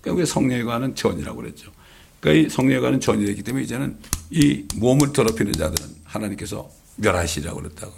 그게 0.02 0.26
성령에 0.26 0.64
관한 0.64 0.94
전이라고 0.94 1.38
그랬죠. 1.42 1.72
그러니까 2.20 2.48
이 2.48 2.50
성령에 2.50 2.82
관한 2.82 3.00
전이 3.00 3.26
되기 3.26 3.44
때문에 3.44 3.64
이제는 3.64 3.98
이 4.30 4.66
몸을 4.76 5.14
더럽히는 5.14 5.54
자들은 5.54 5.90
하나님께서 6.04 6.70
멸하시라고 6.98 7.62
그랬다고. 7.62 7.94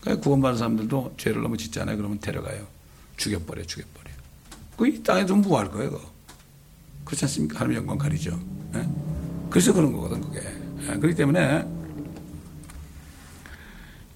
그러니까 0.00 0.24
구원받은 0.24 0.56
사람들도 0.58 1.14
죄를 1.18 1.42
너무 1.42 1.58
짓잖아요. 1.58 1.98
그러면 1.98 2.18
데려가요. 2.20 2.66
죽여버려, 3.18 3.64
죽여버려. 3.64 4.10
그 4.78 4.86
이 4.86 5.02
땅에 5.02 5.26
좀 5.26 5.42
무할 5.42 5.70
거예요. 5.70 5.90
그거. 5.90 6.10
그렇지 7.04 7.26
않습니까? 7.26 7.60
하나님 7.60 7.80
영광 7.80 7.98
가리죠. 7.98 8.40
네? 8.72 8.88
그래서 9.50 9.72
그런 9.72 9.92
거거든, 9.92 10.20
그게. 10.20 10.40
네? 10.40 10.98
그렇기 10.98 11.14
때문에 11.14 11.66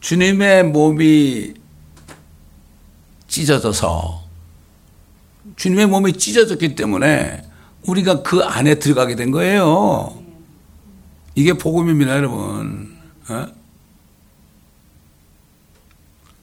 주님의 0.01 0.64
몸이 0.64 1.55
찢어져서 3.26 4.24
주님의 5.57 5.87
몸이 5.87 6.12
찢어졌기 6.14 6.74
때문에 6.74 7.43
우리가 7.87 8.22
그 8.22 8.41
안에 8.43 8.76
들어가게 8.76 9.16
된 9.16 9.30
거예요. 9.30 10.22
이게 11.35 11.53
복음입니다, 11.53 12.16
여러분. 12.16 12.97
어? 13.28 13.47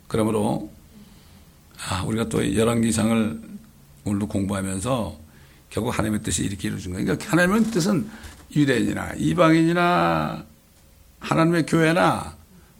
그러므로 0.07 0.69
아, 1.87 2.03
우리가 2.03 2.29
또 2.29 2.55
열왕기상을 2.55 3.41
오늘도 4.03 4.27
공부하면서 4.27 5.17
결국 5.69 5.97
하나님의 5.97 6.21
뜻이 6.21 6.43
이렇게 6.43 6.67
이루어진 6.67 6.91
거예요. 6.91 7.05
그러니까 7.05 7.31
하나님의 7.31 7.71
뜻은 7.71 8.09
유대인이나 8.55 9.13
이방인이나 9.17 10.43
하나님의 11.19 11.65
교회나 11.65 12.35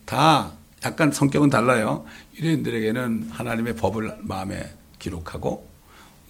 다 0.05 0.51
약간 0.83 1.11
성격은 1.11 1.49
달라요. 1.49 2.05
유대인들에게는 2.35 3.29
하나님의 3.31 3.75
법을 3.75 4.17
마음에 4.21 4.73
기록하고 4.99 5.67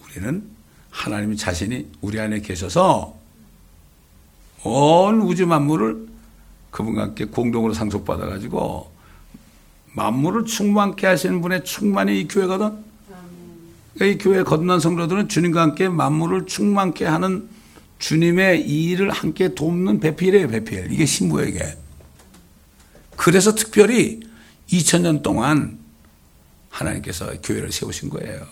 우리는 0.04 0.44
하나님 0.90 1.36
자신이 1.36 1.90
우리 2.02 2.20
안에 2.20 2.42
계셔서 2.42 3.16
온 4.64 5.22
우주 5.22 5.48
만물을 5.48 6.08
그분과 6.70 7.02
함께 7.02 7.26
공동으로 7.26 7.74
상속받아 7.74 8.28
가지고 8.28 8.92
만물을 9.94 10.46
충만케 10.46 11.08
하시는 11.08 11.42
분의 11.42 11.64
충만이 11.64 12.20
이 12.20 12.28
교회거든. 12.28 12.92
이 14.02 14.18
교회 14.18 14.44
거듭난 14.44 14.80
성도들은 14.80 15.28
주님과 15.28 15.62
함께 15.62 15.90
만물을 15.90 16.46
충만케 16.46 17.06
하는 17.06 17.50
주님의 18.02 18.68
일을 18.68 19.12
함께 19.12 19.54
돕는 19.54 20.00
배필이에요, 20.00 20.48
배필. 20.48 20.92
이게 20.92 21.06
신부에게. 21.06 21.78
그래서 23.16 23.54
특별히 23.54 24.20
2000년 24.70 25.22
동안 25.22 25.80
하나님께서 26.70 27.32
교회를 27.42 27.72
세우신 27.72 28.10
거예요. 28.10 28.48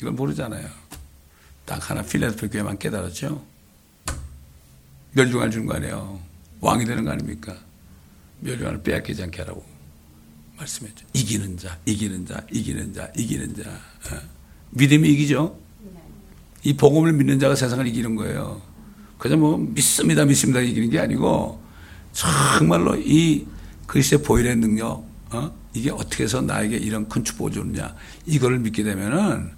이걸 0.00 0.12
모르잖아요. 0.12 0.68
딱 1.64 1.90
하나 1.90 2.02
필라델피아 2.02 2.48
교회만 2.48 2.78
깨달았죠. 2.78 3.44
멸종할 5.12 5.50
주는 5.50 5.66
거 5.66 5.74
아니에요. 5.74 6.20
왕이 6.60 6.84
되는 6.84 7.04
거 7.04 7.10
아닙니까? 7.10 7.56
멸종을 8.40 8.82
빼앗기지 8.84 9.24
않게 9.24 9.42
하라고 9.42 9.66
말씀했죠. 10.56 11.04
이기는 11.14 11.58
자, 11.58 11.76
이기는 11.84 12.24
자, 12.26 12.46
이기는 12.52 12.94
자, 12.94 13.10
이기는 13.16 13.56
자. 13.56 13.70
어. 13.70 14.20
믿음이 14.70 15.08
이기죠. 15.08 15.65
이 16.66 16.76
복음을 16.76 17.12
믿는 17.12 17.38
자가 17.38 17.54
세상을 17.54 17.86
이기는 17.86 18.16
거예요. 18.16 18.60
그저 19.18 19.36
뭐 19.36 19.56
믿습니다, 19.56 20.24
믿습니다 20.24 20.60
이기는 20.60 20.90
게 20.90 20.98
아니고 20.98 21.62
정말로 22.12 22.96
이 22.96 23.46
그리스도의 23.86 24.24
보혈의 24.24 24.56
능력, 24.56 25.04
어? 25.30 25.52
이게 25.74 25.92
어떻게 25.92 26.24
해서 26.24 26.40
나에게 26.40 26.76
이런 26.76 27.08
큰 27.08 27.22
축복을 27.22 27.52
주느냐 27.52 27.94
이거를 28.26 28.58
믿게 28.58 28.82
되면은 28.82 29.52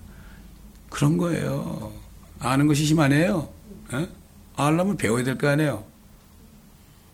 그런 0.90 1.16
거예요. 1.16 1.92
아는 2.40 2.66
것이 2.66 2.84
힘 2.84 3.00
아니에요. 3.00 3.48
어? 3.92 4.08
알려면 4.56 4.98
배워야 4.98 5.24
될 5.24 5.38
거 5.38 5.48
아니에요. 5.48 5.84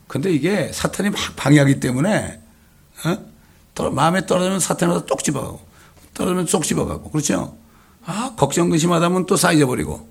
근데 0.09 0.33
이게 0.33 0.73
사탄이 0.73 1.11
막 1.11 1.19
방해하기 1.37 1.79
때문에 1.79 2.41
어? 3.79 3.91
마음에 3.91 4.27
떨어지면 4.27 4.59
사탄에서 4.59 5.07
똑 5.07 5.23
집어가고 5.23 5.61
떨어지면 6.15 6.47
쏙 6.47 6.65
집어가고 6.65 7.11
그렇죠? 7.13 7.57
아 8.07 8.35
걱정 8.37 8.71
근심하다 8.71 9.09
보면 9.09 9.27
또 9.27 9.37
쌓여버리고 9.37 10.09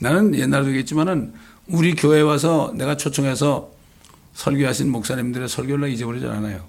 나는 0.00 0.34
옛날에도 0.34 0.68
얘기했지만은 0.68 1.34
우리 1.66 1.94
교회 1.94 2.20
와서 2.20 2.72
내가 2.76 2.96
초청해서 2.96 3.72
설교하신 4.34 4.90
목사님들의 4.90 5.48
설교를 5.48 5.80
나 5.80 5.86
잊어버리지 5.86 6.26
않아요. 6.26 6.68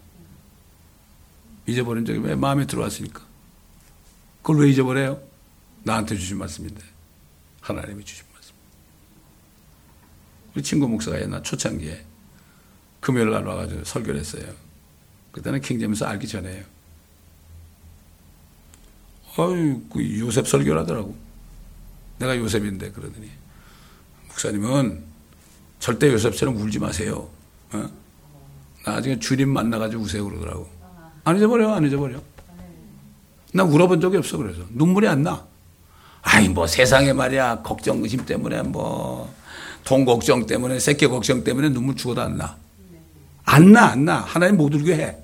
잊어버린 1.67 2.05
적이 2.05 2.19
왜 2.19 2.35
마음에 2.35 2.65
들어왔으니까. 2.65 3.21
그걸 4.41 4.63
왜 4.63 4.69
잊어버려요? 4.69 5.19
나한테 5.83 6.15
주신 6.15 6.37
말씀인데. 6.37 6.81
하나님이 7.61 8.05
주신 8.05 8.23
말씀. 8.31 8.53
우리 10.53 10.63
친구 10.63 10.87
목사가 10.87 11.19
옛날 11.19 11.41
초창기에 11.41 12.05
금요일 12.99 13.31
날 13.31 13.43
와가지고 13.43 13.83
설교를 13.83 14.19
했어요. 14.19 14.45
그때는 15.31 15.59
킹제임스 15.59 16.03
알기 16.03 16.27
전에요. 16.27 16.63
어유 19.38 19.81
그 19.91 20.19
요셉 20.19 20.47
설교를 20.47 20.81
하더라고. 20.81 21.15
내가 22.17 22.38
요셉인데 22.38 22.91
그러더니 22.91 23.29
목사님은 24.29 25.03
절대 25.79 26.11
요셉처럼 26.11 26.55
울지 26.57 26.79
마세요. 26.79 27.29
어? 27.73 27.86
나중에 28.86 29.19
주님 29.19 29.49
만나가지고 29.49 30.03
우세요 30.03 30.25
그러더라고. 30.25 30.69
안 31.23 31.38
잊어버려, 31.38 31.73
안 31.73 31.86
잊어버려. 31.86 32.21
나 33.53 33.63
울어본 33.63 34.01
적이 34.01 34.17
없어, 34.17 34.38
그래서. 34.38 34.61
눈물이 34.69 35.07
안 35.07 35.23
나. 35.23 35.45
아이, 36.21 36.49
뭐 36.49 36.67
세상에 36.67 37.13
말이야, 37.13 37.61
걱정, 37.61 38.03
의심 38.03 38.25
때문에 38.25 38.61
뭐, 38.63 39.33
돈 39.83 40.05
걱정 40.05 40.45
때문에, 40.45 40.79
새끼 40.79 41.07
걱정 41.07 41.43
때문에 41.43 41.69
눈물 41.69 41.95
죽어도 41.95 42.21
안 42.21 42.38
나. 42.38 42.57
안 43.43 43.71
나, 43.71 43.88
안 43.88 44.05
나. 44.05 44.17
하나님 44.21 44.57
못 44.57 44.73
울게 44.73 44.95
해. 44.95 45.17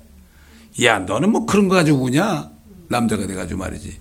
야, 0.84 0.98
너는 1.00 1.30
뭐 1.30 1.44
그런 1.44 1.68
거 1.68 1.74
가지고 1.74 2.04
우냐? 2.04 2.51
남자가 2.92 3.26
돼가지고 3.26 3.58
말이지. 3.58 3.98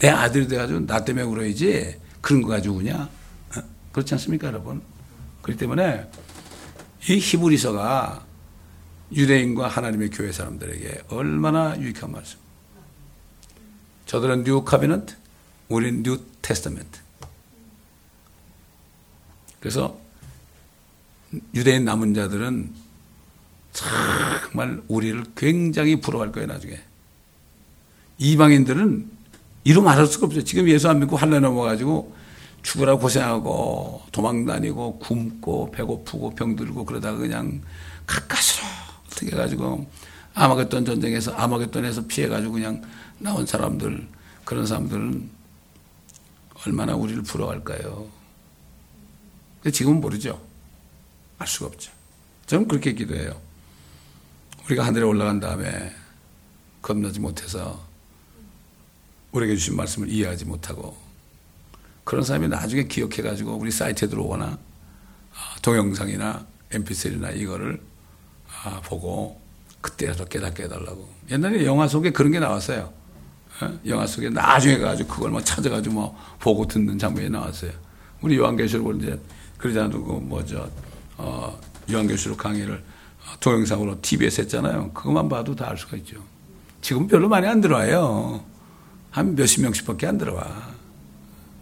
내 0.00 0.08
아들이 0.08 0.46
돼가지고 0.46 0.86
나 0.86 1.04
때문에 1.04 1.26
울어야지. 1.26 1.98
그런 2.20 2.42
거 2.42 2.48
가지고 2.48 2.76
우냐? 2.76 3.08
어? 3.56 3.62
그렇지 3.90 4.14
않습니까, 4.14 4.48
여러분? 4.48 4.80
그렇기 5.42 5.58
때문에 5.58 6.08
이 7.08 7.18
히브리서가 7.18 8.24
유대인과 9.12 9.68
하나님의 9.68 10.10
교회 10.10 10.32
사람들에게 10.32 11.04
얼마나 11.08 11.78
유익한 11.78 12.12
말씀. 12.12 12.38
저들은 14.06 14.44
new 14.44 14.64
covenant, 14.64 15.14
우리는 15.68 16.02
New 16.02 16.20
Testament. 16.40 17.00
그래서 19.60 19.98
유대인 21.54 21.84
남은 21.84 22.14
자들은 22.14 22.72
정말 23.72 24.82
우리를 24.88 25.24
굉장히 25.36 26.00
부러워할 26.00 26.32
거예요, 26.32 26.46
나중에. 26.46 26.80
이방인들은 28.18 29.10
이루 29.64 29.82
말할 29.82 30.06
수가 30.06 30.26
없어요. 30.26 30.44
지금 30.44 30.68
예수 30.68 30.88
안 30.88 31.00
믿고 31.00 31.16
할례 31.16 31.40
넘어가지고 31.40 32.14
죽으라 32.62 32.96
고생하고 32.96 34.02
도망 34.12 34.46
다니고 34.46 34.98
굶고 34.98 35.70
배고프고 35.72 36.34
병들고 36.34 36.84
그러다가 36.84 37.18
그냥 37.18 37.62
가까스로 38.06 38.66
어떻게 39.06 39.32
해가지고 39.32 39.86
아마겟돈 40.34 40.84
전쟁에서 40.84 41.32
아마겟돈에서 41.32 42.06
피해가지고 42.06 42.52
그냥 42.52 42.82
나온 43.18 43.46
사람들 43.46 44.08
그런 44.44 44.66
사람들은 44.66 45.30
얼마나 46.66 46.94
우리를 46.94 47.22
부러워할까요? 47.22 48.06
지금은 49.72 50.00
모르죠. 50.00 50.40
알 51.38 51.46
수가 51.46 51.66
없죠. 51.66 51.92
저는 52.46 52.68
그렇게 52.68 52.92
기도해요. 52.92 53.38
우리가 54.66 54.84
하늘에 54.86 55.04
올라간 55.04 55.40
다음에 55.40 55.92
겁나지 56.82 57.20
못해서 57.20 57.82
우리에게 59.34 59.56
주신 59.56 59.76
말씀을 59.76 60.08
이해하지 60.08 60.44
못하고 60.44 60.96
그런 62.04 62.24
사람이 62.24 62.48
나중에 62.48 62.84
기억해가지고 62.84 63.54
우리 63.56 63.70
사이트에 63.70 64.08
들어오거나 64.08 64.46
아, 64.46 65.56
동영상이나 65.62 66.46
mp3나 66.70 67.36
이거를 67.36 67.80
아, 68.64 68.80
보고 68.84 69.40
그때라도 69.80 70.24
깨닫게 70.24 70.64
해달라고. 70.64 71.08
옛날에 71.30 71.66
영화 71.66 71.86
속에 71.88 72.10
그런 72.10 72.32
게 72.32 72.38
나왔어요. 72.38 72.92
어? 73.60 73.78
영화 73.86 74.06
속에 74.06 74.30
나중에 74.30 74.78
가지고 74.78 75.08
그걸 75.14 75.30
막 75.32 75.44
찾아가지고 75.44 75.94
뭐 75.94 76.18
보고 76.38 76.66
듣는 76.66 76.98
장면이 76.98 77.30
나왔어요. 77.30 77.72
우리 78.22 78.36
요한계시록 78.38 78.96
이제 79.02 79.20
그러지 79.58 79.78
않고 79.80 80.04
그 80.04 80.12
뭐죠 80.24 80.70
어, 81.18 81.58
요한계시록 81.90 82.38
강의를 82.38 82.82
동영상으로 83.40 84.00
TV에서 84.00 84.42
했잖아요. 84.42 84.92
그것만 84.92 85.28
봐도 85.28 85.54
다 85.54 85.66
알 85.68 85.76
수가 85.76 85.96
있죠. 85.98 86.16
지금 86.80 87.06
별로 87.06 87.28
많이 87.28 87.46
안 87.46 87.60
들어와요. 87.60 88.44
한 89.14 89.36
몇십 89.36 89.62
명씩밖에 89.62 90.08
안 90.08 90.18
들어와. 90.18 90.74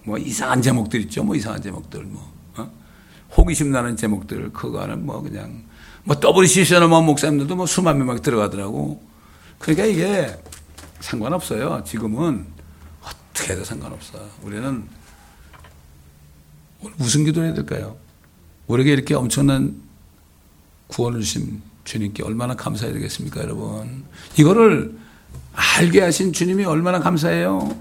뭐 0.04 0.16
이상한 0.16 0.62
제목들 0.62 1.02
있죠. 1.02 1.22
뭐 1.22 1.36
이상한 1.36 1.60
제목들 1.60 2.02
뭐 2.04 2.32
어? 2.56 2.70
호기심 3.36 3.70
나는 3.70 3.94
제목들 3.94 4.54
그거는 4.54 5.04
뭐 5.04 5.20
그냥 5.20 5.62
뭐 6.02 6.16
WCC나 6.18 6.86
목사님들도 6.86 7.54
뭐 7.54 7.66
수만 7.66 7.98
명막 7.98 8.22
들어가더라고. 8.22 9.02
그러니까 9.58 9.84
이게 9.84 10.34
상관없어요. 11.00 11.84
지금은 11.84 12.46
어떻게 13.02 13.52
해도 13.52 13.64
상관없어. 13.64 14.18
우리는 14.42 14.88
무슨 16.96 17.26
기도를 17.26 17.48
해야 17.48 17.54
될까요? 17.54 17.96
우리에게 18.66 18.94
이렇게 18.94 19.14
엄청난 19.14 19.76
구원을 20.86 21.20
주신 21.20 21.60
주님께 21.84 22.22
얼마나 22.22 22.54
감사해야 22.54 22.94
되겠습니까, 22.94 23.42
여러분? 23.42 24.04
이거를 24.38 25.01
알게 25.54 26.00
하신 26.00 26.32
주님이 26.32 26.64
얼마나 26.64 27.00
감사해요? 27.00 27.74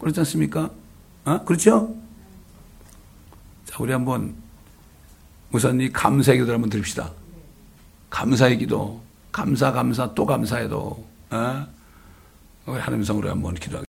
그렇지 0.00 0.20
않습니까? 0.20 0.70
어? 1.24 1.44
그렇죠? 1.44 1.94
자, 3.66 3.76
우리 3.80 3.92
한번 3.92 4.34
우선 5.50 5.80
이 5.80 5.90
감사의 5.90 6.38
기도를 6.38 6.54
한번 6.54 6.70
드립시다. 6.70 7.10
감사의 8.10 8.58
기도, 8.58 9.02
감사, 9.32 9.72
감사, 9.72 10.14
또 10.14 10.24
감사해도, 10.24 11.06
어? 11.30 11.66
우리 12.66 12.78
하나님 12.78 13.04
성으로 13.04 13.30
한번 13.30 13.54
기도하겠습니다. 13.54 13.76